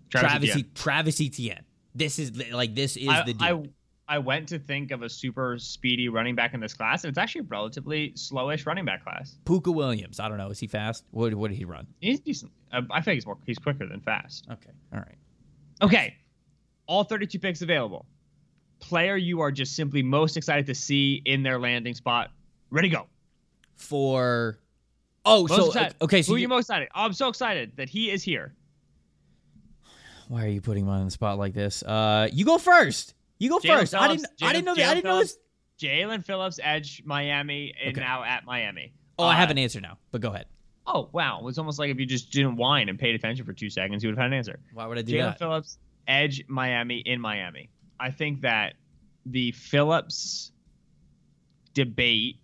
Travis, 0.09 0.29
Travis 0.29 0.49
Etienne. 0.49 0.71
Travis 0.73 1.21
Etienne. 1.21 1.65
This 1.93 2.19
is 2.19 2.51
like 2.51 2.75
this 2.75 2.95
is 2.95 3.09
I, 3.09 3.23
the 3.23 3.33
deal. 3.33 3.65
I, 4.07 4.19
went 4.19 4.47
to 4.49 4.59
think 4.59 4.91
of 4.91 5.01
a 5.01 5.09
super 5.09 5.57
speedy 5.59 6.09
running 6.09 6.35
back 6.35 6.53
in 6.53 6.59
this 6.59 6.73
class, 6.73 7.03
and 7.03 7.09
it's 7.09 7.17
actually 7.17 7.41
a 7.41 7.47
relatively 7.49 8.11
slowish 8.11 8.65
running 8.65 8.85
back 8.85 9.03
class. 9.03 9.37
Pooka 9.45 9.73
Williams. 9.73 10.19
I 10.19 10.29
don't 10.29 10.37
know. 10.37 10.49
Is 10.49 10.59
he 10.59 10.67
fast? 10.67 11.05
What, 11.11 11.33
what 11.33 11.49
did 11.49 11.57
he 11.57 11.65
run? 11.65 11.87
He's 11.99 12.19
decent. 12.19 12.51
I, 12.71 12.81
I 12.91 13.01
think 13.01 13.15
he's 13.15 13.25
more. 13.25 13.37
He's 13.45 13.57
quicker 13.57 13.85
than 13.85 14.01
fast. 14.01 14.47
Okay. 14.51 14.71
All 14.93 14.99
right. 14.99 15.15
Okay. 15.81 16.15
All 16.87 17.03
32 17.03 17.39
picks 17.39 17.61
available. 17.61 18.05
Player 18.79 19.17
you 19.17 19.41
are 19.41 19.51
just 19.51 19.75
simply 19.75 20.03
most 20.03 20.37
excited 20.37 20.65
to 20.67 20.75
see 20.75 21.21
in 21.25 21.43
their 21.43 21.59
landing 21.59 21.93
spot. 21.93 22.31
Ready, 22.69 22.89
go. 22.89 23.07
For. 23.75 24.59
Oh, 25.25 25.41
most 25.41 25.55
so 25.55 25.67
excited. 25.67 25.95
okay. 26.01 26.21
So 26.21 26.31
who 26.31 26.35
are 26.35 26.39
you 26.39 26.47
most 26.47 26.65
excited? 26.65 26.87
Oh, 26.95 27.01
I'm 27.01 27.13
so 27.13 27.27
excited 27.27 27.73
that 27.75 27.89
he 27.89 28.09
is 28.09 28.23
here. 28.23 28.53
Why 30.27 30.45
are 30.45 30.49
you 30.49 30.61
putting 30.61 30.85
me 30.85 30.91
on 30.91 31.05
the 31.05 31.11
spot 31.11 31.37
like 31.37 31.53
this? 31.53 31.83
Uh, 31.83 32.27
you 32.31 32.45
go 32.45 32.57
first. 32.57 33.13
You 33.39 33.49
go 33.49 33.59
Jaelan 33.59 33.79
first. 33.79 33.91
Phillips, 33.91 33.93
I 33.93 34.07
didn't. 34.07 34.25
Jaelan, 34.37 34.47
I 34.47 34.53
didn't 34.53 34.65
know. 34.65 34.75
That, 34.75 34.89
I 34.89 34.93
didn't 34.95 35.05
know 35.05 35.19
this. 35.19 35.37
Jaelan 35.79 36.25
Phillips, 36.25 36.59
edge 36.61 37.03
Miami, 37.05 37.73
and 37.81 37.95
okay. 37.95 38.01
now 38.01 38.23
at 38.23 38.45
Miami. 38.45 38.93
Oh, 39.19 39.25
uh, 39.25 39.27
I 39.27 39.35
have 39.35 39.49
uh, 39.49 39.51
an 39.51 39.57
answer 39.57 39.81
now, 39.81 39.97
but 40.11 40.21
go 40.21 40.29
ahead. 40.29 40.45
Oh 40.85 41.09
wow, 41.11 41.39
it 41.39 41.43
was 41.43 41.57
almost 41.57 41.79
like 41.79 41.89
if 41.89 41.99
you 41.99 42.05
just 42.05 42.31
didn't 42.31 42.55
whine 42.55 42.89
and 42.89 42.97
paid 42.97 43.13
attention 43.13 43.45
for 43.45 43.53
two 43.53 43.69
seconds, 43.69 44.03
you 44.03 44.09
would 44.09 44.17
have 44.17 44.23
had 44.23 44.31
an 44.31 44.37
answer. 44.37 44.59
Why 44.73 44.87
would 44.87 44.97
I 44.97 45.01
do 45.01 45.13
Jaelan 45.13 45.31
that? 45.31 45.39
Phillips, 45.39 45.77
edge 46.07 46.43
Miami 46.47 46.99
in 46.99 47.19
Miami. 47.19 47.69
I 47.99 48.11
think 48.11 48.41
that 48.41 48.75
the 49.25 49.51
Phillips 49.51 50.51
debate 51.73 52.39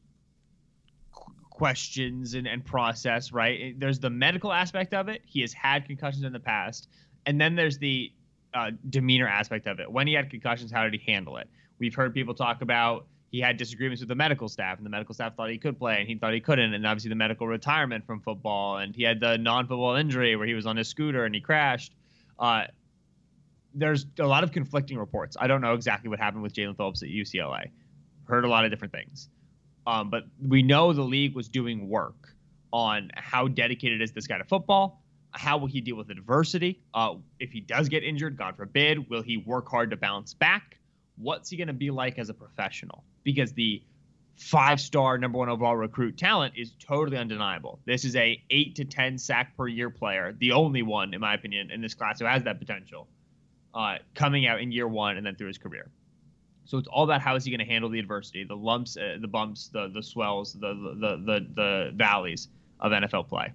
questions 1.49 2.33
and, 2.33 2.47
and 2.47 2.65
process, 2.65 3.31
right? 3.31 3.79
There's 3.79 3.99
the 3.99 4.09
medical 4.09 4.51
aspect 4.51 4.93
of 4.93 5.07
it. 5.07 5.21
He 5.25 5.41
has 5.41 5.53
had 5.53 5.85
concussions 5.85 6.23
in 6.23 6.33
the 6.33 6.39
past. 6.39 6.89
And 7.25 7.39
then 7.39 7.55
there's 7.55 7.77
the 7.77 8.11
uh, 8.53 8.71
demeanor 8.89 9.27
aspect 9.27 9.67
of 9.67 9.79
it. 9.79 9.91
When 9.91 10.07
he 10.07 10.13
had 10.13 10.29
concussions, 10.29 10.71
how 10.71 10.83
did 10.83 10.93
he 10.93 11.11
handle 11.11 11.37
it? 11.37 11.49
We've 11.79 11.95
heard 11.95 12.13
people 12.13 12.33
talk 12.33 12.61
about 12.61 13.07
he 13.33 13.39
had 13.39 13.57
disagreements 13.57 13.99
with 13.99 14.09
the 14.09 14.15
medical 14.15 14.47
staff, 14.47 14.77
and 14.77 14.85
the 14.85 14.91
medical 14.91 15.15
staff 15.15 15.35
thought 15.35 15.49
he 15.49 15.57
could 15.57 15.79
play, 15.79 15.97
and 15.99 16.07
he 16.07 16.15
thought 16.15 16.35
he 16.35 16.39
couldn't. 16.39 16.75
And 16.75 16.85
obviously, 16.85 17.09
the 17.09 17.15
medical 17.15 17.47
retirement 17.47 18.05
from 18.05 18.21
football, 18.21 18.77
and 18.77 18.95
he 18.95 19.01
had 19.01 19.19
the 19.19 19.39
non-football 19.39 19.95
injury 19.95 20.35
where 20.35 20.45
he 20.45 20.53
was 20.53 20.67
on 20.67 20.77
his 20.77 20.87
scooter 20.87 21.25
and 21.25 21.33
he 21.33 21.41
crashed. 21.41 21.95
Uh, 22.37 22.65
there's 23.73 24.05
a 24.19 24.27
lot 24.27 24.43
of 24.43 24.51
conflicting 24.51 24.99
reports. 24.99 25.35
I 25.39 25.47
don't 25.47 25.61
know 25.61 25.73
exactly 25.73 26.09
what 26.09 26.19
happened 26.19 26.43
with 26.43 26.53
Jaelan 26.53 26.77
Phillips 26.77 27.01
at 27.01 27.09
UCLA. 27.09 27.71
Heard 28.25 28.45
a 28.45 28.47
lot 28.47 28.65
of 28.65 28.71
different 28.71 28.93
things, 28.93 29.29
um, 29.87 30.11
but 30.11 30.25
we 30.39 30.61
know 30.61 30.93
the 30.93 31.01
league 31.01 31.33
was 31.33 31.49
doing 31.49 31.89
work 31.89 32.35
on 32.71 33.09
how 33.15 33.47
dedicated 33.47 33.99
is 34.03 34.11
this 34.11 34.27
guy 34.27 34.37
to 34.37 34.43
football, 34.43 35.02
how 35.33 35.57
will 35.57 35.67
he 35.67 35.81
deal 35.81 35.95
with 35.95 36.09
adversity? 36.09 36.81
Uh, 36.93 37.15
if 37.39 37.51
he 37.51 37.59
does 37.59 37.89
get 37.89 38.03
injured, 38.03 38.37
God 38.37 38.55
forbid, 38.55 39.09
will 39.09 39.21
he 39.21 39.37
work 39.37 39.67
hard 39.67 39.89
to 39.91 39.97
bounce 39.97 40.33
back? 40.33 40.77
What's 41.17 41.49
he 41.49 41.57
going 41.57 41.67
to 41.67 41.73
be 41.73 41.91
like 41.91 42.17
as 42.19 42.29
a 42.29 42.33
professional? 42.33 43.03
Because 43.23 43.53
the 43.53 43.81
five-star 44.37 45.17
number 45.17 45.37
one 45.37 45.49
overall 45.49 45.75
recruit 45.75 46.17
talent 46.17 46.53
is 46.57 46.73
totally 46.79 47.17
undeniable. 47.17 47.79
This 47.85 48.03
is 48.03 48.15
a 48.15 48.41
eight 48.49 48.75
to 48.75 48.85
ten 48.85 49.17
sack 49.17 49.55
per 49.55 49.67
year 49.67 49.89
player, 49.89 50.35
the 50.39 50.51
only 50.51 50.81
one, 50.81 51.13
in 51.13 51.21
my 51.21 51.33
opinion, 51.33 51.71
in 51.71 51.81
this 51.81 51.93
class 51.93 52.19
who 52.19 52.25
has 52.25 52.43
that 52.43 52.59
potential, 52.59 53.07
uh, 53.73 53.97
coming 54.15 54.47
out 54.47 54.61
in 54.61 54.71
year 54.71 54.87
one 54.87 55.17
and 55.17 55.25
then 55.25 55.35
through 55.35 55.47
his 55.47 55.57
career. 55.57 55.89
So 56.65 56.77
it's 56.77 56.87
all 56.87 57.03
about 57.03 57.21
how 57.21 57.35
is 57.35 57.43
he 57.43 57.51
going 57.51 57.59
to 57.59 57.71
handle 57.71 57.89
the 57.89 57.99
adversity, 57.99 58.43
the 58.43 58.55
lumps, 58.55 58.97
uh, 58.97 59.17
the 59.19 59.27
bumps, 59.27 59.67
the 59.67 59.89
the 59.89 60.01
swells, 60.01 60.53
the 60.53 60.73
the 60.73 61.17
the, 61.25 61.47
the 61.53 61.91
valleys 61.93 62.47
of 62.79 62.91
NFL 62.91 63.27
play. 63.27 63.53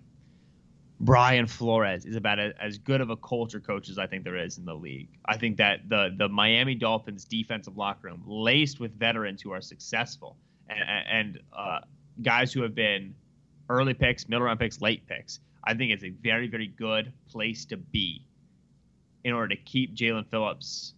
Brian 1.01 1.47
Flores 1.47 2.05
is 2.05 2.17
about 2.17 2.41
a, 2.41 2.53
as 2.61 2.79
good 2.79 3.01
of 3.01 3.11
a 3.11 3.17
culture 3.17 3.61
coach 3.61 3.89
as 3.89 3.99
I 3.99 4.07
think 4.07 4.25
there 4.25 4.37
is 4.37 4.59
in 4.59 4.65
the 4.65 4.75
league. 4.75 5.09
I 5.27 5.37
think 5.37 5.57
that 5.59 5.89
the 5.89 6.15
the 6.17 6.29
Miami 6.29 6.75
Dolphins 6.75 7.25
defensive 7.25 7.77
locker 7.77 8.09
room, 8.09 8.23
laced 8.27 8.81
with 8.81 8.99
veterans 8.99 9.41
who 9.41 9.53
are 9.53 9.61
successful 9.61 10.37
and, 10.69 10.81
and 11.09 11.41
uh, 11.57 11.81
guys 12.23 12.53
who 12.53 12.63
have 12.63 12.75
been 12.75 13.15
early 13.69 13.95
picks, 13.95 14.29
middle 14.29 14.45
round 14.45 14.59
picks, 14.59 14.81
late 14.81 15.07
picks, 15.07 15.41
I 15.65 15.75
think 15.75 15.93
it's 15.93 16.05
a 16.05 16.11
very 16.11 16.49
very 16.49 16.67
good 16.67 17.13
place 17.31 17.65
to 17.67 17.77
be 17.77 18.25
in 19.23 19.33
order 19.33 19.55
to 19.55 19.63
keep 19.63 19.95
Jaelan 19.95 20.27
Phillips 20.27 20.95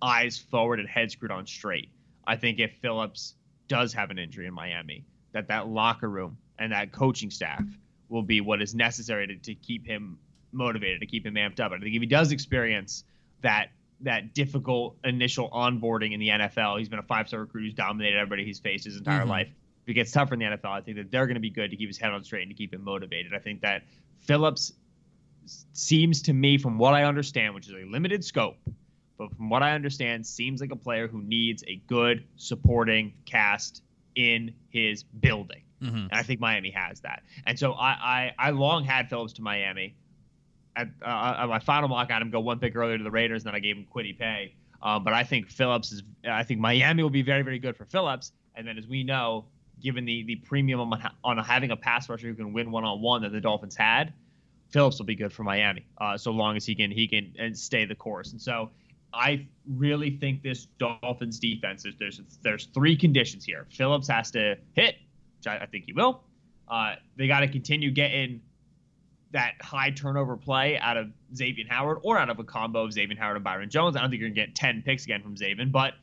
eyes 0.00 0.38
forward 0.38 0.80
and 0.80 0.88
head 0.88 1.10
screwed 1.10 1.30
on 1.30 1.46
straight. 1.46 1.90
I 2.26 2.36
think 2.36 2.58
if 2.58 2.72
Phillips 2.80 3.34
does 3.68 3.92
have 3.92 4.10
an 4.10 4.18
injury 4.18 4.46
in 4.46 4.54
Miami, 4.54 5.04
that 5.32 5.48
that 5.48 5.68
locker 5.68 6.08
room 6.08 6.38
and 6.58 6.72
that 6.72 6.92
coaching 6.92 7.30
staff 7.30 7.64
will 8.12 8.22
be 8.22 8.40
what 8.40 8.60
is 8.60 8.74
necessary 8.74 9.26
to, 9.26 9.36
to 9.36 9.54
keep 9.54 9.86
him 9.86 10.18
motivated, 10.52 11.00
to 11.00 11.06
keep 11.06 11.24
him 11.24 11.34
amped 11.34 11.60
up. 11.60 11.72
And 11.72 11.80
I 11.80 11.84
think 11.84 11.96
if 11.96 12.02
he 12.02 12.06
does 12.06 12.30
experience 12.30 13.04
that 13.40 13.68
that 14.00 14.34
difficult 14.34 14.96
initial 15.04 15.48
onboarding 15.50 16.12
in 16.12 16.20
the 16.20 16.28
NFL, 16.28 16.78
he's 16.78 16.88
been 16.88 16.98
a 16.98 17.04
five 17.04 17.28
star 17.28 17.40
recruit 17.40 17.62
who's 17.64 17.74
dominated 17.74 18.18
everybody 18.18 18.44
he's 18.44 18.58
faced 18.58 18.84
his 18.84 18.96
entire 18.96 19.24
Mhm. 19.24 19.28
life. 19.28 19.48
If 19.84 19.88
it 19.90 19.94
gets 19.94 20.10
tougher 20.12 20.34
in 20.34 20.40
the 20.40 20.46
NFL, 20.46 20.72
I 20.72 20.80
think 20.80 20.96
that 20.98 21.10
they're 21.10 21.26
going 21.26 21.36
to 21.36 21.40
be 21.40 21.50
good 21.50 21.70
to 21.70 21.76
keep 21.76 21.88
his 21.88 21.98
head 21.98 22.12
on 22.12 22.22
straight 22.22 22.42
and 22.42 22.50
to 22.50 22.54
keep 22.56 22.74
him 22.74 22.82
motivated. 22.84 23.32
I 23.32 23.38
think 23.38 23.60
that 23.62 23.84
Phillips 24.20 24.72
seems 25.72 26.22
to 26.22 26.32
me, 26.32 26.58
from 26.58 26.78
what 26.78 26.94
I 26.94 27.04
understand, 27.04 27.54
which 27.54 27.66
is 27.68 27.74
a 27.74 27.84
limited 27.90 28.24
scope, 28.24 28.56
but 29.18 29.34
from 29.36 29.48
what 29.48 29.62
I 29.62 29.72
understand, 29.72 30.26
seems 30.26 30.60
like 30.60 30.70
a 30.72 30.76
player 30.76 31.08
who 31.08 31.22
needs 31.22 31.64
a 31.66 31.76
good 31.86 32.24
supporting 32.36 33.12
cast 33.24 33.82
in 34.14 34.52
his 34.68 35.02
building. 35.02 35.62
Mhm. 35.82 36.04
And 36.10 36.12
I 36.12 36.22
think 36.22 36.40
Miami 36.40 36.70
has 36.70 37.00
that. 37.00 37.22
And 37.46 37.58
so 37.58 37.72
I 37.72 37.90
I, 38.38 38.48
I 38.48 38.50
long 38.50 38.84
had 38.84 39.08
Phillips 39.08 39.32
to 39.34 39.42
Miami. 39.42 39.96
At, 40.74 40.88
uh, 41.02 41.46
my 41.48 41.58
final 41.58 41.88
mock, 41.88 42.08
I 42.10 42.14
had 42.14 42.22
him 42.22 42.30
go 42.30 42.40
one 42.40 42.58
pick 42.58 42.74
earlier 42.74 42.96
to 42.96 43.04
the 43.04 43.10
Raiders, 43.10 43.42
and 43.42 43.48
then 43.48 43.54
I 43.54 43.58
gave 43.58 43.76
him 43.76 43.86
Kwity 43.94 44.18
Paye. 44.18 44.54
Um, 44.80 45.04
but 45.04 45.12
I 45.12 45.22
think 45.24 45.50
Phillips 45.50 45.92
is. 45.92 46.02
I 46.28 46.44
think 46.44 46.60
Miami 46.60 47.02
will 47.02 47.10
be 47.10 47.22
very 47.22 47.42
very 47.42 47.58
good 47.58 47.76
for 47.76 47.84
Phillips. 47.84 48.32
And 48.54 48.66
then 48.66 48.78
as 48.78 48.86
we 48.86 49.04
know, 49.04 49.46
given 49.80 50.04
the 50.04 50.22
the 50.24 50.36
premium 50.36 50.80
on, 50.80 51.10
on 51.24 51.38
having 51.38 51.70
a 51.72 51.76
pass 51.76 52.08
rusher 52.08 52.28
who 52.28 52.34
can 52.34 52.52
win 52.52 52.70
one 52.70 52.84
on 52.84 53.00
one 53.02 53.22
that 53.22 53.32
the 53.32 53.40
Dolphins 53.40 53.76
had, 53.76 54.12
Phillips 54.70 54.98
will 54.98 55.06
be 55.06 55.14
good 55.14 55.32
for 55.32 55.42
Miami. 55.44 55.84
Uh, 55.98 56.16
so 56.16 56.30
long 56.32 56.56
as 56.56 56.64
he 56.64 56.74
can 56.74 56.90
he 56.90 57.06
can 57.06 57.34
and 57.38 57.56
stay 57.56 57.84
the 57.84 57.94
course. 57.94 58.32
And 58.32 58.40
so 58.40 58.70
I 59.12 59.46
really 59.68 60.16
think 60.16 60.42
this 60.42 60.66
Dolphins 60.78 61.38
defense 61.38 61.84
is 61.84 61.94
there's 61.98 62.20
there's 62.42 62.66
three 62.66 62.96
conditions 62.96 63.44
here. 63.44 63.66
Phillips 63.70 64.08
has 64.08 64.30
to 64.32 64.56
hit, 64.72 64.96
which 65.42 65.52
I, 65.52 65.64
I 65.64 65.66
think 65.66 65.84
he 65.86 65.92
will. 65.92 66.22
Uh, 66.68 66.94
they 67.16 67.26
got 67.26 67.40
to 67.40 67.48
continue 67.48 67.90
getting 67.90 68.40
that 69.32 69.54
high 69.60 69.90
turnover 69.90 70.36
play 70.36 70.78
out 70.78 70.96
of 70.96 71.10
Xavier 71.34 71.64
Howard 71.68 71.98
or 72.02 72.18
out 72.18 72.28
of 72.28 72.38
a 72.38 72.44
combo 72.44 72.84
of 72.84 72.92
Xavier 72.92 73.16
Howard 73.18 73.36
and 73.36 73.44
Byron 73.44 73.70
Jones. 73.70 73.96
I 73.96 74.00
don't 74.00 74.10
think 74.10 74.20
you're 74.20 74.28
gonna 74.28 74.46
get 74.46 74.54
10 74.54 74.82
picks 74.82 75.04
again 75.04 75.22
from 75.22 75.36
Xavier, 75.36 75.66
but 75.66 75.94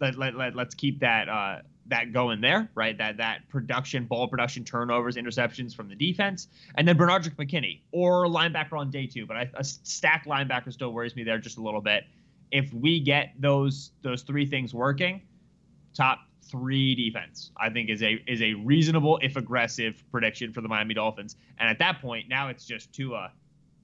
let, 0.00 0.16
let, 0.16 0.34
let, 0.36 0.56
let's 0.56 0.74
keep 0.74 1.00
that 1.00 1.28
uh, 1.28 1.58
that 1.86 2.12
going 2.12 2.40
there, 2.40 2.70
right? 2.74 2.96
That 2.96 3.18
that 3.18 3.48
production, 3.48 4.06
ball 4.06 4.26
production, 4.28 4.64
turnovers, 4.64 5.16
interceptions 5.16 5.74
from 5.74 5.88
the 5.88 5.94
defense, 5.94 6.48
and 6.76 6.88
then 6.88 6.96
Benardrick 6.96 7.36
McKinney 7.36 7.80
or 7.92 8.26
linebacker 8.26 8.78
on 8.78 8.90
day 8.90 9.06
two. 9.06 9.26
But 9.26 9.36
I, 9.36 9.50
a 9.54 9.64
stacked 9.64 10.26
linebacker 10.26 10.72
still 10.72 10.92
worries 10.92 11.14
me 11.14 11.24
there 11.24 11.38
just 11.38 11.58
a 11.58 11.62
little 11.62 11.80
bit. 11.80 12.04
If 12.50 12.72
we 12.72 13.00
get 13.00 13.34
those 13.38 13.92
those 14.02 14.22
three 14.22 14.46
things 14.46 14.74
working, 14.74 15.22
top 15.94 16.20
three 16.50 16.94
defense, 16.94 17.50
I 17.56 17.70
think 17.70 17.90
is 17.90 18.02
a 18.02 18.22
is 18.26 18.42
a 18.42 18.54
reasonable 18.54 19.18
if 19.22 19.36
aggressive 19.36 20.02
prediction 20.10 20.52
for 20.52 20.60
the 20.60 20.68
Miami 20.68 20.94
Dolphins. 20.94 21.36
And 21.58 21.68
at 21.68 21.78
that 21.78 22.00
point, 22.00 22.28
now 22.28 22.48
it's 22.48 22.64
just 22.64 22.92
to 22.94 23.14
a 23.14 23.32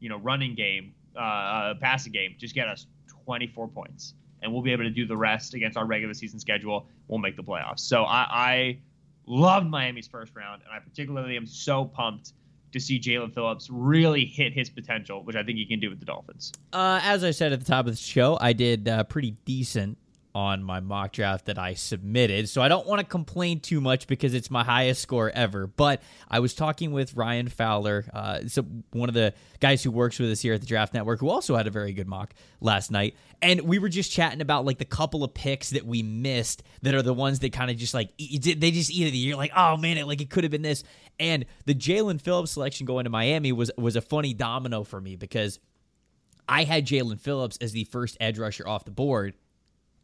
you 0.00 0.08
know 0.08 0.18
running 0.18 0.54
game, 0.54 0.94
uh, 1.16 1.20
uh, 1.20 1.74
passing 1.80 2.12
game. 2.12 2.34
Just 2.38 2.54
get 2.54 2.68
us 2.68 2.86
24 3.24 3.68
points, 3.68 4.14
and 4.42 4.52
we'll 4.52 4.62
be 4.62 4.72
able 4.72 4.84
to 4.84 4.90
do 4.90 5.06
the 5.06 5.16
rest 5.16 5.54
against 5.54 5.76
our 5.76 5.86
regular 5.86 6.14
season 6.14 6.38
schedule. 6.38 6.86
We'll 7.08 7.18
make 7.18 7.36
the 7.36 7.42
playoffs. 7.42 7.80
So 7.80 8.04
I, 8.04 8.26
I 8.30 8.78
loved 9.26 9.66
Miami's 9.66 10.08
first 10.08 10.34
round, 10.34 10.62
and 10.62 10.72
I 10.72 10.78
particularly 10.78 11.36
am 11.36 11.46
so 11.46 11.84
pumped 11.84 12.32
to 12.72 12.80
see 12.80 12.98
Jaelan 12.98 13.32
Phillips 13.32 13.70
really 13.70 14.24
hit 14.24 14.52
his 14.52 14.68
potential, 14.68 15.22
which 15.22 15.36
I 15.36 15.44
think 15.44 15.58
he 15.58 15.64
can 15.64 15.78
do 15.78 15.90
with 15.90 16.00
the 16.00 16.06
Dolphins. 16.06 16.52
Uh, 16.72 16.98
as 17.04 17.22
I 17.22 17.30
said 17.30 17.52
at 17.52 17.60
the 17.60 17.64
top 17.64 17.86
of 17.86 17.92
the 17.92 17.96
show, 17.96 18.36
I 18.40 18.52
did 18.52 18.88
uh, 18.88 19.04
pretty 19.04 19.36
decent 19.44 19.96
on 20.35 20.64
my 20.64 20.80
mock 20.80 21.12
draft 21.12 21.47
that 21.47 21.59
I 21.59 21.74
submitted. 21.74 22.49
So 22.49 22.61
I 22.61 22.66
don't 22.66 22.87
want 22.87 22.99
to 22.99 23.07
complain 23.07 23.61
too 23.61 23.80
much 23.80 24.09
because 24.09 24.35
it's 24.35 24.51
my 24.51 24.64
highest 24.64 25.01
score 25.01 25.30
ever. 25.30 25.68
But 25.68 26.03
I 26.28 26.41
was 26.41 26.55
talking 26.55 26.91
with 26.93 27.14
Ryan 27.14 27.49
Fowler, 27.49 28.05
uh, 28.12 28.41
so 28.49 28.62
one 28.91 29.09
of 29.09 29.14
the 29.14 29.32
guys 29.61 29.85
who 29.85 29.93
works 29.93 30.18
with 30.18 30.30
us 30.30 30.41
here 30.41 30.53
at 30.55 30.61
the 30.61 30.66
Draft 30.66 30.93
Network, 30.93 31.20
who 31.20 31.30
also 31.30 31.57
had 31.57 31.68
a 31.68 31.70
very 31.70 31.93
good 31.93 32.09
mock 32.09 32.35
last 32.61 32.91
night. 32.91 33.14
And 33.41 33.61
we 33.61 33.78
were 33.78 33.89
just 33.89 34.11
chatting 34.11 34.41
about 34.41 34.64
like 34.64 34.78
the 34.78 34.85
couple 34.85 35.22
of 35.22 35.32
picks 35.35 35.70
that 35.70 35.87
we 35.87 36.03
missed 36.03 36.64
that 36.82 36.95
are 36.95 37.03
the 37.03 37.14
ones 37.14 37.39
that 37.39 37.53
kind 37.53 37.70
of 37.70 37.76
just 37.76 37.95
like 37.95 38.11
they 38.18 38.70
just 38.70 38.91
eat 38.91 39.07
it. 39.07 39.16
You're 39.16 39.37
like, 39.37 39.53
oh 39.57 39.76
man, 39.76 39.99
it 39.99 40.07
like 40.07 40.20
it 40.20 40.30
could 40.30 40.43
have 40.43 40.51
been 40.51 40.62
this. 40.62 40.82
And 41.20 41.45
the 41.64 41.74
Jaelan 41.74 42.20
Phillips 42.20 42.51
selection 42.51 42.87
going 42.87 43.05
to 43.05 43.11
Miami 43.11 43.53
was 43.53 43.70
was 43.78 43.95
a 43.95 44.01
funny 44.01 44.35
domino 44.35 44.82
for 44.82 45.01
me 45.01 45.14
because 45.14 45.61
I 46.49 46.64
had 46.64 46.87
Jaelan 46.87 47.20
Phillips 47.20 47.57
as 47.61 47.72
the 47.72 47.85
first 47.85 48.16
edge 48.20 48.39
rusher 48.39 48.66
off 48.66 48.85
the 48.85 48.91
board 48.91 49.35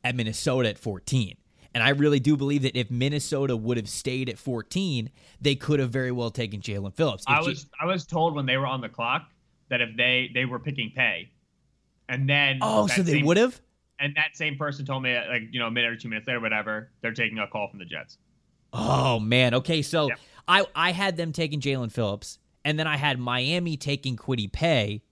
at 0.04 0.14
Minnesota 0.14 0.70
at 0.70 0.78
14. 0.78 1.36
And 1.72 1.84
I 1.84 1.90
really 1.90 2.18
do 2.18 2.36
believe 2.36 2.62
that 2.62 2.76
if 2.76 2.90
Minnesota 2.90 3.56
would 3.56 3.76
have 3.76 3.88
stayed 3.88 4.28
at 4.28 4.38
14, 4.38 5.10
they 5.40 5.54
could 5.54 5.78
have 5.78 5.90
very 5.90 6.10
well 6.10 6.30
taken 6.30 6.60
Jaelan 6.60 6.94
Phillips. 6.94 7.22
If 7.22 7.28
I 7.28 7.40
was 7.40 7.66
I 7.80 7.86
was 7.86 8.04
told 8.04 8.34
when 8.34 8.46
they 8.46 8.56
were 8.56 8.66
on 8.66 8.80
the 8.80 8.88
clock 8.88 9.30
that 9.68 9.80
if 9.80 9.96
they 9.96 10.30
they 10.34 10.46
were 10.46 10.58
picking 10.58 10.92
pay, 10.96 11.30
and 12.08 12.28
then 12.28 12.58
oh, 12.60 12.88
so 12.88 13.02
they 13.02 13.22
would 13.22 13.36
have? 13.36 13.60
and 14.00 14.16
that 14.16 14.34
same 14.36 14.56
person 14.56 14.84
told 14.84 15.04
me 15.04 15.14
like 15.14 15.42
you 15.52 15.60
know 15.60 15.68
a 15.68 15.70
minute 15.70 15.92
or 15.92 15.96
two 15.96 16.08
minutes 16.08 16.26
later, 16.26 16.40
whatever, 16.40 16.90
they're 17.02 17.12
taking 17.12 17.38
a 17.38 17.46
call 17.46 17.68
from 17.68 17.78
the 17.78 17.84
Jets. 17.84 18.18
Oh 18.72 19.20
man. 19.20 19.54
Okay, 19.54 19.82
so. 19.82 20.10
I 20.48 20.66
I 20.74 20.90
had 20.90 21.16
them 21.16 21.32
taking 21.32 21.60
Jaelan 21.60 21.92
Phillips, 21.92 22.38
and 22.64 22.78
then 22.78 22.88
I 22.88 22.96
had 22.96 23.18
Miami 23.20 23.76
taking 23.76 24.16
Kwity 24.16 24.50
Paye, 24.50 25.02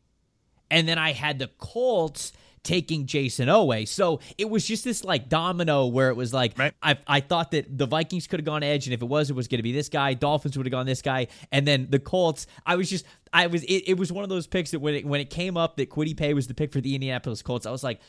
and 0.70 0.88
then 0.88 0.98
I 0.98 1.12
had 1.12 1.38
the 1.38 1.48
Colts 1.58 2.32
taking 2.62 3.06
Jayson 3.06 3.46
Oweh. 3.46 3.86
So 3.86 4.20
it 4.36 4.48
was 4.48 4.66
just 4.66 4.84
this 4.84 5.04
like 5.04 5.28
domino 5.28 5.86
where 5.86 6.10
it 6.10 6.14
was 6.14 6.32
like 6.32 6.58
Right. 6.58 6.74
I 6.82 6.98
I 7.06 7.20
thought 7.20 7.50
that 7.52 7.76
the 7.76 7.86
Vikings 7.86 8.26
could 8.26 8.40
have 8.40 8.44
gone 8.44 8.62
edge, 8.62 8.86
and 8.86 8.94
if 8.94 9.02
it 9.02 9.06
was, 9.06 9.30
it 9.30 9.34
was 9.34 9.48
going 9.48 9.58
to 9.58 9.62
be 9.62 9.72
this 9.72 9.88
guy. 9.88 10.14
Dolphins 10.14 10.56
would 10.56 10.66
have 10.66 10.72
gone 10.72 10.86
this 10.86 11.02
guy, 11.02 11.28
and 11.52 11.66
then 11.66 11.86
the 11.90 11.98
Colts. 11.98 12.46
I 12.66 12.76
was 12.76 12.90
just 12.90 13.04
I 13.32 13.46
was 13.46 13.62
it, 13.64 13.84
it 13.86 13.98
was 13.98 14.12
one 14.12 14.24
of 14.24 14.30
those 14.30 14.46
picks 14.46 14.70
that 14.72 14.80
when 14.80 14.94
it 14.94 15.06
when 15.06 15.20
it 15.20 15.30
came 15.30 15.56
up 15.56 15.76
that 15.76 15.90
Kwity 15.90 16.16
Paye 16.16 16.34
was 16.34 16.46
the 16.46 16.54
pick 16.54 16.72
for 16.72 16.80
the 16.80 16.94
Indianapolis 16.94 17.42
Colts, 17.42 17.66
I 17.66 17.70
was 17.70 17.84
like. 17.84 18.00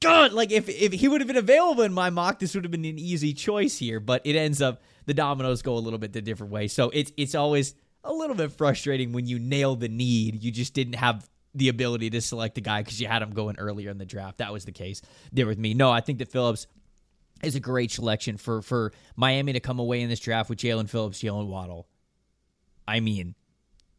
God, 0.00 0.32
like 0.32 0.52
if, 0.52 0.68
if 0.68 0.92
he 0.92 1.08
would 1.08 1.20
have 1.20 1.26
been 1.26 1.36
available 1.36 1.82
in 1.82 1.92
my 1.92 2.08
mock, 2.08 2.38
this 2.38 2.54
would 2.54 2.62
have 2.62 2.70
been 2.70 2.84
an 2.84 3.00
easy 3.00 3.34
choice 3.34 3.78
here. 3.78 3.98
But 3.98 4.22
it 4.24 4.36
ends 4.36 4.62
up 4.62 4.80
the 5.06 5.14
dominoes 5.14 5.60
go 5.60 5.74
a 5.74 5.80
little 5.80 5.98
bit 5.98 6.12
the 6.12 6.22
different 6.22 6.52
way. 6.52 6.68
So 6.68 6.90
it's 6.90 7.10
it's 7.16 7.34
always 7.34 7.74
a 8.04 8.12
little 8.12 8.36
bit 8.36 8.52
frustrating 8.52 9.12
when 9.12 9.26
you 9.26 9.38
nail 9.38 9.74
the 9.74 9.88
need. 9.88 10.42
You 10.42 10.52
just 10.52 10.72
didn't 10.72 10.94
have 10.94 11.28
the 11.54 11.68
ability 11.68 12.10
to 12.10 12.20
select 12.20 12.58
a 12.58 12.60
guy 12.60 12.82
because 12.82 13.00
you 13.00 13.08
had 13.08 13.22
him 13.22 13.30
going 13.30 13.58
earlier 13.58 13.90
in 13.90 13.98
the 13.98 14.06
draft. 14.06 14.38
That 14.38 14.52
was 14.52 14.64
the 14.64 14.72
case 14.72 15.02
there 15.32 15.46
with 15.46 15.58
me. 15.58 15.74
No, 15.74 15.90
I 15.90 16.00
think 16.00 16.18
that 16.18 16.30
Phillips 16.30 16.66
is 17.42 17.54
a 17.54 17.60
great 17.60 17.90
selection 17.90 18.36
for 18.36 18.62
for 18.62 18.92
Miami 19.16 19.52
to 19.52 19.60
come 19.60 19.78
away 19.78 20.00
in 20.02 20.08
this 20.08 20.20
draft 20.20 20.50
with 20.50 20.58
Jaelan 20.58 20.88
Phillips, 20.88 21.22
Jaylen 21.22 21.46
Waddle. 21.46 21.88
I 22.86 23.00
mean, 23.00 23.34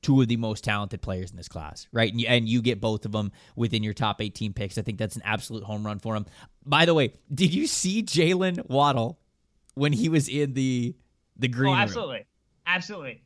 two 0.02 0.22
of 0.22 0.28
the 0.28 0.38
most 0.38 0.64
talented 0.64 1.02
players 1.02 1.32
in 1.32 1.38
this 1.38 1.48
class, 1.48 1.88
right? 1.92 2.12
And 2.12 2.22
you, 2.22 2.28
and 2.28 2.48
you 2.48 2.62
get 2.62 2.82
both 2.82 3.06
of 3.06 3.12
them 3.12 3.32
within 3.56 3.84
your 3.84 3.94
top 3.94 4.22
18 4.22 4.54
picks. 4.54 4.78
I 4.78 4.82
think 4.82 4.98
that's 4.98 5.16
an 5.16 5.22
absolute 5.26 5.64
home 5.64 5.86
run 5.86 6.00
for 6.00 6.16
him. 6.16 6.26
By 6.66 6.86
the 6.86 6.94
way, 6.94 7.14
did 7.34 7.54
you 7.54 7.68
see 7.68 8.04
Jaylen 8.04 8.68
Waddle 8.70 9.20
when 9.76 9.94
he 9.94 10.10
was 10.10 10.28
in 10.28 10.54
the 10.54 10.96
the 11.38 11.48
oh, 11.48 11.52
green 11.52 11.74
oh, 11.74 11.78
room? 11.78 11.82
absolutely, 11.82 12.26
absolutely, 12.66 13.24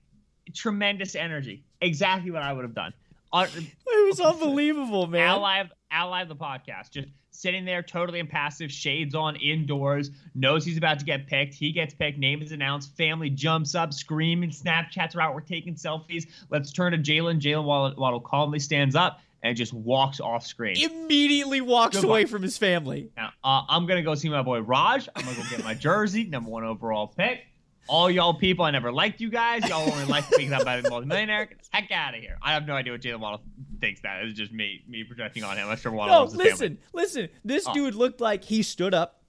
tremendous 0.53 1.15
energy. 1.15 1.65
Exactly 1.81 2.31
what 2.31 2.43
I 2.43 2.53
would 2.53 2.63
have 2.63 2.75
done. 2.75 2.93
It 3.33 4.07
was 4.07 4.19
unbelievable, 4.19 5.07
man. 5.07 5.27
ally 5.27 5.59
of 5.59 5.71
ally 5.91 6.21
of 6.21 6.27
the 6.27 6.35
podcast, 6.35 6.91
just 6.91 7.07
sitting 7.31 7.65
there 7.65 7.81
totally 7.81 8.19
impassive, 8.19 8.71
shades 8.71 9.15
on, 9.15 9.35
indoors, 9.37 10.11
knows 10.35 10.63
he's 10.65 10.77
about 10.77 10.99
to 10.99 11.05
get 11.05 11.27
picked. 11.27 11.53
He 11.53 11.71
gets 11.71 11.93
picked, 11.93 12.17
name 12.19 12.41
is 12.41 12.51
announced, 12.51 12.95
family 12.95 13.29
jumps 13.29 13.75
up, 13.75 13.93
screaming, 13.93 14.51
Snapchats 14.51 15.15
are 15.15 15.21
out, 15.21 15.33
we're 15.33 15.41
taking 15.41 15.75
selfies. 15.75 16.27
Let's 16.49 16.71
turn 16.71 16.91
to 16.91 16.97
Jaylen. 16.97 17.39
Jaylen 17.39 17.65
Waddle, 17.65 17.99
Waddle 17.99 18.19
calmly 18.19 18.59
stands 18.59 18.95
up 18.95 19.19
and 19.41 19.57
just 19.57 19.73
walks 19.73 20.19
off 20.19 20.45
screen. 20.45 20.77
Immediately 20.77 21.61
walks 21.61 21.97
Good 21.97 22.05
away 22.05 22.25
from 22.25 22.41
his 22.43 22.57
family. 22.57 23.09
Now, 23.17 23.31
uh, 23.43 23.63
I'm 23.67 23.85
gonna 23.85 24.03
go 24.03 24.15
see 24.15 24.29
my 24.29 24.41
boy 24.41 24.61
Raj. 24.61 25.09
I'm 25.15 25.25
gonna 25.25 25.37
go 25.37 25.43
get 25.49 25.63
my 25.63 25.73
jersey, 25.73 26.23
number 26.29 26.49
one 26.49 26.63
overall 26.63 27.07
pick. 27.07 27.41
All 27.87 28.09
y'all 28.09 28.33
people, 28.33 28.63
I 28.65 28.71
never 28.71 28.91
liked 28.91 29.19
you 29.19 29.29
guys. 29.29 29.67
Y'all 29.67 29.91
only 29.91 30.05
liked 30.05 30.31
me 30.37 30.47
because 30.47 30.65
I'm 30.65 30.85
a 30.85 30.89
multimillionaire. 30.89 31.45
Get 31.47 31.59
the 31.61 31.67
heck 31.71 31.91
out 31.91 32.15
of 32.15 32.21
here. 32.21 32.37
I 32.41 32.53
have 32.53 32.65
no 32.65 32.73
idea 32.75 32.93
what 32.93 33.01
Jaylen 33.01 33.19
Waddle 33.19 33.41
thinks 33.81 34.01
that. 34.01 34.23
It's 34.23 34.37
just 34.37 34.51
me, 34.53 34.81
me 34.87 35.03
projecting 35.03 35.43
on 35.43 35.57
him. 35.57 35.67
I'm 35.67 35.77
sure 35.77 35.91
Waddle 35.91 36.15
No, 36.15 36.23
his 36.23 36.31
family. 36.33 36.49
listen, 36.49 36.77
listen. 36.93 37.29
This 37.43 37.67
Oh. 37.67 37.73
dude 37.73 37.95
looked 37.95 38.21
like 38.21 38.43
he 38.45 38.63
stood 38.63 38.93
up, 38.93 39.21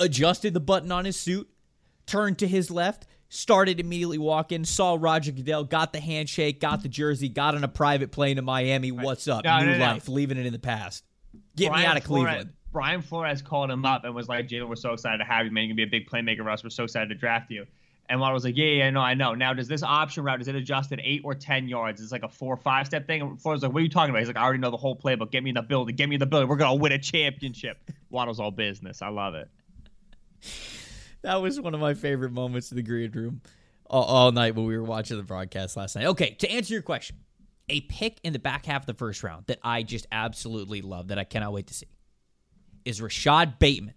adjusted 0.00 0.54
the 0.54 0.60
button 0.60 0.92
on 0.92 1.04
his 1.04 1.18
suit, 1.18 1.48
turned 2.06 2.38
to 2.38 2.46
his 2.46 2.70
left, 2.70 3.06
started 3.30 3.80
immediately 3.80 4.18
walking, 4.18 4.64
saw 4.64 4.96
Roger 4.98 5.32
Goodell, 5.32 5.64
got 5.64 5.92
the 5.92 6.00
handshake, 6.00 6.60
got 6.60 6.82
the 6.82 6.88
jersey, 6.88 7.28
got 7.28 7.54
on 7.54 7.64
a 7.64 7.68
private 7.68 8.12
plane 8.12 8.36
to 8.36 8.42
Miami. 8.42 8.90
What's 8.92 9.26
up? 9.28 9.44
No, 9.44 9.58
New 9.60 9.66
no, 9.72 9.78
no. 9.78 9.84
life, 9.86 10.08
leaving 10.08 10.36
it 10.38 10.46
in 10.46 10.52
the 10.52 10.58
past. 10.58 11.04
Get 11.56 11.72
me 11.72 11.84
out 11.84 11.96
of 11.96 12.04
Flores- 12.04 12.26
Cleveland. 12.26 12.52
Brian 12.70 13.00
Flores 13.00 13.40
called 13.40 13.70
him 13.70 13.86
up 13.86 14.04
and 14.04 14.14
was 14.14 14.28
like, 14.28 14.46
Jaylen, 14.46 14.68
we're 14.68 14.76
so 14.76 14.92
excited 14.92 15.18
to 15.18 15.24
have 15.24 15.46
you, 15.46 15.50
man. 15.50 15.64
You're 15.64 15.74
going 15.74 15.88
to 15.88 15.90
be 15.90 15.96
a 15.96 16.00
big 16.00 16.08
playmaker 16.10 16.42
for 16.44 16.50
us. 16.50 16.62
We're 16.62 16.68
so 16.70 16.84
excited 16.84 17.08
to 17.08 17.14
draft 17.14 17.50
you. 17.50 17.64
And 18.10 18.20
Waddle 18.20 18.34
was 18.34 18.44
like, 18.44 18.56
yeah, 18.56 18.66
yeah, 18.66 18.86
I 18.86 18.90
know, 18.90 19.00
I 19.00 19.14
know. 19.14 19.34
Now, 19.34 19.52
does 19.52 19.68
this 19.68 19.82
option 19.82 20.24
route, 20.24 20.40
is 20.40 20.48
it 20.48 20.54
adjusted 20.54 21.00
eight 21.04 21.20
or 21.24 21.34
10 21.34 21.68
yards? 21.68 22.00
It's 22.00 22.10
like 22.10 22.22
a 22.22 22.28
four 22.28 22.54
or 22.54 22.56
five 22.56 22.86
step 22.86 23.06
thing. 23.06 23.20
And 23.20 23.40
Flores 23.40 23.56
was 23.56 23.62
like, 23.64 23.72
what 23.72 23.80
are 23.80 23.82
you 23.82 23.90
talking 23.90 24.10
about? 24.10 24.20
He's 24.20 24.28
like, 24.28 24.38
I 24.38 24.42
already 24.42 24.60
know 24.60 24.70
the 24.70 24.78
whole 24.78 24.96
playbook. 24.96 25.30
Get 25.30 25.42
me 25.42 25.50
in 25.50 25.54
the 25.54 25.62
building. 25.62 25.94
Get 25.94 26.08
me 26.08 26.14
in 26.14 26.20
the 26.20 26.26
building. 26.26 26.48
We're 26.48 26.56
going 26.56 26.76
to 26.76 26.82
win 26.82 26.92
a 26.92 26.98
championship. 26.98 27.78
Waddle's 28.10 28.40
all 28.40 28.50
business. 28.50 29.02
I 29.02 29.08
love 29.08 29.34
it. 29.34 29.50
That 31.22 31.36
was 31.42 31.60
one 31.60 31.74
of 31.74 31.80
my 31.80 31.94
favorite 31.94 32.32
moments 32.32 32.70
in 32.70 32.76
the 32.76 32.82
green 32.82 33.10
room. 33.10 33.42
all, 33.86 34.04
all 34.04 34.32
night 34.32 34.54
when 34.54 34.64
we 34.64 34.76
were 34.76 34.84
watching 34.84 35.16
the 35.16 35.22
broadcast 35.22 35.76
last 35.76 35.96
night. 35.96 36.06
Okay, 36.06 36.30
to 36.38 36.50
answer 36.50 36.72
your 36.72 36.82
question, 36.82 37.16
a 37.68 37.82
pick 37.82 38.20
in 38.24 38.32
the 38.32 38.38
back 38.38 38.64
half 38.64 38.82
of 38.82 38.86
the 38.86 38.94
first 38.94 39.22
round 39.22 39.44
that 39.48 39.58
I 39.62 39.82
just 39.82 40.06
absolutely 40.10 40.80
love 40.80 41.08
that 41.08 41.18
I 41.18 41.24
cannot 41.24 41.52
wait 41.52 41.66
to 41.66 41.74
see 41.74 41.88
is 42.84 43.02
Rashod 43.02 43.58
Bateman 43.58 43.94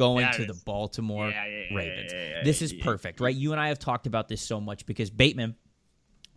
going 0.00 0.24
Yeah, 0.26 0.32
to 0.32 0.44
the. 0.46 0.54
Baltimore 0.64 1.28
Yeah, 1.28 1.46
yeah, 1.46 1.76
Ravens. 1.76 2.12
this 2.44 2.62
is 2.62 2.72
perfect, 2.72 3.20
right? 3.20 3.34
You 3.34 3.52
and 3.52 3.60
I 3.60 3.68
have 3.68 3.78
talked 3.78 4.06
about 4.06 4.28
this 4.28 4.40
so 4.40 4.60
much 4.60 4.86
because 4.86 5.10
Bateman 5.10 5.54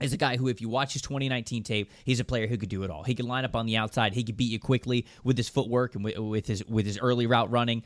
is 0.02 0.12
a 0.14 0.18
guy 0.18 0.38
who, 0.38 0.48
if 0.50 0.60
you 0.62 0.70
watch 0.70 0.94
his 0.94 1.02
2019 1.02 1.64
tape, 1.64 1.92
he's 2.04 2.20
a 2.20 2.26
player 2.26 2.48
who 2.48 2.58
could 2.58 2.70
do 2.70 2.84
it 2.84 2.90
all. 2.90 3.04
He 3.04 3.16
could 3.16 3.26
line 3.26 3.46
up 3.46 3.56
on 3.56 3.66
the 3.66 3.78
outside. 3.78 4.14
He 4.14 4.24
could 4.24 4.36
beat 4.38 4.52
you 4.52 4.60
quickly 4.60 5.06
with 5.24 5.38
his 5.38 5.48
footwork 5.50 5.96
and 5.96 6.04
with, 6.04 6.18
with 6.18 6.46
his 6.48 6.66
with 6.66 6.86
his 6.86 6.98
early 7.00 7.26
route 7.28 7.52
running. 7.52 7.84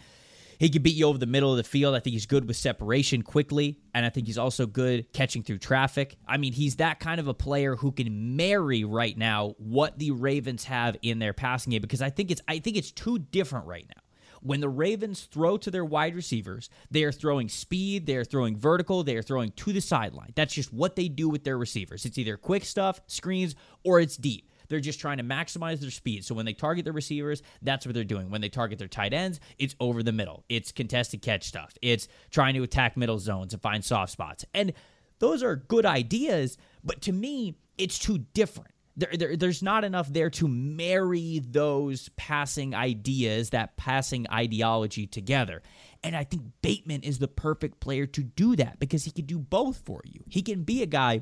He 0.59 0.69
could 0.69 0.81
beat 0.81 0.95
you 0.95 1.05
over 1.05 1.19
the 1.19 1.27
middle 1.27 1.51
of 1.51 1.57
the 1.57 1.63
field. 1.63 1.93
I 1.93 1.99
think 1.99 2.13
he's 2.15 2.25
good 2.25 2.47
with 2.47 2.57
separation 2.57 3.21
quickly, 3.21 3.77
and 3.93 4.03
I 4.03 4.09
think 4.09 4.25
he's 4.25 4.39
also 4.39 4.65
good 4.65 5.13
catching 5.13 5.43
through 5.43 5.59
traffic. 5.59 6.17
I 6.27 6.37
mean, 6.37 6.53
he's 6.53 6.77
that 6.77 6.99
kind 6.99 7.19
of 7.19 7.27
a 7.27 7.33
player 7.35 7.75
who 7.75 7.91
can 7.91 8.35
marry 8.35 8.83
right 8.83 9.15
now 9.15 9.53
what 9.59 9.99
the 9.99 10.09
Ravens 10.11 10.63
have 10.63 10.97
in 11.03 11.19
their 11.19 11.33
passing 11.33 11.71
game 11.71 11.81
because 11.81 12.01
I 12.01 12.09
think 12.09 12.31
it's 12.31 12.41
I 12.47 12.57
think 12.57 12.75
it's 12.77 12.91
too 12.91 13.19
different 13.19 13.67
right 13.67 13.85
now. 13.95 14.01
When 14.41 14.61
the 14.61 14.69
Ravens 14.69 15.23
throw 15.23 15.57
to 15.57 15.71
their 15.71 15.85
wide 15.85 16.15
receivers, 16.15 16.69
they 16.91 17.03
are 17.03 17.11
throwing 17.11 17.49
speed, 17.49 18.05
they 18.05 18.15
are 18.15 18.25
throwing 18.25 18.57
vertical, 18.57 19.03
they 19.03 19.17
are 19.17 19.21
throwing 19.21 19.51
to 19.51 19.73
the 19.73 19.81
sideline. 19.81 20.33
That's 20.35 20.53
just 20.53 20.73
what 20.73 20.95
they 20.95 21.07
do 21.07 21.29
with 21.29 21.43
their 21.43 21.57
receivers. 21.57 22.05
It's 22.05 22.17
either 22.17 22.37
quick 22.37 22.65
stuff, 22.65 23.01
screens, 23.07 23.55
or 23.83 23.99
it's 23.99 24.17
deep. 24.17 24.49
They're 24.69 24.79
just 24.79 24.99
trying 24.99 25.17
to 25.17 25.23
maximize 25.23 25.79
their 25.79 25.91
speed. 25.91 26.25
So 26.25 26.35
when 26.35 26.45
they 26.45 26.53
target 26.53 26.83
their 26.83 26.93
receivers, 26.93 27.41
that's 27.61 27.85
what 27.85 27.95
they're 27.95 28.03
doing. 28.03 28.29
When 28.29 28.41
they 28.41 28.49
target 28.49 28.79
their 28.79 28.87
tight 28.87 29.13
ends, 29.13 29.39
it's 29.57 29.75
over 29.79 30.03
the 30.03 30.11
middle. 30.11 30.43
It's 30.49 30.71
contested 30.71 31.21
catch 31.21 31.43
stuff. 31.45 31.77
It's 31.81 32.07
trying 32.31 32.53
to 32.55 32.63
attack 32.63 32.97
middle 32.97 33.19
zones 33.19 33.53
and 33.53 33.61
find 33.61 33.83
soft 33.83 34.11
spots. 34.11 34.45
And 34.53 34.73
those 35.19 35.41
are 35.41 35.55
good 35.55 35.85
ideas, 35.85 36.57
but 36.83 37.01
to 37.03 37.11
me, 37.11 37.55
it's 37.77 37.97
too 37.97 38.19
different. 38.33 38.71
There, 38.97 39.11
there, 39.13 39.37
there's 39.37 39.61
not 39.61 39.83
enough 39.83 40.11
there 40.11 40.29
to 40.31 40.47
marry 40.47 41.39
those 41.39 42.09
passing 42.17 42.73
ideas, 42.73 43.51
that 43.51 43.77
passing 43.77 44.25
ideology 44.31 45.05
together. 45.05 45.61
And 46.03 46.15
I 46.15 46.23
think 46.23 46.43
Bateman 46.61 47.03
is 47.03 47.19
the 47.19 47.27
perfect 47.27 47.79
player 47.79 48.07
to 48.07 48.23
do 48.23 48.55
that 48.55 48.79
because 48.79 49.05
he 49.05 49.11
can 49.11 49.25
do 49.25 49.37
both 49.37 49.77
for 49.85 50.01
you. 50.03 50.23
He 50.27 50.41
can 50.41 50.63
be 50.63 50.81
a 50.81 50.87
guy 50.87 51.21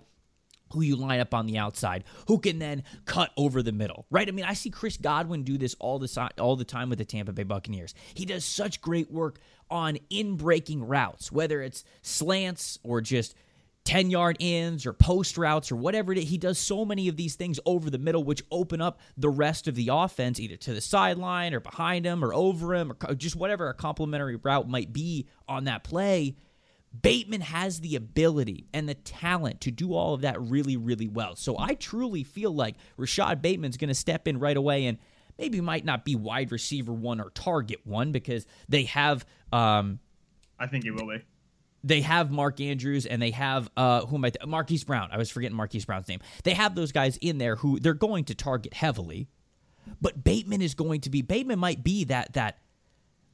who 0.71 0.81
you 0.81 0.95
line 0.95 1.19
up 1.19 1.33
on 1.33 1.45
the 1.45 1.57
outside, 1.57 2.03
who 2.27 2.39
can 2.39 2.59
then 2.59 2.83
cut 3.05 3.31
over 3.37 3.61
the 3.61 3.71
middle, 3.71 4.05
right? 4.09 4.27
I 4.27 4.31
mean, 4.31 4.45
I 4.45 4.53
see 4.53 4.69
Chris 4.69 4.97
Godwin 4.97 5.43
do 5.43 5.57
this 5.57 5.75
all 5.79 5.99
the 5.99 6.07
si- 6.07 6.21
all 6.39 6.55
the 6.55 6.65
time 6.65 6.89
with 6.89 6.97
the 6.97 7.05
Tampa 7.05 7.33
Bay 7.33 7.43
Buccaneers. 7.43 7.93
He 8.13 8.25
does 8.25 8.43
such 8.43 8.81
great 8.81 9.11
work 9.11 9.39
on 9.69 9.97
in 10.09 10.35
breaking 10.35 10.85
routes, 10.85 11.31
whether 11.31 11.61
it's 11.61 11.83
slants 12.01 12.79
or 12.83 13.01
just 13.01 13.35
10 13.85 14.09
yard 14.09 14.35
ins 14.39 14.85
or 14.85 14.93
post 14.93 15.37
routes 15.37 15.71
or 15.71 15.75
whatever 15.75 16.11
it 16.11 16.17
is. 16.17 16.27
He 16.27 16.37
does 16.37 16.59
so 16.59 16.83
many 16.85 17.07
of 17.07 17.15
these 17.15 17.35
things 17.35 17.59
over 17.65 17.89
the 17.89 17.99
middle, 17.99 18.23
which 18.23 18.43
open 18.51 18.81
up 18.81 18.99
the 19.15 19.29
rest 19.29 19.67
of 19.67 19.75
the 19.75 19.89
offense 19.91 20.39
either 20.39 20.57
to 20.57 20.73
the 20.73 20.81
sideline 20.81 21.53
or 21.53 21.59
behind 21.59 22.05
him 22.05 22.23
or 22.25 22.33
over 22.33 22.73
him 22.73 22.91
or 22.91 23.15
just 23.15 23.35
whatever 23.35 23.69
a 23.69 23.73
complementary 23.73 24.35
route 24.35 24.67
might 24.67 24.91
be 24.91 25.27
on 25.47 25.65
that 25.65 25.83
play. 25.83 26.35
Bateman 27.01 27.41
has 27.41 27.81
the 27.81 27.95
ability 27.95 28.67
and 28.73 28.87
the 28.87 28.93
talent 28.93 29.61
to 29.61 29.71
do 29.71 29.93
all 29.93 30.13
of 30.13 30.21
that 30.21 30.41
really, 30.41 30.77
really 30.77 31.07
well. 31.07 31.35
So 31.35 31.57
I 31.59 31.73
truly 31.75 32.23
feel 32.23 32.53
like 32.53 32.75
Rashod 32.97 33.41
Bateman's 33.41 33.77
going 33.77 33.89
to 33.89 33.95
step 33.95 34.27
in 34.27 34.39
right 34.39 34.55
away 34.55 34.85
and 34.85 34.97
maybe 35.37 35.61
might 35.61 35.85
not 35.85 36.05
be 36.05 36.15
wide 36.15 36.51
receiver 36.51 36.93
one 36.93 37.19
or 37.19 37.29
target 37.31 37.81
one 37.83 38.11
because 38.11 38.47
they 38.69 38.83
have 38.83 39.25
um, 39.51 39.99
I 40.57 40.67
think 40.67 40.85
he 40.85 40.91
will 40.91 41.07
be. 41.07 41.21
They 41.85 42.01
have 42.01 42.31
Mark 42.31 42.59
Andrews 42.59 43.05
and 43.05 43.21
they 43.21 43.31
have 43.31 43.69
uh 43.77 44.05
who 44.05 44.15
am 44.15 44.25
I 44.25 44.31
th- 44.31 44.45
Marquise 44.45 44.83
Brown. 44.83 45.09
I 45.11 45.17
was 45.17 45.29
forgetting 45.29 45.55
Marquise 45.55 45.85
Brown's 45.85 46.07
name. 46.07 46.19
They 46.43 46.53
have 46.53 46.75
those 46.75 46.91
guys 46.91 47.17
in 47.17 47.37
there 47.37 47.55
who 47.55 47.79
they're 47.79 47.93
going 47.93 48.25
to 48.25 48.35
target 48.35 48.73
heavily. 48.73 49.29
But 50.01 50.23
Bateman 50.23 50.63
is 50.63 50.73
going 50.73 51.01
to 51.01 51.09
be 51.11 51.21
Bateman 51.21 51.59
might 51.59 51.83
be 51.83 52.05
that 52.05 52.33
that 52.33 52.57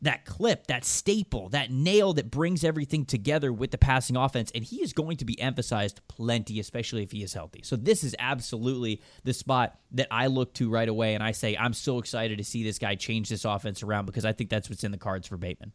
that 0.03 0.25
clip, 0.25 0.65
that 0.65 0.83
staple, 0.83 1.49
that 1.49 1.69
nail 1.69 2.13
that 2.13 2.31
brings 2.31 2.63
everything 2.63 3.05
together 3.05 3.53
with 3.53 3.69
the 3.69 3.77
passing 3.77 4.17
offense 4.17 4.51
and 4.53 4.63
he 4.63 4.77
is 4.77 4.93
going 4.93 5.15
to 5.17 5.25
be 5.25 5.39
emphasized 5.39 6.01
plenty 6.07 6.59
especially 6.59 7.03
if 7.03 7.11
he 7.11 7.23
is 7.23 7.33
healthy. 7.33 7.61
So 7.63 7.77
this 7.77 8.03
is 8.03 8.15
absolutely 8.19 9.01
the 9.23 9.33
spot 9.33 9.79
that 9.91 10.07
I 10.11 10.27
look 10.27 10.53
to 10.55 10.69
right 10.69 10.89
away 10.89 11.13
and 11.15 11.23
I 11.23 11.31
say 11.31 11.55
I'm 11.55 11.73
so 11.73 11.99
excited 11.99 12.37
to 12.37 12.43
see 12.43 12.63
this 12.63 12.79
guy 12.79 12.95
change 12.95 13.29
this 13.29 13.45
offense 13.45 13.81
around 13.81 14.07
because 14.07 14.25
I 14.25 14.33
think 14.33 14.49
that's 14.49 14.69
what's 14.69 14.83
in 14.83 14.91
the 14.91 14.97
cards 14.97 15.27
for 15.27 15.37
Bateman. 15.37 15.71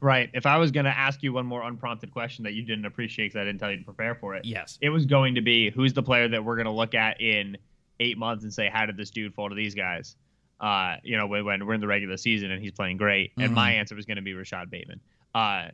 Right. 0.00 0.30
If 0.32 0.46
I 0.46 0.56
was 0.56 0.70
going 0.70 0.84
to 0.86 0.96
ask 0.96 1.22
you 1.22 1.32
one 1.32 1.44
more 1.46 1.62
unprompted 1.62 2.10
question 2.10 2.44
that 2.44 2.54
you 2.54 2.62
didn't 2.62 2.86
appreciate 2.86 3.26
because 3.28 3.40
I 3.40 3.44
didn't 3.44 3.60
tell 3.60 3.70
you 3.70 3.78
to 3.78 3.84
prepare 3.84 4.14
for 4.14 4.34
it, 4.34 4.44
Yes. 4.44 4.78
it 4.80 4.88
was 4.88 5.04
going 5.06 5.34
to 5.34 5.42
be 5.42 5.70
who's 5.70 5.92
the 5.92 6.02
player 6.02 6.26
that 6.28 6.42
we're 6.44 6.56
going 6.56 6.66
to 6.66 6.72
look 6.72 6.94
at 6.94 7.20
in 7.20 7.58
eight 8.00 8.16
months 8.16 8.44
and 8.44 8.52
say, 8.52 8.70
how 8.72 8.86
did 8.86 8.96
this 8.96 9.10
dude 9.10 9.34
fall 9.34 9.50
to 9.50 9.54
these 9.54 9.74
guys? 9.74 10.16
Uh, 10.58 10.96
you 11.02 11.16
know, 11.18 11.26
when, 11.26 11.44
when 11.44 11.66
we're 11.66 11.74
in 11.74 11.80
the 11.80 11.86
regular 11.86 12.16
season 12.16 12.50
and 12.50 12.62
he's 12.62 12.72
playing 12.72 12.96
great. 12.96 13.32
And 13.38 13.54
my 13.54 13.72
answer 13.72 13.94
was 13.94 14.06
going 14.06 14.16
to 14.16 14.22
be 14.22 14.32
Rashod 14.34 14.70
Bateman. 14.70 15.00
Uh, 15.34 15.68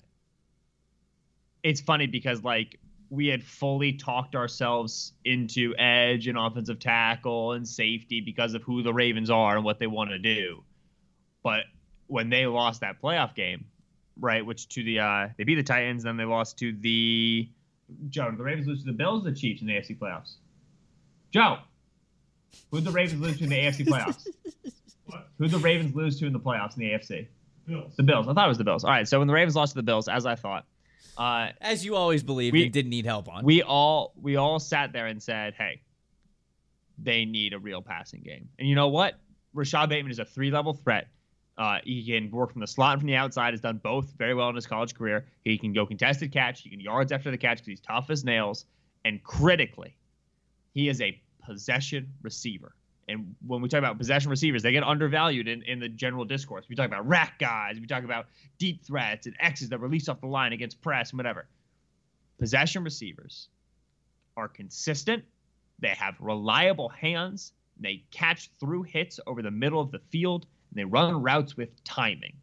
it's 1.62 1.80
funny 1.80 2.06
because 2.06 2.42
like 2.42 2.78
we 3.10 3.28
had 3.28 3.42
fully 3.42 3.92
talked 3.92 4.34
ourselves 4.34 5.12
into 5.24 5.74
edge 5.76 6.26
and 6.26 6.36
offensive 6.36 6.78
tackle 6.80 7.52
and 7.52 7.66
safety 7.66 8.20
because 8.20 8.54
of 8.54 8.62
who 8.62 8.82
the 8.82 8.92
Ravens 8.92 9.30
are 9.30 9.56
and 9.56 9.64
what 9.64 9.78
they 9.78 9.86
want 9.86 10.10
to 10.10 10.18
do. 10.18 10.62
But 11.42 11.64
when 12.08 12.30
they 12.30 12.46
lost 12.46 12.80
that 12.80 13.00
playoff 13.00 13.34
game, 13.34 13.66
right, 14.18 14.44
which 14.44 14.68
to 14.70 14.82
the 14.82 15.00
uh 15.00 15.28
they 15.36 15.44
beat 15.44 15.56
the 15.56 15.62
Titans, 15.62 16.02
then 16.02 16.16
they 16.16 16.24
lost 16.24 16.58
to 16.58 16.72
the 16.72 17.48
Joe, 18.08 18.30
did 18.30 18.38
the 18.38 18.44
Ravens 18.44 18.66
lose 18.66 18.80
to 18.80 18.86
the 18.86 18.92
Bills 18.96 19.24
or 19.26 19.30
the 19.30 19.36
Chiefs 19.36 19.60
in 19.60 19.68
the 19.68 19.74
AFC 19.74 19.96
playoffs? 19.98 20.34
Joe. 21.32 21.58
Who 22.70 22.78
did 22.78 22.86
the 22.86 22.90
Ravens 22.92 23.20
lose 23.20 23.38
to 23.38 23.44
in 23.44 23.50
the 23.50 23.56
AFC 23.58 23.86
playoffs? 23.86 24.26
Who 25.38 25.44
did 25.44 25.50
the 25.52 25.58
Ravens 25.58 25.94
lose 25.94 26.18
to 26.18 26.26
in 26.26 26.32
the 26.32 26.40
playoffs 26.40 26.74
in 26.76 26.80
the 26.80 26.90
AFC? 26.90 27.26
Bills. 27.66 27.92
The 27.96 28.02
Bills. 28.02 28.26
I 28.28 28.32
thought 28.34 28.46
it 28.46 28.48
was 28.48 28.58
the 28.58 28.64
Bills. 28.64 28.84
All 28.84 28.90
right, 28.90 29.06
so 29.06 29.18
when 29.18 29.28
the 29.28 29.34
Ravens 29.34 29.54
lost 29.56 29.72
to 29.72 29.76
the 29.76 29.82
Bills, 29.82 30.08
as 30.08 30.24
I 30.26 30.34
thought, 30.36 30.64
uh, 31.18 31.48
As 31.60 31.84
you 31.84 31.94
always 31.96 32.22
believed 32.22 32.52
We- 32.54 32.68
didn't 32.68 32.90
need 32.90 33.04
help 33.06 33.28
on. 33.28 33.44
we 33.44 33.62
all 33.62 34.12
we 34.20 34.36
all 34.36 34.58
sat 34.58 34.92
there 34.92 35.06
and 35.06 35.22
said, 35.22 35.54
"Hey, 35.54 35.80
they 36.98 37.24
need 37.24 37.52
a 37.54 37.58
real 37.58 37.82
passing 37.82 38.22
game." 38.22 38.48
And 38.58 38.68
you 38.68 38.74
know 38.74 38.88
what? 38.88 39.18
Rashod 39.54 39.88
Bateman 39.88 40.10
is 40.10 40.18
a 40.18 40.24
three-level 40.24 40.74
threat. 40.74 41.08
Uh, 41.58 41.78
he 41.84 42.04
can 42.04 42.30
work 42.30 42.52
from 42.52 42.60
the 42.60 42.66
slot 42.66 42.92
and 42.92 43.00
from 43.00 43.06
the 43.06 43.16
outside. 43.16 43.54
Has 43.54 43.60
done 43.60 43.80
both 43.82 44.12
very 44.18 44.34
well 44.34 44.48
in 44.50 44.54
his 44.54 44.66
college 44.66 44.94
career. 44.94 45.26
He 45.44 45.56
can 45.56 45.72
go 45.72 45.86
contested 45.86 46.32
catch. 46.32 46.62
He 46.62 46.70
can 46.70 46.80
yards 46.80 47.12
after 47.12 47.30
the 47.30 47.38
catch 47.38 47.58
because 47.58 47.68
he's 47.68 47.80
tough 47.80 48.10
as 48.10 48.24
nails. 48.24 48.66
And 49.04 49.22
critically, 49.22 49.96
he 50.74 50.88
is 50.88 51.00
a 51.00 51.20
possession 51.44 52.12
receiver. 52.22 52.74
And 53.08 53.36
when 53.46 53.62
we 53.62 53.68
talk 53.68 53.78
about 53.78 53.98
possession 53.98 54.30
receivers, 54.30 54.62
they 54.62 54.72
get 54.72 54.82
undervalued 54.82 55.46
in, 55.46 55.62
in 55.62 55.78
the 55.78 55.88
general 55.88 56.24
discourse. 56.24 56.66
We 56.68 56.74
talk 56.74 56.86
about 56.86 57.06
rack 57.06 57.38
guys. 57.38 57.78
We 57.80 57.86
talk 57.86 58.02
about 58.02 58.26
deep 58.58 58.84
threats 58.84 59.26
and 59.26 59.36
X's 59.38 59.68
that 59.68 59.78
release 59.78 60.08
off 60.08 60.20
the 60.20 60.26
line 60.26 60.52
against 60.52 60.82
press 60.82 61.10
and 61.10 61.18
whatever. 61.18 61.46
Possession 62.38 62.82
receivers 62.82 63.48
are 64.36 64.48
consistent. 64.48 65.24
They 65.78 65.90
have 65.90 66.16
reliable 66.20 66.88
hands. 66.88 67.52
They 67.78 68.04
catch 68.10 68.50
through 68.58 68.82
hits 68.82 69.20
over 69.26 69.40
the 69.40 69.50
middle 69.50 69.80
of 69.80 69.90
the 69.92 70.00
field. 70.10 70.46
They 70.76 70.84
run 70.84 71.22
routes 71.22 71.56
with 71.56 71.68
timing. 71.84 72.34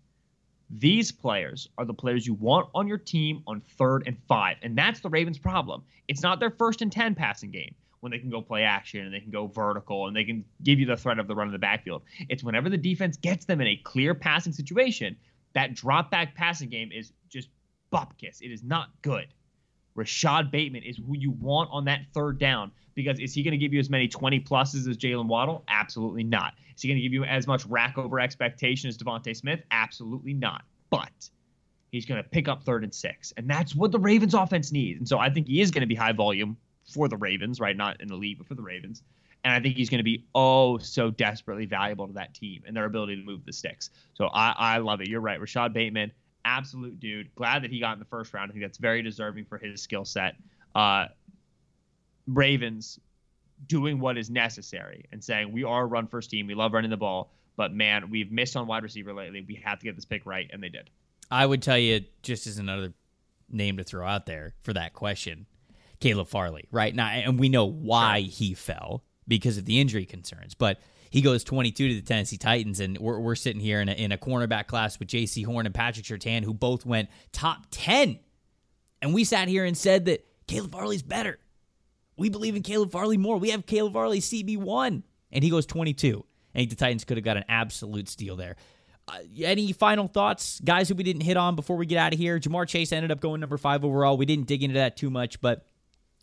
These 0.70 1.12
players 1.12 1.70
are 1.78 1.86
the 1.86 1.94
players 1.94 2.26
you 2.26 2.34
want 2.34 2.70
on 2.74 2.88
your 2.88 2.98
team 2.98 3.44
on 3.46 3.62
third 3.78 4.04
and 4.08 4.18
five. 4.28 4.58
And 4.64 4.78
that's 4.78 5.02
the 5.02 5.10
Ravens' 5.10 5.38
problem. 5.38 5.84
It's 6.08 6.24
not 6.24 6.40
their 6.40 6.50
first 6.50 6.82
and 6.82 6.92
10 6.92 7.16
passing 7.16 7.52
game 7.52 7.76
when 8.00 8.12
they 8.12 8.20
can 8.20 8.30
go 8.30 8.42
play 8.42 8.64
action 8.64 9.06
and 9.06 9.14
they 9.14 9.20
can 9.20 9.32
go 9.32 9.48
vertical 9.48 10.08
and 10.08 10.16
they 10.16 10.24
can 10.24 10.44
give 10.64 10.80
you 10.80 10.86
the 10.86 10.98
threat 10.98 11.20
of 11.20 11.28
the 11.28 11.36
run 11.36 11.48
in 11.48 11.54
the 11.54 11.60
backfield. 11.60 12.02
It's 12.28 12.44
whenever 12.44 12.70
the 12.70 12.78
defense 12.78 13.18
gets 13.18 13.46
them 13.46 13.62
in 13.62 13.68
a 13.68 13.76
clear 13.78 14.14
passing 14.14 14.52
situation, 14.52 15.16
that 15.54 15.76
drop 15.76 16.12
back 16.12 16.36
passing 16.36 16.70
game 16.70 16.92
is 16.92 17.14
just 17.30 17.50
bupkis. 17.94 18.42
It 18.42 18.52
is 18.52 18.64
not 18.64 18.90
good. 19.04 19.28
Rashod 19.96 20.52
Bateman 20.52 20.84
is 20.84 20.98
who 20.98 21.16
you 21.16 21.32
want 21.32 21.70
on 21.72 21.86
that 21.86 22.02
third 22.14 22.40
down 22.40 22.72
because 22.96 23.20
is 23.20 23.34
he 23.34 23.44
going 23.44 23.52
to 23.52 23.58
give 23.58 23.74
you 23.74 23.80
as 23.80 23.90
many 23.90 24.08
20 24.08 24.40
pluses 24.42 24.88
as 24.88 24.98
Jaylen 24.98 25.28
Waddle? 25.28 25.64
Absolutely 25.68 26.24
not. 26.24 26.54
Is 26.76 26.82
he 26.82 26.88
going 26.88 26.98
to 26.98 27.02
give 27.02 27.14
you 27.14 27.24
as 27.24 27.48
much 27.48 27.66
rack 27.66 27.98
over 27.98 28.20
expectation 28.20 28.88
as 28.88 28.98
DeVonta 28.98 29.36
Smith? 29.36 29.62
Absolutely 29.72 30.34
not. 30.34 30.64
But 30.90 31.30
he's 31.92 32.06
going 32.06 32.22
to 32.22 32.28
pick 32.28 32.48
up 32.48 32.64
third 32.64 32.84
and 32.84 32.94
six. 32.94 33.34
And 33.38 33.50
that's 33.50 33.76
what 33.76 33.92
the 33.92 34.00
Ravens 34.00 34.34
offense 34.34 34.72
needs. 34.72 35.00
And 35.00 35.08
so 35.08 35.20
I 35.20 35.30
think 35.30 35.48
he 35.48 35.62
is 35.62 35.72
going 35.72 35.82
to 35.82 35.88
be 35.88 35.96
high 35.96 36.12
volume 36.12 36.58
for 36.92 37.08
the 37.08 37.18
Ravens, 37.18 37.60
right? 37.60 37.76
Not 37.76 38.02
in 38.02 38.08
the 38.08 38.16
league, 38.16 38.38
but 38.38 38.48
for 38.48 38.56
the 38.56 38.62
Ravens. 38.62 39.04
And 39.44 39.54
I 39.54 39.60
think 39.60 39.76
he's 39.76 39.90
going 39.90 40.00
to 40.00 40.04
be 40.04 40.26
oh 40.34 40.78
so 40.78 41.12
desperately 41.12 41.66
valuable 41.66 42.08
to 42.08 42.14
that 42.14 42.34
team 42.34 42.64
and 42.66 42.76
their 42.76 42.86
ability 42.86 43.18
to 43.18 43.24
move 43.24 43.46
the 43.46 43.54
sticks. 43.54 43.90
So 44.14 44.28
I, 44.28 44.54
I 44.58 44.78
love 44.78 45.02
it. 45.02 45.08
You're 45.08 45.22
right. 45.22 45.40
Rashod 45.40 45.74
Bateman, 45.74 46.12
absolute 46.46 47.00
dude. 47.00 47.34
Glad 47.36 47.64
that 47.64 47.72
he 47.72 47.80
got 47.80 47.94
in 47.94 48.00
the 48.00 48.06
first 48.06 48.34
round. 48.34 48.50
I 48.50 48.54
think 48.54 48.64
that's 48.64 48.78
very 48.78 49.02
deserving 49.02 49.46
for 49.46 49.58
his 49.58 49.82
skill 49.82 50.06
set. 50.06 50.36
Uh, 50.76 51.08
Ravens 52.28 53.00
doing 53.68 54.00
what 54.00 54.18
is 54.18 54.30
necessary 54.30 55.06
and 55.12 55.24
saying 55.24 55.52
we 55.52 55.64
are 55.64 55.84
a 55.84 55.86
run 55.86 56.08
first 56.08 56.30
team. 56.30 56.48
We 56.48 56.56
love 56.56 56.74
running 56.74 56.90
the 56.90 56.98
ball, 56.98 57.32
but 57.56 57.74
man, 57.74 58.10
we've 58.10 58.32
missed 58.32 58.56
on 58.56 58.68
wide 58.68 58.84
receiver 58.84 59.14
lately. 59.14 59.46
We 59.48 59.56
have 59.64 59.80
to 59.80 59.86
get 59.86 59.96
this 59.96 60.06
pick 60.06 60.26
right, 60.26 60.50
and 60.52 60.62
they 60.62 60.70
did. 60.70 60.90
I 61.32 61.46
would 61.46 61.62
tell 61.62 61.78
you, 61.78 62.02
just 62.22 62.48
as 62.48 62.58
another 62.58 62.94
name 63.50 63.78
to 63.78 63.84
throw 63.84 64.06
out 64.06 64.26
there 64.26 64.54
for 64.64 64.74
that 64.74 64.94
question, 64.94 65.46
Caleb 66.00 66.28
Farley, 66.28 66.66
right? 66.72 66.94
Now, 66.94 67.08
and 67.08 67.40
we 67.40 67.50
know 67.50 67.66
why 67.66 68.22
sure. 68.22 68.30
he 68.30 68.54
fell 68.54 69.04
because 69.28 69.58
of 69.58 69.66
the 69.66 69.80
injury 69.80 70.06
concerns, 70.06 70.54
but 70.54 70.80
he 71.14 71.22
goes 71.22 71.44
22 71.44 71.90
to 71.90 71.94
the 71.94 72.02
Tennessee 72.02 72.38
Titans, 72.38 72.80
and 72.80 72.98
we're, 72.98 73.20
we're 73.20 73.36
sitting 73.36 73.62
here 73.62 73.80
in 73.80 73.88
a, 73.88 73.92
in 73.92 74.12
a 74.12 74.18
cornerback 74.18 74.66
class 74.66 74.98
with 74.98 75.10
Jaycee 75.10 75.46
Horn 75.46 75.68
and 75.68 75.76
Patrick 75.76 76.08
Surtain, 76.08 76.44
who 76.44 76.56
both 76.56 76.88
went 76.88 77.08
top 77.32 77.68
10. 77.70 78.18
And 79.00 79.14
we 79.14 79.24
sat 79.24 79.48
here 79.48 79.64
and 79.64 79.78
said 79.78 80.06
that 80.06 80.26
Caleb 80.48 80.72
Farley's 80.72 81.04
better. 81.04 81.38
We 82.18 82.30
believe 82.30 82.56
in 82.56 82.64
Caleb 82.64 82.90
Farley 82.90 83.18
more. 83.18 83.38
We 83.38 83.52
have 83.52 83.68
Caleb 83.68 83.94
Farley 83.94 84.22
CB1, 84.22 85.04
and 85.32 85.44
he 85.44 85.52
goes 85.52 85.68
22. 85.68 86.26
I 86.56 86.58
think 86.58 86.72
the 86.72 86.76
Titans 86.76 87.04
could 87.04 87.18
have 87.18 87.24
got 87.24 87.38
an 87.38 87.46
absolute 87.48 88.10
steal 88.10 88.36
there. 88.36 88.56
Uh, 89.08 89.20
any 89.44 89.72
final 89.72 90.08
thoughts, 90.08 90.62
guys, 90.62 90.88
that 90.88 90.98
we 90.98 91.04
didn't 91.04 91.22
hit 91.22 91.38
on 91.38 91.56
before 91.56 91.78
we 91.78 91.86
get 91.86 92.00
out 92.00 92.14
of 92.14 92.20
here? 92.20 92.40
Ja'Marr 92.40 92.68
Chase 92.68 92.92
ended 92.92 93.12
up 93.12 93.20
going 93.20 93.40
number 93.40 93.58
five 93.58 93.86
overall. 93.86 94.18
We 94.18 94.26
didn't 94.26 94.48
dig 94.48 94.64
into 94.64 94.80
that 94.80 94.98
too 94.98 95.12
much, 95.12 95.40
but 95.42 95.68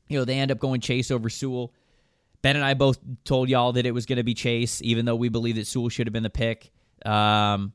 you 0.08 0.18
know 0.18 0.24
they 0.24 0.40
end 0.40 0.50
up 0.50 0.58
going 0.58 0.80
Chase 0.80 1.12
over 1.12 1.30
Sewell. 1.30 1.72
Ben 2.42 2.56
and 2.56 2.64
I 2.64 2.74
both 2.74 2.98
told 3.24 3.48
y'all 3.48 3.72
that 3.72 3.86
it 3.86 3.92
was 3.92 4.06
going 4.06 4.16
to 4.16 4.22
be 4.22 4.34
Chase, 4.34 4.80
even 4.82 5.04
though 5.04 5.16
we 5.16 5.28
believe 5.28 5.56
that 5.56 5.66
Sewell 5.66 5.88
should 5.88 6.06
have 6.06 6.12
been 6.12 6.22
the 6.22 6.30
pick. 6.30 6.70
Um, 7.04 7.72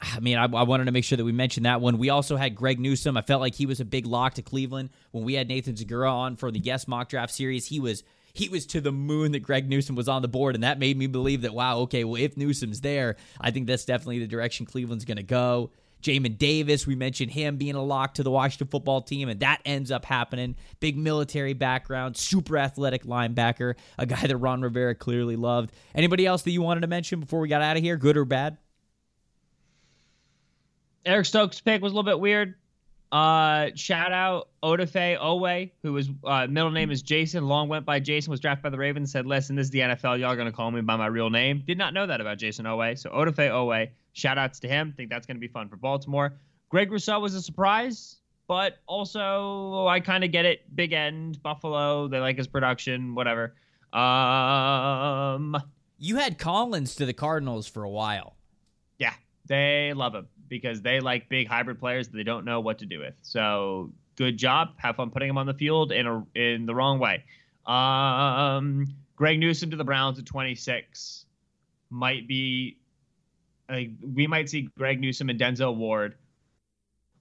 I 0.00 0.20
mean, 0.20 0.36
I, 0.36 0.44
I, 0.44 0.62
wanted 0.64 0.86
to 0.86 0.92
make 0.92 1.04
sure 1.04 1.16
that 1.16 1.24
we 1.24 1.32
mentioned 1.32 1.66
that 1.66 1.80
one. 1.80 1.98
We 1.98 2.10
also 2.10 2.36
had 2.36 2.54
Greg 2.54 2.78
Newsome. 2.78 3.16
I 3.16 3.22
felt 3.22 3.40
like 3.40 3.54
he 3.54 3.66
was 3.66 3.80
a 3.80 3.84
big 3.84 4.06
lock 4.06 4.34
to 4.34 4.42
Cleveland 4.42 4.90
when 5.12 5.24
we 5.24 5.34
had 5.34 5.48
Nathan 5.48 5.74
Zegura 5.74 6.10
on 6.10 6.36
for 6.36 6.50
the 6.50 6.58
Yes 6.58 6.88
Mock 6.88 7.08
Draft 7.08 7.32
series. 7.32 7.66
He 7.66 7.80
was 7.80 8.02
he 8.32 8.48
was 8.48 8.66
to 8.66 8.80
the 8.80 8.90
moon 8.90 9.32
that 9.32 9.40
Greg 9.40 9.68
Newsome 9.68 9.94
was 9.94 10.08
on 10.08 10.20
the 10.20 10.28
board, 10.28 10.56
and 10.56 10.64
that 10.64 10.78
made 10.78 10.98
me 10.98 11.06
believe 11.06 11.42
that 11.42 11.54
wow, 11.54 11.78
okay, 11.80 12.04
well 12.04 12.20
if 12.20 12.36
Newsome's 12.36 12.80
there, 12.80 13.16
I 13.40 13.50
think 13.50 13.66
that's 13.66 13.84
definitely 13.84 14.18
the 14.18 14.26
direction 14.26 14.66
Cleveland's 14.66 15.04
going 15.04 15.16
to 15.16 15.22
go. 15.22 15.70
Jamin 16.04 16.36
Davis, 16.36 16.86
we 16.86 16.94
mentioned 16.94 17.32
him 17.32 17.56
being 17.56 17.74
a 17.74 17.82
lock 17.82 18.14
to 18.14 18.22
the 18.22 18.30
Washington 18.30 18.68
football 18.68 19.00
team, 19.00 19.30
and 19.30 19.40
that 19.40 19.62
ends 19.64 19.90
up 19.90 20.04
happening. 20.04 20.54
Big 20.78 20.98
military 20.98 21.54
background, 21.54 22.16
super 22.16 22.58
athletic 22.58 23.04
linebacker, 23.04 23.74
a 23.96 24.04
guy 24.04 24.26
that 24.26 24.36
Ron 24.36 24.60
Rivera 24.60 24.94
clearly 24.94 25.36
loved. 25.36 25.72
Anybody 25.94 26.26
else 26.26 26.42
that 26.42 26.50
you 26.50 26.60
wanted 26.60 26.82
to 26.82 26.88
mention 26.88 27.20
before 27.20 27.40
we 27.40 27.48
got 27.48 27.62
out 27.62 27.78
of 27.78 27.82
here, 27.82 27.96
good 27.96 28.18
or 28.18 28.26
bad? 28.26 28.58
Eric 31.06 31.24
Stokes' 31.26 31.60
pick 31.60 31.80
was 31.82 31.92
a 31.92 31.94
little 31.94 32.10
bit 32.10 32.20
weird. 32.20 32.54
Uh, 33.10 33.70
shout 33.74 34.12
out 34.12 34.48
Odafe 34.62 35.18
Oweh, 35.18 35.70
who 35.82 35.92
was 35.92 36.10
uh, 36.24 36.46
middle 36.48 36.70
name 36.70 36.90
is 36.90 37.02
Jayson. 37.02 37.46
Long 37.46 37.68
went 37.68 37.86
by 37.86 38.00
Jayson. 38.00 38.28
Was 38.28 38.40
drafted 38.40 38.64
by 38.64 38.70
the 38.70 38.78
Ravens. 38.78 39.12
Said, 39.12 39.24
"Listen, 39.24 39.54
this 39.56 39.66
is 39.66 39.70
the 39.70 39.80
NFL. 39.80 40.18
Y'all 40.18 40.34
gonna 40.34 40.50
call 40.50 40.70
me 40.70 40.80
by 40.80 40.96
my 40.96 41.06
real 41.06 41.30
name." 41.30 41.62
Did 41.64 41.78
not 41.78 41.94
know 41.94 42.06
that 42.06 42.20
about 42.20 42.38
Jayson 42.38 42.64
Oweh. 42.64 42.98
So 42.98 43.10
Odafe 43.10 43.50
Oweh, 43.50 43.90
shout 44.14 44.38
outs 44.38 44.58
to 44.60 44.68
him. 44.68 44.94
Think 44.96 45.10
that's 45.10 45.26
gonna 45.26 45.38
be 45.38 45.48
fun 45.48 45.68
for 45.68 45.76
Baltimore. 45.76 46.34
Greg 46.70 46.90
Rousseau 46.90 47.20
was 47.20 47.34
a 47.34 47.42
surprise, 47.42 48.16
but 48.48 48.78
also 48.86 49.86
I 49.86 50.00
kind 50.00 50.24
of 50.24 50.32
get 50.32 50.46
it. 50.46 50.74
Big 50.74 50.92
end 50.92 51.42
Buffalo. 51.42 52.08
They 52.08 52.18
like 52.18 52.38
his 52.38 52.48
production. 52.48 53.14
Whatever. 53.14 53.54
Um, 53.92 55.56
you 55.98 56.16
had 56.16 56.38
Collins 56.38 56.96
to 56.96 57.06
the 57.06 57.12
Cardinals 57.12 57.68
for 57.68 57.84
a 57.84 57.90
while. 57.90 58.36
Yeah, 58.98 59.14
they 59.46 59.92
love 59.94 60.14
him 60.14 60.28
because 60.48 60.82
they 60.82 61.00
like 61.00 61.28
big 61.28 61.46
hybrid 61.46 61.78
players 61.78 62.08
that 62.08 62.16
they 62.16 62.24
don't 62.24 62.44
know 62.44 62.60
what 62.60 62.78
to 62.78 62.86
do 62.86 63.00
with. 63.00 63.14
So 63.22 63.92
good 64.16 64.36
job. 64.36 64.70
Have 64.78 64.96
fun 64.96 65.10
putting 65.10 65.28
him 65.28 65.38
on 65.38 65.46
the 65.46 65.54
field 65.54 65.92
in 65.92 66.06
a 66.06 66.24
in 66.34 66.66
the 66.66 66.74
wrong 66.74 66.98
way. 66.98 67.24
Um, 67.66 68.86
Greg 69.16 69.38
Newsome 69.38 69.70
to 69.70 69.76
the 69.76 69.84
Browns 69.84 70.18
at 70.18 70.26
26 70.26 71.26
might 71.90 72.26
be 72.26 72.78
like 73.68 73.90
we 74.02 74.26
might 74.26 74.48
see 74.48 74.68
Greg 74.76 75.00
Newsome 75.00 75.30
and 75.30 75.38
Denzel 75.38 75.76
Ward 75.76 76.16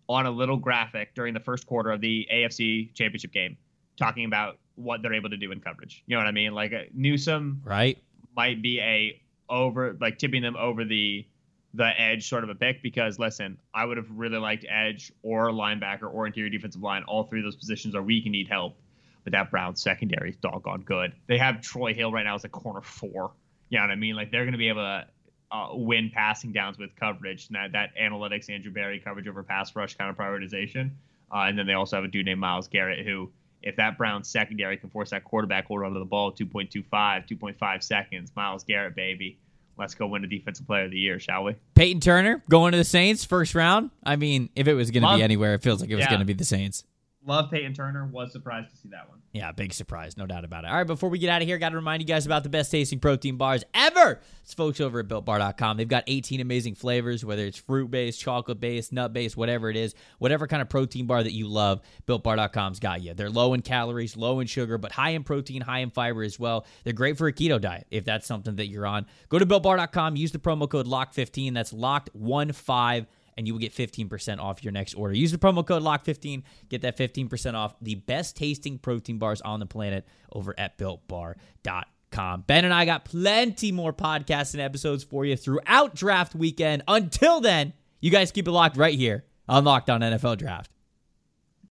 on 0.09 0.25
a 0.25 0.31
little 0.31 0.57
graphic 0.57 1.15
during 1.15 1.33
the 1.33 1.39
first 1.39 1.65
quarter 1.65 1.91
of 1.91 2.01
the 2.01 2.27
AFC 2.31 2.93
Championship 2.93 3.31
game, 3.31 3.57
talking 3.97 4.25
about 4.25 4.57
what 4.75 5.01
they're 5.01 5.13
able 5.13 5.29
to 5.29 5.37
do 5.37 5.51
in 5.51 5.59
coverage. 5.59 6.03
You 6.07 6.15
know 6.15 6.19
what 6.19 6.27
I 6.27 6.31
mean? 6.31 6.53
Like 6.53 6.73
uh, 6.73 6.83
Newsome, 6.93 7.61
right, 7.63 7.97
might 8.35 8.61
be 8.61 8.79
a 8.79 9.21
over 9.49 9.97
like 9.99 10.17
tipping 10.17 10.41
them 10.41 10.55
over 10.55 10.83
the 10.83 11.25
the 11.73 11.89
edge 11.99 12.29
sort 12.29 12.43
of 12.43 12.49
a 12.49 12.55
pick 12.55 12.83
because 12.83 13.17
listen, 13.17 13.57
I 13.73 13.85
would 13.85 13.97
have 13.97 14.09
really 14.11 14.37
liked 14.37 14.65
edge 14.69 15.11
or 15.23 15.49
linebacker 15.49 16.11
or 16.11 16.27
interior 16.27 16.49
defensive 16.49 16.81
line. 16.81 17.03
All 17.03 17.23
three 17.23 17.39
of 17.39 17.45
those 17.45 17.55
positions 17.55 17.95
are 17.95 18.01
weak 18.01 18.25
and 18.25 18.31
need 18.31 18.47
help. 18.47 18.77
But 19.23 19.31
that 19.31 19.49
Brown 19.49 19.75
secondary 19.75 20.31
is 20.31 20.35
doggone 20.35 20.81
good. 20.81 21.13
They 21.27 21.37
have 21.37 21.61
Troy 21.61 21.93
Hill 21.93 22.11
right 22.11 22.23
now 22.23 22.35
as 22.35 22.43
a 22.43 22.49
corner 22.49 22.81
four. 22.81 23.31
You 23.69 23.79
know 23.79 23.85
what 23.85 23.91
I 23.91 23.95
mean? 23.95 24.15
Like 24.15 24.31
they're 24.31 24.43
going 24.43 24.51
to 24.51 24.57
be 24.57 24.67
able 24.67 24.81
to 24.81 25.07
uh, 25.53 25.69
win 25.71 26.11
passing 26.13 26.51
downs 26.51 26.77
with 26.77 26.95
coverage. 26.95 27.47
And 27.47 27.55
that, 27.55 27.71
that 27.71 27.95
analytics, 27.95 28.49
Andrew 28.49 28.71
Berry 28.71 28.99
coverage 28.99 29.27
over 29.27 29.43
pass 29.43 29.75
rush 29.75 29.95
kind 29.95 30.09
of 30.09 30.17
prioritization. 30.17 30.91
Uh, 31.31 31.45
and 31.47 31.57
then 31.57 31.65
they 31.65 31.73
also 31.73 31.95
have 31.95 32.03
a 32.03 32.07
dude 32.09 32.25
named 32.25 32.41
Myles 32.41 32.67
Garrett 32.67 33.05
who, 33.05 33.31
if 33.61 33.77
that 33.77 33.97
Brown 33.97 34.23
secondary 34.23 34.75
can 34.75 34.89
force 34.89 35.11
that 35.11 35.23
quarterback 35.23 35.65
hold 35.65 35.83
onto 35.83 35.99
the 35.99 36.05
ball 36.05 36.31
2.25, 36.31 36.83
2.5 36.91 37.83
seconds, 37.83 38.31
Myles 38.35 38.63
Garrett, 38.63 38.95
baby 38.95 39.37
let's 39.77 39.95
go 39.95 40.07
win 40.07 40.23
a 40.23 40.27
defensive 40.27 40.65
player 40.67 40.85
of 40.85 40.91
the 40.91 40.99
year, 40.99 41.19
shall 41.19 41.43
we? 41.43 41.55
Payton 41.75 42.01
Turner 42.01 42.43
going 42.49 42.71
to 42.71 42.77
the 42.77 42.83
Saints 42.83 43.25
first 43.25 43.55
round. 43.55 43.91
I 44.03 44.15
mean, 44.15 44.49
if 44.55 44.67
it 44.67 44.73
was 44.73 44.91
going 44.91 45.03
to 45.03 45.15
be 45.15 45.23
anywhere, 45.23 45.55
it 45.55 45.63
feels 45.63 45.81
like 45.81 45.89
it 45.89 45.95
was 45.95 46.03
yeah. 46.03 46.09
going 46.09 46.19
to 46.19 46.25
be 46.25 46.33
the 46.33 46.45
Saints. 46.45 46.83
Love 47.25 47.49
Payton 47.51 47.73
Turner. 47.73 48.05
Was 48.05 48.31
surprised 48.31 48.69
to 48.71 48.77
see 48.77 48.89
that 48.89 49.09
one. 49.09 49.19
Yeah, 49.31 49.51
big 49.51 49.73
surprise, 49.73 50.17
no 50.17 50.27
doubt 50.27 50.43
about 50.43 50.63
it. 50.63 50.67
All 50.67 50.75
right, 50.75 50.85
before 50.85 51.09
we 51.09 51.17
get 51.17 51.29
out 51.29 51.41
of 51.41 51.47
here, 51.47 51.57
got 51.57 51.69
to 51.69 51.75
remind 51.75 52.01
you 52.01 52.07
guys 52.07 52.25
about 52.25 52.43
the 52.43 52.49
best 52.49 52.69
tasting 52.69 52.99
protein 52.99 53.37
bars 53.37 53.63
ever. 53.73 54.19
It's 54.43 54.53
folks 54.53 54.79
over 54.81 54.99
at 54.99 55.07
BuiltBar.com. 55.07 55.77
They've 55.77 55.87
got 55.87 56.03
18 56.05 56.41
amazing 56.41 56.75
flavors, 56.75 57.23
whether 57.23 57.43
it's 57.43 57.57
fruit 57.57 57.89
based, 57.89 58.19
chocolate 58.19 58.59
based, 58.59 58.91
nut 58.91 59.13
based, 59.13 59.37
whatever 59.37 59.69
it 59.69 59.75
is, 59.75 59.95
whatever 60.19 60.45
kind 60.47 60.61
of 60.61 60.69
protein 60.69 61.07
bar 61.07 61.23
that 61.23 61.33
you 61.33 61.47
love, 61.47 61.81
BuiltBar.com's 62.07 62.79
got 62.79 63.01
you. 63.01 63.13
They're 63.13 63.29
low 63.29 63.53
in 63.53 63.61
calories, 63.61 64.17
low 64.17 64.39
in 64.39 64.47
sugar, 64.47 64.77
but 64.77 64.91
high 64.91 65.11
in 65.11 65.23
protein, 65.23 65.61
high 65.61 65.79
in 65.79 65.89
fiber 65.89 66.23
as 66.23 66.37
well. 66.37 66.65
They're 66.83 66.93
great 66.93 67.17
for 67.17 67.27
a 67.27 67.33
keto 67.33 67.59
diet 67.59 67.87
if 67.89 68.05
that's 68.05 68.27
something 68.27 68.57
that 68.57 68.67
you're 68.67 68.85
on. 68.85 69.05
Go 69.29 69.39
to 69.39 69.45
BuiltBar.com, 69.45 70.15
use 70.15 70.31
the 70.31 70.39
promo 70.39 70.69
code 70.69 70.87
LOCK15. 70.87 71.53
That's 71.53 71.73
locked15 71.73 73.07
and 73.37 73.47
you 73.47 73.53
will 73.53 73.59
get 73.59 73.73
15% 73.73 74.39
off 74.39 74.63
your 74.63 74.71
next 74.71 74.93
order. 74.93 75.13
Use 75.15 75.31
the 75.31 75.37
promo 75.37 75.65
code 75.65 75.83
LOCK15, 75.83 76.43
get 76.69 76.81
that 76.81 76.97
15% 76.97 77.53
off 77.53 77.75
the 77.81 77.95
best 77.95 78.35
tasting 78.35 78.77
protein 78.77 79.17
bars 79.17 79.41
on 79.41 79.59
the 79.59 79.65
planet 79.65 80.07
over 80.31 80.53
at 80.57 80.77
builtbar.com. 80.77 82.43
Ben 82.45 82.65
and 82.65 82.73
I 82.73 82.85
got 82.85 83.05
plenty 83.05 83.71
more 83.71 83.93
podcasts 83.93 84.53
and 84.53 84.61
episodes 84.61 85.03
for 85.03 85.25
you 85.25 85.35
throughout 85.35 85.95
draft 85.95 86.35
weekend. 86.35 86.83
Until 86.87 87.41
then, 87.41 87.73
you 87.99 88.11
guys 88.11 88.31
keep 88.31 88.47
it 88.47 88.51
locked 88.51 88.77
right 88.77 88.97
here 88.97 89.25
on 89.47 89.63
Locked 89.63 89.89
On 89.89 90.01
NFL 90.01 90.37
Draft. 90.37 90.69